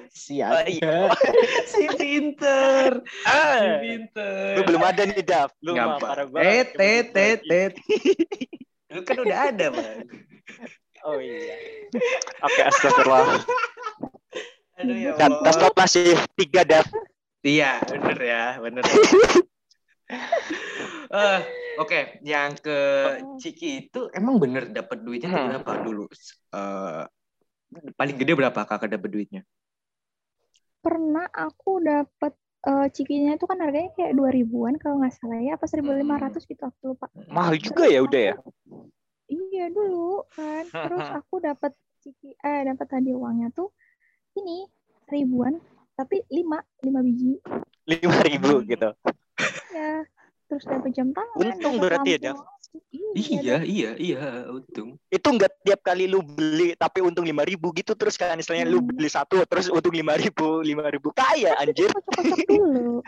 si 0.09 0.41
Oh, 0.41 0.57
iya. 0.65 1.13
si 1.73 1.85
pinter. 2.01 3.05
Si 3.05 3.29
Ah. 3.29 3.77
pinter. 3.77 4.57
Lu 4.57 4.65
belum 4.65 4.81
ada 4.81 5.05
nih, 5.05 5.21
Dav. 5.21 5.53
Lu 5.61 5.77
mah 5.77 6.01
Gampang. 6.01 6.01
parah 6.01 6.25
Eh, 6.25 6.33
banget. 6.33 6.67
tet, 6.73 7.05
tet, 7.13 7.39
tet. 7.45 7.73
Lu 8.89 9.05
kan 9.05 9.17
udah 9.21 9.39
ada, 9.53 9.67
Bang. 9.69 10.01
Oh 11.05 11.21
iya. 11.21 11.53
Oke, 12.41 12.61
astagfirullah. 12.65 13.45
Aduh 14.81 14.97
ya 14.97 15.11
Dan 15.21 15.31
masih 15.77 16.17
tiga, 16.41 16.65
Dav. 16.65 16.89
Iya, 17.45 17.85
bener 17.85 18.17
ya, 18.17 18.45
bener. 18.65 18.85
Eh, 21.13 21.41
Oke, 21.81 22.21
yang 22.21 22.53
ke 22.65 22.71
Ciki 23.41 23.67
itu 23.89 23.99
emang 24.13 24.37
bener 24.43 24.69
dapat 24.77 24.99
duitnya 25.07 25.33
Hmm. 25.33 25.49
berapa 25.49 25.73
dulu? 25.81 26.05
Eh, 26.57 27.03
paling 27.99 28.17
gede 28.21 28.33
berapa 28.41 28.61
kakak 28.71 28.91
dapat 28.97 29.11
duitnya? 29.15 29.43
Pernah 30.85 31.27
aku 31.47 31.73
dapat 31.83 32.33
eh, 32.71 32.87
cikinya 32.95 33.33
itu 33.39 33.45
kan 33.51 33.59
harganya 33.65 33.91
kayak 33.99 34.13
2000-an 34.19 34.75
kalau 34.83 34.95
nggak 35.03 35.15
salah 35.19 35.39
ya, 35.47 35.53
apa 35.59 35.67
1500 35.71 36.43
gitu 36.51 36.63
aku 36.71 36.81
lupa. 36.95 37.07
Mahal 37.35 37.55
juga 37.59 37.85
ya 37.91 38.01
udah 38.07 38.23
ya. 38.31 38.35
Iya 39.35 39.65
dulu 39.77 40.23
kan. 40.37 40.65
Terus 40.83 41.07
aku 41.19 41.35
dapat 41.49 41.73
ciki 42.03 42.29
eh 42.43 42.61
dapat 42.69 42.87
tadi 42.93 43.11
uangnya 43.21 43.49
tuh 43.59 43.69
ini 44.41 44.59
ribuan 45.13 45.55
tapi 45.99 46.17
lima 46.37 46.59
lima 46.87 47.01
biji 47.07 47.33
Lima 47.87 48.19
ribu 48.27 48.63
gitu. 48.67 48.89
ya 49.71 50.05
terus 50.53 50.69
dapat 50.69 50.93
jam 50.93 51.09
tangan 51.11 51.37
Untung 51.39 51.81
berarti 51.81 52.11
ya, 52.15 52.37
lampu. 52.37 52.45
Iya, 53.13 53.61
iya, 53.63 53.91
iya, 53.97 54.21
untung. 54.47 54.97
Itu 55.09 55.29
enggak 55.29 55.53
tiap 55.61 55.81
kali 55.83 56.05
lu 56.05 56.21
beli 56.21 56.73
tapi 56.75 57.01
untung 57.01 57.25
lima 57.25 57.41
ribu 57.41 57.73
gitu 57.73 57.93
terus 57.93 58.17
kan 58.17 58.33
istilahnya 58.35 58.65
lu 58.67 58.81
Hmm. 58.81 58.89
beli 58.91 59.09
satu 59.09 59.41
terus 59.45 59.69
untung 59.69 59.93
lima 59.93 60.13
ribu 60.15 60.61
lima 60.61 60.89
ribu 60.89 61.09
kaya 61.11 61.57
anjir. 61.57 61.89
kocok-kocok 61.89 62.39
dulu 62.47 63.01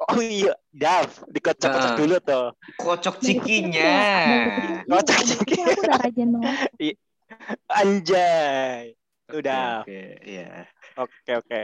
Oh 0.00 0.16
iya, 0.16 0.56
Dav, 0.70 1.12
dikocok-kocok 1.28 1.92
Nah. 1.92 1.98
dulu 1.98 2.16
tuh. 2.22 2.46
Kocok 2.74 3.20
cikinya. 3.20 3.84
iya, 3.84 4.40
Kocok 4.88 5.04
dari 5.12 5.34
kecil 5.36 5.36
ciki. 5.36 5.60
aku 5.60 5.80
udah 5.84 5.98
rajin 6.00 6.28
banget 6.32 6.56
Anjay. 7.80 8.82
Udah. 9.30 9.84
Oke, 9.84 10.02
iya. 10.24 10.64
Oke, 10.96 11.30
oke. 11.36 11.60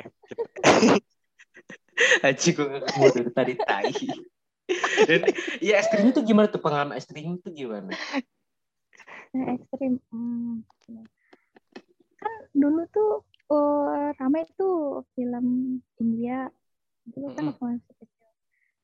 Haji 1.97 2.49
gue 2.53 2.67
gak 2.67 2.83
ketemu 2.87 3.07
dari 3.09 3.31
tadi 3.33 3.55
tai. 3.59 3.93
Dan 5.07 5.21
ya 5.63 5.79
ekstrim 5.79 6.11
itu 6.11 6.21
gimana 6.27 6.51
tuh 6.51 6.59
pengalaman 6.59 6.99
ekstrim 6.99 7.39
itu 7.39 7.49
gimana? 7.55 7.95
Nah, 9.35 9.47
ekstrim. 9.55 10.03
Hmm. 10.11 10.67
Kan 12.19 12.33
dulu 12.57 12.83
tuh 12.91 13.23
oh, 13.53 14.11
ramai 14.19 14.49
tuh 14.59 15.07
film 15.15 15.79
India. 16.03 16.51
Dulu 17.07 17.31
kan 17.39 17.47
Mm-mm. 17.47 17.55
waktu 17.55 17.65
masih 17.79 17.95
kecil. 18.03 18.31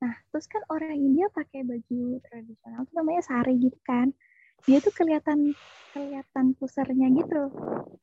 Nah, 0.02 0.14
terus 0.30 0.46
kan 0.46 0.62
orang 0.70 0.94
India 0.94 1.26
pakai 1.30 1.66
baju 1.66 2.22
tradisional 2.26 2.86
tuh 2.86 2.94
namanya 2.94 3.22
sari 3.26 3.58
gitu 3.58 3.78
kan. 3.82 4.14
Dia 4.66 4.78
tuh 4.78 4.94
kelihatan 4.94 5.58
kelihatan 5.92 6.54
pusernya 6.56 7.10
gitu. 7.12 7.42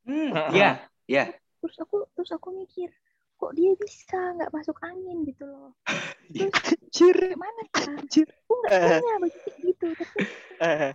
Hmm, 0.03 0.29
ya, 0.51 0.83
ya. 1.07 1.31
Terus 1.59 1.75
aku 1.79 2.07
terus 2.15 2.31
aku 2.35 2.55
mikir, 2.55 2.91
kok 3.39 3.55
dia 3.55 3.71
bisa 3.79 4.19
nggak 4.35 4.51
masuk 4.51 4.77
angin 4.83 5.23
gitu 5.23 5.43
loh. 5.47 5.71
Terus 6.35 6.53
Anjir. 6.67 7.17
gimana 7.31 7.61
kan? 7.71 7.95
Anjir. 7.95 8.27
Aku 8.27 8.53
nggak 8.59 8.71
Eh. 8.75 8.99
punya 8.99 9.13
kayak 9.31 9.57
gitu. 9.63 9.87
Tapi 9.95 10.19
Eh, 10.59 10.91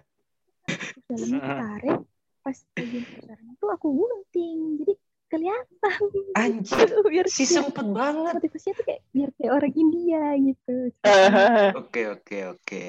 terus 1.09 1.09
dalamnya 1.09 1.40
ketarik 1.40 1.99
pas 2.45 2.59
bagian 2.76 3.05
pusarnya 3.09 3.53
tuh 3.57 3.68
aku 3.72 3.86
gunting 3.97 4.59
jadi 4.84 4.95
kelihatan 5.32 5.92
Anjir, 6.36 6.86
Gitu, 6.86 7.01
biar 7.12 7.26
si 7.26 7.45
sempet 7.49 7.86
banget. 7.90 8.32
motivasinya 8.36 8.74
tuh 8.76 8.84
kayak 8.84 9.03
biar 9.16 9.30
kayak 9.40 9.53
orang 9.57 9.72
India 9.74 10.22
gitu 10.36 10.76
eh, 11.03 11.72
Oke, 11.80 12.01
oke, 12.12 12.36
oke. 12.55 12.84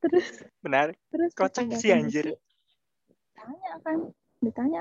terus 0.00 0.26
Benar. 0.62 0.94
terus 1.10 1.30
Kocak 1.34 1.66
sih, 1.76 1.90
anjir. 1.90 2.38
tanya 3.34 3.70
kan 3.82 3.98
ditanya 4.38 4.80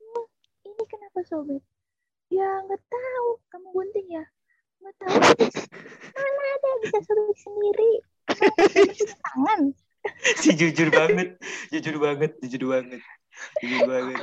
"Oh, 0.00 0.24
ini 0.64 0.82
kenapa 0.88 1.20
sobek 1.28 1.60
ya 2.32 2.50
nggak 2.64 2.82
tahu 2.88 3.28
kamu 3.52 3.68
gunting 3.76 4.08
ya 4.08 4.24
nggak 4.80 4.94
tahu 5.04 5.16
mana 6.16 6.42
ada 6.56 6.70
bisa 6.80 6.98
sobek 7.04 7.36
sendiri 7.36 7.92
tangan 9.20 9.76
Si 10.42 10.50
jujur 10.58 10.90
banget, 10.90 11.38
jujur 11.70 11.96
banget, 12.02 12.34
jujur 12.42 12.74
banget. 12.74 13.02
Jujur 13.62 13.80
banget. 13.86 14.18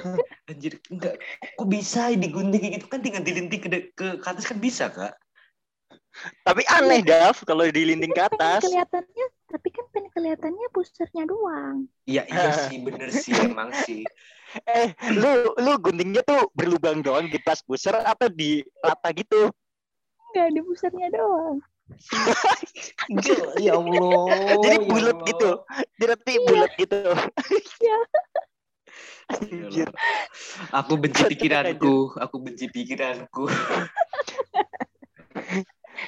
Anjir, 0.52 0.74
enggak. 0.92 1.16
Kok 1.56 1.68
bisa 1.72 2.12
digunting 2.12 2.76
gitu 2.76 2.88
kan 2.92 3.00
tinggal 3.00 3.24
dilinting 3.24 3.62
ke, 3.64 3.70
ke, 3.96 4.08
ke 4.20 4.28
atas 4.28 4.44
kan 4.44 4.60
bisa, 4.60 4.92
Kak? 4.92 5.16
Tapi 6.44 6.62
aneh, 6.68 7.00
Dav, 7.06 7.36
kalau 7.48 7.64
dilinting 7.70 8.12
ke 8.12 8.22
atas. 8.22 8.64
kelihatannya 8.66 9.26
tapi 9.50 9.68
kan 9.74 9.86
pengen 9.90 10.12
kelihatannya 10.14 10.68
pusernya 10.70 11.26
doang 11.26 11.90
Iya, 12.06 12.22
iya 12.30 12.50
sih, 12.70 12.78
bener 12.86 13.10
sih, 13.10 13.34
emang 13.50 13.74
sih. 13.86 14.06
Eh, 14.66 14.94
lu 15.14 15.54
lu 15.58 15.72
guntingnya 15.82 16.22
tuh 16.26 16.50
berlubang 16.54 17.02
doang 17.02 17.30
di 17.30 17.38
pas 17.42 17.62
pusar 17.62 18.02
atau 18.02 18.30
di 18.30 18.62
rata 18.82 19.10
gitu? 19.14 19.50
nggak 20.30 20.48
di 20.54 20.62
pusernya 20.62 21.10
doang 21.10 21.58
ya 23.58 23.74
Allah. 23.74 24.56
Jadi 24.62 24.78
ya 24.78 24.86
bulat 24.86 25.18
gitu. 25.26 25.50
Berarti 25.98 26.32
Iya. 26.38 26.46
bulat 26.46 26.72
gitu. 26.78 27.00
Iya. 27.82 27.98
Anjir. 29.30 29.90
Aku 30.74 30.98
benci 30.98 31.22
pikiranku, 31.30 32.18
aku 32.18 32.36
benci 32.42 32.66
pikiranku. 32.70 33.46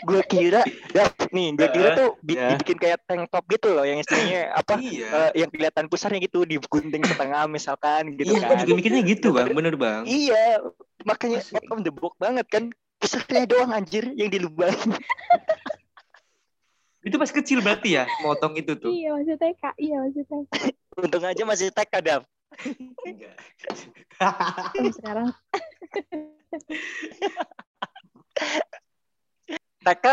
Gue 0.02 0.22
kira, 0.26 0.66
Dav, 0.90 1.14
nih, 1.30 1.54
gue 1.54 1.68
kira 1.70 1.90
tuh 1.94 2.18
bi- 2.26 2.34
Ya. 2.34 2.58
dibikin 2.58 2.78
kayak 2.82 3.06
tank 3.06 3.30
top 3.30 3.46
gitu 3.50 3.70
loh, 3.70 3.86
yang 3.86 4.02
istilahnya 4.02 4.50
apa? 4.60 4.82
Iya. 4.82 5.10
eh, 5.10 5.32
yang 5.46 5.50
kelihatan 5.54 5.86
pusarnya 5.86 6.20
gitu 6.26 6.42
digunting 6.44 7.06
setengah 7.06 7.46
misalkan 7.46 8.18
gitu 8.18 8.34
Iya, 8.34 8.50
kan. 8.50 8.58
juga 8.66 8.74
mikirnya 8.82 9.04
gitu, 9.06 9.28
Bang. 9.34 9.54
Bener, 9.54 9.78
Bang. 9.78 10.10
Iya, 10.10 10.58
makanya 11.06 11.46
the 11.86 11.94
box 11.94 12.18
banget 12.18 12.48
kan. 12.50 12.74
Pusarnya 13.02 13.50
doang 13.50 13.74
anjir 13.74 14.14
yang 14.14 14.30
dilubangin. 14.30 14.94
Itu 17.02 17.18
pas 17.18 17.34
kecil 17.34 17.66
berarti 17.66 17.98
ya, 17.98 18.06
motong 18.22 18.54
itu 18.62 18.78
tuh. 18.78 18.94
iya 18.94 19.10
masih 19.18 19.34
TK 19.34 19.74
iya 19.82 19.98
masih 20.06 20.22
TK 20.22 20.54
Untung 21.02 21.26
aja 21.26 21.44
masih 21.50 21.74
TK. 21.74 21.94
Terus 24.78 24.94
sekarang 25.02 25.34
TK 29.82 30.06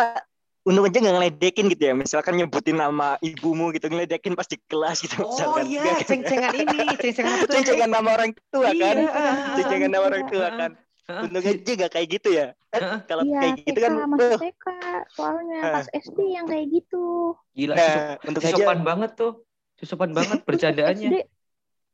untung 0.68 0.84
aja 0.84 0.98
nggak 1.00 1.14
ngeledekin 1.16 1.66
gitu 1.72 1.82
ya. 1.88 1.94
Misalkan 1.96 2.36
nyebutin 2.36 2.76
nama 2.76 3.16
ibumu 3.24 3.72
gitu, 3.72 3.88
ngeledekin 3.88 4.36
pas 4.36 4.44
di 4.44 4.60
kelas 4.68 5.00
gitu. 5.00 5.24
Oh 5.24 5.32
misalkan. 5.32 5.64
iya, 5.64 5.92
ceng-cengan 6.04 6.52
ini, 6.52 6.78
ceng-cengan 7.00 7.36
tuh? 7.48 7.52
Ceng-cengan 7.56 7.88
nama 7.88 8.08
orang 8.12 8.30
tua 8.52 8.68
kan. 8.68 8.76
Iya, 8.76 9.08
ah, 9.08 9.34
Ceng-cengan 9.56 9.90
nama 9.92 10.04
orang 10.12 10.24
tua 10.28 10.46
kan. 10.52 10.70
Untung 11.08 11.40
aja 11.40 11.72
nggak 11.72 11.92
kayak 11.96 12.08
gitu 12.20 12.28
ya. 12.36 12.46
Kan 12.68 12.80
Heeh. 12.84 12.98
kalau 13.08 13.22
iya 13.24 13.40
kayak 13.40 13.54
gitu 13.64 13.78
TK 13.80 13.84
kan, 13.88 13.92
masih 14.12 14.28
uh, 14.28 14.40
TK 14.44 14.66
soalnya 15.08 15.60
pas 15.72 15.86
SD 15.96 16.18
yang 16.36 16.44
kayak 16.44 16.66
gitu 16.68 17.32
Gila, 17.56 17.74
susup- 17.80 17.96
nah, 17.96 18.28
untung 18.28 18.42
aja. 18.44 18.52
susupan 18.52 18.78
banget 18.84 19.10
tuh. 19.16 19.32
Susupan 19.80 20.10
banget 20.12 20.38
bercandaannya. 20.48 21.08
SD 21.08 21.16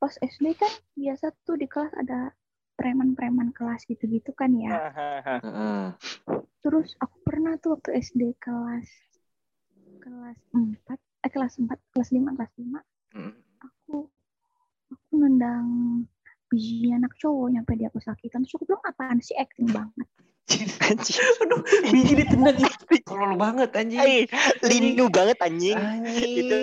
pas 0.03 0.15
SD 0.19 0.47
kan 0.59 0.73
biasa 0.99 1.31
tuh 1.47 1.55
di 1.55 1.71
kelas 1.71 1.95
ada 1.95 2.35
preman-preman 2.75 3.55
kelas 3.55 3.87
gitu-gitu 3.87 4.35
kan 4.35 4.51
ya 4.55 4.91
terus 6.65 6.97
aku 6.99 7.17
pernah 7.23 7.55
tuh 7.61 7.79
waktu 7.79 8.01
SD 8.03 8.35
kelas 8.41 8.89
kelas 10.03 10.39
4 10.53 11.25
eh 11.25 11.31
kelas 11.33 11.53
4 11.61 11.71
kelas 11.95 12.09
5 12.13 12.37
kelas 12.37 12.53
5 12.59 12.83
Mm. 13.15 13.31
aku 13.63 14.11
aku 14.91 15.13
nendang 15.15 15.71
biji 16.51 16.91
anak 16.91 17.15
cowok 17.15 17.47
nyampe 17.55 17.79
dia 17.79 17.95
kesakitan 17.95 18.43
terus 18.43 18.59
aku 18.59 18.67
bilang 18.67 18.83
apaan 18.83 19.23
sih 19.23 19.39
acting 19.39 19.71
banget 19.71 20.11
Anjir. 20.85 21.25
Aduh, 21.41 21.65
biji 21.89 22.13
ditendang 22.21 22.59
itu 22.61 23.01
tolol 23.09 23.33
banget 23.41 23.73
anjing. 23.73 24.29
Eh, 24.29 24.29
linu 24.69 25.09
banget 25.09 25.41
anjing. 25.41 25.73
Anjing. 25.73 26.37
Itu 26.37 26.57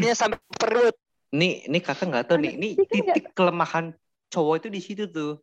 dia 0.00 0.16
sampai 0.16 0.40
perut. 0.56 0.96
Nih, 1.28 1.68
nih 1.68 1.80
kakak 1.84 2.08
nggak 2.08 2.24
tahu 2.24 2.40
nih. 2.40 2.56
Ini 2.56 2.68
kan 2.80 2.88
titik 2.88 3.24
kelemahan 3.36 3.86
cowok 4.28 4.54
itu 4.64 4.68
di 4.68 4.80
situ 4.80 5.04
tuh. 5.08 5.40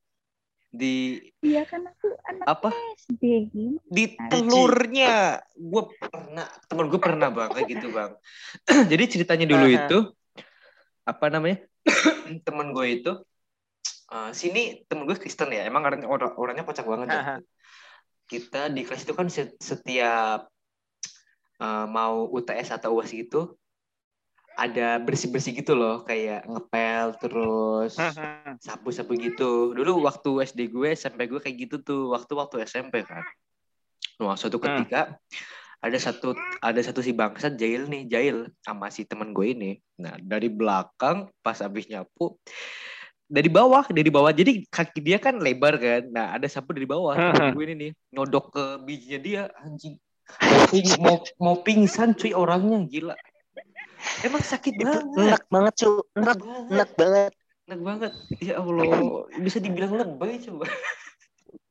Di 0.75 1.23
iya 1.39 1.63
kan 1.63 1.87
aku 1.87 2.11
anak 2.27 2.45
apa? 2.45 2.69
SD 2.99 3.47
gimana? 3.51 3.79
Di 3.87 4.03
Aji. 4.19 4.29
telurnya. 4.31 5.39
Gue 5.55 5.83
pernah, 5.95 6.47
temen 6.67 6.85
gue 6.91 6.99
pernah 6.99 7.29
bang 7.31 7.49
kayak 7.55 7.67
gitu 7.77 7.87
bang. 7.95 8.11
Jadi 8.91 9.03
ceritanya 9.07 9.45
dulu 9.47 9.65
Aha. 9.71 9.77
itu 9.87 9.99
apa 11.07 11.25
namanya? 11.31 11.63
temen 12.47 12.75
gue 12.75 12.87
itu 12.91 13.11
eh, 14.11 14.31
sini 14.35 14.83
temen 14.89 15.07
gue 15.07 15.15
Kristen 15.15 15.53
ya. 15.53 15.63
Emang 15.63 15.87
orangnya 15.87 16.11
orang, 16.11 16.33
orangnya 16.35 16.63
kocak 16.67 16.85
banget. 16.85 17.07
ya. 17.13 17.19
Aha. 17.23 17.35
Kita 18.25 18.67
di 18.73 18.81
kelas 18.83 19.05
itu 19.05 19.13
kan 19.15 19.27
se- 19.31 19.55
setiap 19.61 20.49
eh, 21.63 21.85
mau 21.87 22.27
UTS 22.27 22.75
atau 22.75 22.99
UAS 22.99 23.15
gitu 23.15 23.55
ada 24.55 24.99
bersih-bersih 25.03 25.51
gitu 25.59 25.75
loh 25.75 26.07
kayak 26.07 26.47
ngepel 26.47 27.05
terus 27.19 27.99
sapu-sapu 28.63 29.19
gitu. 29.19 29.75
Dulu 29.75 30.07
waktu 30.07 30.47
SD 30.47 30.71
gue, 30.71 30.95
SMP 30.95 31.27
gue 31.27 31.39
kayak 31.43 31.57
gitu 31.67 31.75
tuh. 31.83 32.03
Waktu 32.15 32.33
waktu 32.39 32.55
SMP 32.63 33.03
kan. 33.03 33.23
Nah, 34.19 34.39
suatu 34.39 34.57
ketika 34.63 35.19
ada 35.83 35.97
satu 35.99 36.33
ada 36.63 36.81
satu 36.81 37.03
si 37.03 37.11
bangsat 37.11 37.59
jahil 37.59 37.85
nih, 37.91 38.07
jahil 38.07 38.37
sama 38.63 38.87
si 38.89 39.03
teman 39.03 39.35
gue 39.35 39.51
ini. 39.51 39.71
Nah, 39.99 40.15
dari 40.23 40.47
belakang 40.47 41.29
pas 41.43 41.59
habis 41.59 41.85
nyapu 41.91 42.39
dari 43.25 43.49
bawah, 43.49 43.85
dari 43.89 44.09
bawah. 44.13 44.31
Jadi 44.31 44.69
kaki 44.69 45.01
dia 45.01 45.17
kan 45.17 45.41
lebar 45.41 45.75
kan. 45.81 46.03
Nah, 46.13 46.37
ada 46.37 46.45
sapu 46.45 46.71
dari 46.77 46.85
bawah. 46.85 47.17
Temen 47.17 47.57
gue 47.57 47.63
ini 47.67 47.75
nih 47.75 47.91
nyodok 48.13 48.45
ke 48.53 48.63
bijinya 48.85 49.19
dia 49.19 49.41
anjing. 49.61 49.97
Mau, 50.41 50.61
ping- 50.73 50.99
mau, 51.01 51.15
mau 51.37 51.55
pingsan 51.61 52.17
cuy 52.17 52.33
orangnya 52.33 52.81
gila. 52.85 53.15
Emang 54.21 54.41
sakit 54.41 54.73
Itu 54.73 54.85
banget. 54.85 55.27
enak 55.29 55.43
banget, 55.47 55.73
cu. 55.81 55.89
Enak, 56.15 56.37
Enak 56.71 56.89
banget. 56.95 57.31
enak 57.65 57.79
banget. 57.81 58.11
Ya 58.39 58.53
Allah, 58.57 58.85
bisa 59.37 59.57
dibilang 59.57 59.93
lebay 59.93 60.37
coba. 60.41 60.65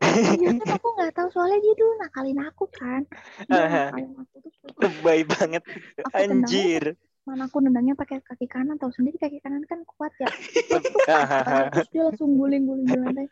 Iya 0.04 0.50
kan 0.62 0.78
aku 0.78 0.88
nggak 0.94 1.12
tahu 1.14 1.28
soalnya 1.32 1.58
dia 1.58 1.74
dulu 1.74 1.92
nakalin 1.98 2.38
aku 2.42 2.64
kan. 2.70 3.02
Dia 3.46 3.62
nakalin 3.90 4.10
aku 4.14 4.34
aku- 4.38 4.80
Lebay 4.80 5.20
banget. 5.24 5.62
aku 6.02 6.10
tendangnya 6.10 6.46
Anjir. 6.46 6.84
mana 7.24 7.48
aku 7.48 7.56
nendangnya 7.56 7.96
pakai 7.96 8.20
kaki 8.20 8.44
kanan 8.44 8.76
tahu 8.76 8.92
sendiri 8.92 9.16
kaki 9.16 9.40
kanan 9.40 9.64
kan 9.64 9.80
kuat 9.88 10.12
ya. 10.20 10.28
Terus 11.72 11.88
dia 11.88 12.02
langsung 12.04 12.36
guling-guling 12.36 12.84
di 12.84 12.96
lantai. 13.00 13.26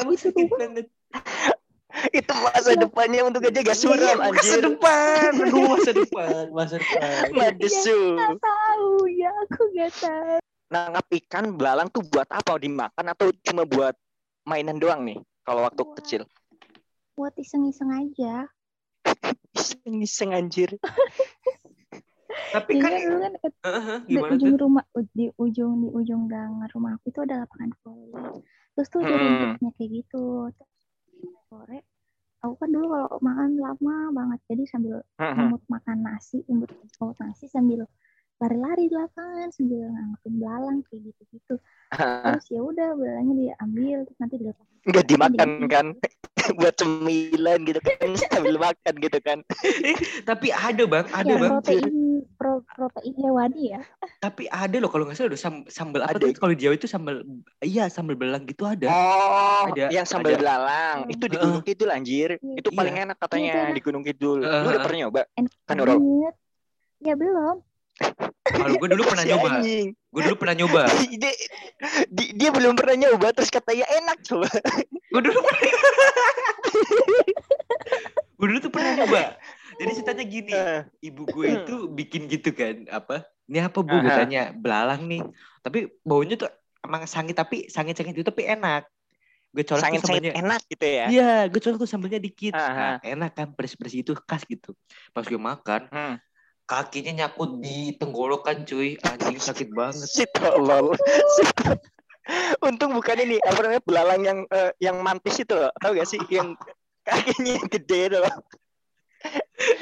Sakit 0.00 0.32
tuh. 0.32 0.48
banget. 0.48 0.86
Itu 2.10 2.32
masa 2.34 2.72
depannya 2.72 3.22
untuk 3.22 3.42
aja 3.42 3.60
gak 3.60 3.74
suram 3.74 3.98
Iya, 3.98 4.14
masa 4.16 4.30
anjir. 4.32 4.62
depan. 4.64 5.30
Aduh, 5.34 5.64
masa 5.68 5.90
depan, 5.92 6.42
masa 6.50 6.74
depan. 6.76 7.24
Madesu. 7.32 8.00
Gak 8.14 8.36
tahu 8.38 8.90
ya, 9.08 9.30
aku 9.44 9.62
gak 9.72 9.92
tahu. 9.96 10.36
Nangkap 10.68 11.06
ikan 11.18 11.44
belalang 11.52 11.88
tuh 11.88 12.04
buat 12.04 12.28
apa? 12.28 12.56
Dimakan 12.56 13.06
atau 13.08 13.32
cuma 13.42 13.64
buat 13.64 13.94
mainan 14.42 14.76
doang 14.76 15.02
nih? 15.02 15.18
Kalau 15.42 15.62
waktu 15.62 15.80
Buat- 15.80 15.96
kecil. 15.98 16.22
Buat 17.14 17.34
iseng-iseng 17.34 17.90
aja. 17.90 18.46
Iseng-iseng 19.58 20.30
anjir. 20.30 20.70
Tapi 22.48 22.76
Jadi 22.76 22.84
kan 22.84 22.92
kan 22.94 23.32
kan 23.34 23.52
Heeh, 23.66 23.96
di 24.04 24.14
gimana 24.14 24.32
ujung 24.32 24.52
tuh? 24.52 24.60
rumah 24.62 24.84
di 25.12 25.26
ujung 25.34 25.72
di 25.80 25.88
ujung 25.90 26.22
gang 26.28 26.60
rumah 26.70 26.96
aku 26.96 27.10
itu 27.10 27.20
ada 27.20 27.44
lapangan 27.44 27.72
volley 27.82 28.40
terus 28.72 28.88
tuh 28.88 29.00
ada 29.00 29.10
Hmm. 29.10 29.20
rumputnya 29.20 29.70
kayak 29.74 29.90
gitu 29.90 30.24
terus 30.54 30.77
sore 31.48 31.78
aku 32.38 32.54
kan 32.54 32.70
dulu 32.70 32.86
kalau 32.94 33.08
makan 33.18 33.50
lama 33.58 33.96
banget 34.14 34.40
jadi 34.46 34.62
sambil 34.70 35.02
ngemut 35.18 35.62
makan 35.66 35.98
nasi 36.06 36.38
ngemut 36.46 36.70
ngemut 36.70 37.18
nasi 37.18 37.50
sambil 37.50 37.82
lari-lari 38.38 38.86
di 38.86 38.94
lapangan 38.94 39.50
sambil 39.50 39.90
nganggepin 39.90 40.32
belalang 40.38 40.78
kayak 40.86 41.10
gitu-gitu. 41.10 41.54
Terus 42.22 42.46
ya 42.54 42.60
udah 42.62 42.88
belalangnya 42.94 43.34
diambil 43.34 44.06
terus 44.06 44.18
nanti 44.22 44.34
dilepas 44.38 44.66
Nggak 44.86 45.06
dimakan 45.10 45.50
kan? 45.66 45.86
buat 46.58 46.74
cemilan 46.74 47.58
gitu 47.64 47.80
kan 47.80 48.08
sambil 48.30 48.56
makan 48.56 48.94
gitu 48.98 49.18
kan. 49.20 49.38
Tapi 50.24 50.48
ada 50.48 50.82
bang, 50.84 51.06
ada 51.10 51.26
ya 51.26 51.36
bang. 51.36 51.50
protein 51.58 51.86
pro, 52.34 52.62
protein 52.64 53.14
hewani 53.18 53.74
ya 53.74 53.80
Tapi 54.24 54.46
ada 54.46 54.76
loh 54.78 54.90
kalau 54.90 55.06
nggak 55.06 55.16
salah 55.18 55.30
udah 55.30 55.40
sam- 55.40 55.66
sambal 55.68 56.02
apa 56.02 56.18
Ada. 56.18 56.24
tuh 56.26 56.38
kalau 56.38 56.52
di 56.54 56.60
Jawa 56.62 56.74
itu 56.74 56.86
sambal 56.90 57.22
iya 57.62 57.86
sambal 57.86 58.14
belang 58.18 58.42
gitu 58.46 58.66
ada. 58.66 58.86
Oh, 58.90 59.70
Ada, 59.70 59.90
yang 59.94 60.06
sambal 60.06 60.34
ada. 60.34 60.40
belalang. 60.42 60.98
Hmm. 61.06 61.12
Itu 61.14 61.24
di. 61.30 61.36
Gunung 61.38 61.62
Kidul 61.62 61.90
anjir. 61.90 62.30
Iya. 62.38 62.54
Itu 62.58 62.68
paling 62.74 62.94
Iya. 62.94 63.04
enak 63.10 63.16
katanya 63.18 63.46
Iya, 63.46 63.54
itu 63.62 63.72
di 63.74 63.82
Gunung 63.82 64.02
Kidul. 64.02 64.38
Lu 64.42 64.46
Heeh. 64.46 64.70
udah 64.74 64.80
pernah 64.82 64.98
nyoba? 65.06 65.22
Kan, 65.34 65.44
banget 65.78 66.34
ya 66.98 67.14
belum 67.14 67.62
Kalau 68.48 68.74
gue 68.80 68.88
dulu 68.88 69.02
pernah 69.04 69.24
nyoba. 69.24 69.50
Gue 70.08 70.20
dulu 70.24 70.36
pernah 70.36 70.54
nyoba. 70.56 70.82
dia, 71.12 71.32
di- 72.08 72.32
dia 72.34 72.50
belum 72.50 72.74
pernah 72.74 72.96
nyoba 72.98 73.32
terus 73.32 73.50
katanya 73.50 73.84
enak 73.90 74.18
coba. 74.24 74.48
Gue 75.08 75.20
dulu 75.20 75.38
pernah. 75.40 75.70
gue 78.38 78.46
dulu 78.46 78.58
tuh 78.60 78.72
pernah 78.72 78.92
nyoba. 78.94 79.22
Jadi 79.78 79.90
ceritanya 79.94 80.24
gini, 80.26 80.52
Eh, 80.54 80.80
ibu 81.04 81.22
gue 81.24 81.46
itu 81.54 81.74
bikin 81.88 82.26
gitu 82.26 82.50
kan, 82.50 82.82
apa? 82.90 83.22
Ini 83.46 83.70
apa 83.70 83.78
bu? 83.78 83.94
Gue 83.94 84.10
Aha. 84.10 84.18
tanya, 84.26 84.42
belalang 84.50 85.06
nih. 85.06 85.22
Tapi 85.62 85.86
baunya 86.02 86.34
tuh 86.34 86.50
emang 86.82 87.06
sangit 87.06 87.34
tapi 87.34 87.66
sangit-sangit 87.66 88.12
itu 88.12 88.26
tapi 88.26 88.42
enak. 88.44 88.90
Gue 89.48 89.64
colok 89.64 89.80
tuh 89.80 89.86
Sangit-sangit 89.86 90.22
sambalnya. 90.28 90.42
enak 90.44 90.60
gitu 90.66 90.86
ya. 90.86 91.06
Iya, 91.08 91.30
gue 91.46 91.60
colok 91.62 91.78
tuh 91.78 91.88
sambalnya 91.88 92.18
dikit. 92.18 92.52
Nah, 92.52 92.98
enak 93.00 93.30
kan, 93.32 93.46
pedes-pedes 93.54 93.94
itu 93.96 94.12
khas 94.18 94.42
gitu. 94.44 94.74
Pas 95.14 95.22
gue 95.22 95.40
makan, 95.40 95.82
Hmm. 95.88 96.14
Kakinya 96.68 97.24
nyakut 97.24 97.58
di 97.64 97.96
tenggorokan 97.96 98.68
cuy. 98.68 99.00
Anjing 99.00 99.40
sakit 99.40 99.72
banget. 99.72 100.04
Si 100.04 100.28
tolol. 100.36 100.92
Si 101.34 101.42
tolol. 101.56 101.80
Untung 102.60 102.92
bukan 102.92 103.24
ini 103.24 103.40
apa 103.40 103.56
namanya 103.64 103.82
belalang 103.88 104.20
yang 104.20 104.38
eh, 104.52 104.70
yang 104.84 105.00
mantis 105.00 105.40
itu 105.40 105.56
loh. 105.56 105.72
Tahu 105.80 105.96
gak 105.96 106.08
sih 106.12 106.20
yang 106.28 106.52
kakinya 107.08 107.56
gede 107.72 108.12
itu 108.12 108.18
loh. 108.20 108.34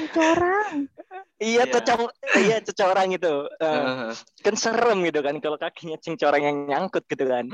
corang 0.09 0.89
Iya, 1.37 1.69
Iya. 1.69 1.73
cocok 1.77 2.09
iya 2.41 2.57
cecorang 2.65 3.13
itu. 3.13 3.45
Eh, 3.61 3.67
Heeh. 3.69 4.11
kan 4.41 4.55
serem 4.57 5.05
gitu 5.05 5.19
kan 5.21 5.37
kalau 5.37 5.59
kakinya 5.59 5.99
cengcorang 6.01 6.41
yang 6.41 6.57
nyangkut 6.65 7.05
gitu 7.05 7.27
kan. 7.29 7.45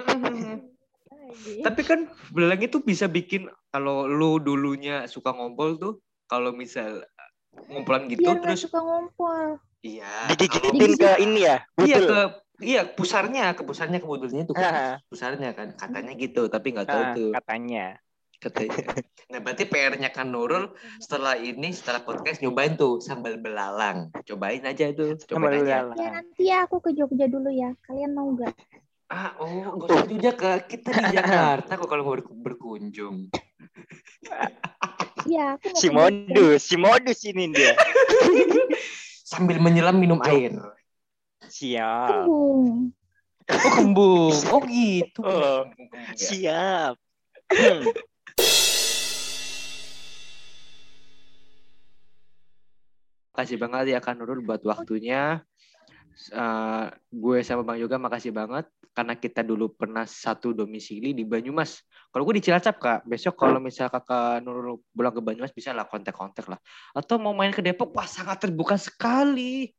Tapi 1.66 1.82
kan 1.84 2.08
belalang 2.32 2.62
itu 2.64 2.80
bisa 2.80 3.10
bikin 3.10 3.50
kalau 3.74 4.06
lu 4.08 4.38
dulunya 4.40 5.10
suka 5.10 5.34
ngompol 5.36 5.76
tuh, 5.82 5.94
kalau 6.30 6.54
misal 6.56 7.04
ngumpulan 7.70 8.10
gitu 8.10 8.22
biar 8.26 8.38
terus 8.42 8.60
suka 8.66 8.80
ngumpul 8.82 9.58
iya. 9.84 10.30
Digigitin 10.32 10.94
ke 10.96 11.12
ini 11.22 11.42
ya, 11.44 11.58
iya 11.84 11.98
budel. 12.00 12.08
ke 12.08 12.22
iya 12.64 12.82
pusarnya 12.88 13.52
ke 13.58 13.62
pusarnya 13.68 14.00
ke 14.00 14.08
budulnya 14.08 14.48
tuh 14.48 14.56
kan. 14.56 15.02
Pusarnya 15.12 15.52
kan 15.52 15.76
katanya 15.76 16.14
gitu 16.16 16.48
tapi 16.48 16.72
nggak 16.72 16.88
tahu 16.88 17.04
ah, 17.04 17.12
tuh 17.14 17.30
katanya. 17.36 17.88
katanya. 18.40 18.76
Nah 19.32 19.40
berarti 19.40 19.64
PR-nya 19.66 20.12
kan 20.12 20.28
Nurul 20.32 20.76
setelah 21.00 21.40
ini 21.40 21.72
setelah 21.72 22.04
podcast 22.04 22.44
nyobain 22.44 22.76
tuh 22.76 23.00
sambal 23.00 23.40
belalang. 23.40 24.12
Cobain 24.28 24.64
aja 24.64 24.92
tuh 24.92 25.16
Sambal 25.20 25.52
cobain 25.52 25.64
aja. 25.64 25.64
belalang. 25.84 25.98
ya 25.98 26.10
nanti 26.12 26.42
ya 26.48 26.58
aku 26.68 26.78
ke 26.84 26.92
Jogja 26.96 27.28
dulu 27.32 27.50
ya. 27.52 27.72
Kalian 27.88 28.12
mau 28.12 28.28
nggak? 28.36 28.52
Ah 29.12 29.36
oh 29.40 29.48
nggak 29.48 29.88
usah 29.90 30.08
juga 30.08 30.32
ke 30.36 30.52
kita 30.76 30.90
di 30.92 31.04
Jakarta 31.16 31.72
kok 31.76 31.88
kalau 31.88 32.04
mau 32.08 32.16
ber- 32.16 32.32
berkunjung 32.32 33.28
Iya, 35.24 35.56
aku 35.56 35.68
Si 35.78 35.88
modus, 35.88 36.60
si 36.68 36.76
modus 36.76 37.20
ini 37.24 37.52
dia. 37.52 37.74
sambil 39.34 39.58
menyelam 39.58 39.98
minum 39.98 40.22
air 40.22 40.54
Siap. 41.50 42.30
Kembung. 42.30 42.94
oh 43.44 43.72
kembung 43.76 44.36
oh 44.54 44.62
gitu 44.70 45.20
Oh, 45.26 45.66
Kembung, 45.68 45.90
kembung, 45.90 46.02
ya. 46.06 46.16
Siap. 46.16 46.94
Hmm. 47.50 47.82
Makasih 53.34 53.58
banget 53.58 53.98
ya 53.98 54.00
Kak 54.00 54.14
Nurul 54.16 54.46
buat 54.46 54.62
waktunya. 54.62 55.42
Eh, 56.30 56.84
gue 57.10 57.38
sama 57.42 57.66
Bang 57.66 57.82
Yoga 57.82 57.98
makasih 57.98 58.30
banget 58.30 58.70
karena 58.94 59.18
kita 59.18 59.42
dulu 59.42 59.74
pernah 59.74 60.06
satu 60.06 60.54
domisili 60.54 61.18
di 61.18 61.26
Banyumas. 61.26 61.82
Kalau 62.14 62.24
gue 62.30 62.38
di 62.38 62.44
Cilacap 62.46 62.78
kak, 62.78 63.00
besok 63.10 63.34
kalau 63.42 63.58
misal 63.58 63.90
kakak 63.90 64.46
Nurul 64.46 64.86
pulang 64.94 65.10
ke 65.10 65.22
Banyumas 65.22 65.50
bisa 65.50 65.74
lah 65.74 65.90
kontak-kontak 65.90 66.46
lah. 66.46 66.62
Atau 66.94 67.18
mau 67.18 67.34
main 67.34 67.50
ke 67.50 67.66
Depok, 67.66 67.90
wah 67.98 68.06
sangat 68.06 68.46
terbuka 68.46 68.78
sekali 68.78 69.74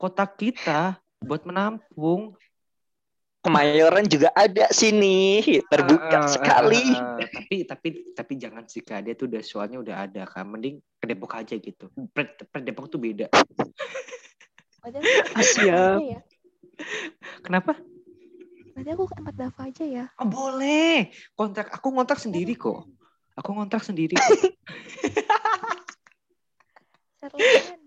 kota 0.00 0.24
kita 0.24 0.96
buat 1.20 1.44
menampung. 1.44 2.34
Kemayoran 3.44 4.08
juga 4.08 4.32
ada 4.32 4.72
sini, 4.72 5.44
terbuka 5.68 6.24
eh, 6.24 6.28
sekali. 6.32 6.80
eh, 6.80 7.20
eh, 7.20 7.28
tapi 7.28 7.56
tapi 7.68 7.88
tapi 8.16 8.32
jangan 8.40 8.64
sih 8.64 8.80
kak, 8.80 9.04
dia 9.04 9.12
tuh 9.12 9.28
udah 9.28 9.44
soalnya 9.44 9.76
udah 9.84 10.08
ada 10.08 10.24
kan. 10.24 10.48
Mending 10.48 10.80
ke 10.96 11.04
Depok 11.04 11.36
aja 11.36 11.52
gitu. 11.52 11.92
Per, 11.92 12.40
per 12.48 12.60
Depok 12.64 12.88
tuh 12.88 12.96
beda. 12.96 13.28
Dava 14.88 15.20
aja 15.36 16.00
ya. 16.00 16.20
Kenapa? 17.44 17.76
Berarti 18.74 18.90
aku 18.90 19.04
ke 19.06 19.14
tempat 19.14 19.34
Dava 19.38 19.62
aja 19.70 19.84
ya. 19.86 20.04
Oh, 20.18 20.26
boleh. 20.26 21.14
Kontrak 21.38 21.70
aku 21.70 21.94
ngontrak 21.94 22.18
sendiri 22.18 22.58
kok. 22.58 22.90
Aku 23.38 23.54
ngontrak 23.54 23.86
sendiri. 23.86 24.18
kok. 24.18 24.34
Serlekan. 27.22 27.78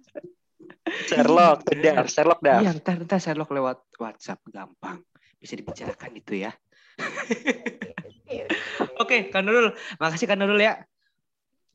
Sherlock, 1.08 1.68
tuh, 1.68 1.76
Dar. 1.84 2.08
Sherlock 2.08 2.40
dah. 2.40 2.64
Iya, 2.64 2.72
ntar 2.80 3.04
ntar 3.04 3.20
Sherlock 3.20 3.52
lewat 3.52 3.84
WhatsApp 4.00 4.40
gampang. 4.48 5.04
Bisa 5.36 5.60
dibicarakan 5.60 6.16
itu 6.16 6.48
ya. 6.48 6.56
Oke, 9.04 9.28
Kak 9.28 9.44
Nurul. 9.44 9.76
Makasih 10.00 10.26
Kak 10.26 10.40
Nurul 10.40 10.64
ya. 10.64 10.88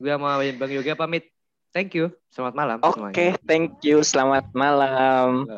Gue 0.00 0.10
sama 0.10 0.40
Bang 0.40 0.72
Yoga 0.72 0.96
pamit. 0.96 1.28
Thank 1.72 1.96
you. 1.96 2.12
Selamat 2.28 2.52
malam 2.52 2.78
Oke, 2.84 3.32
thank 3.48 3.80
you. 3.80 4.04
Selamat 4.04 4.44
malam. 4.52 5.48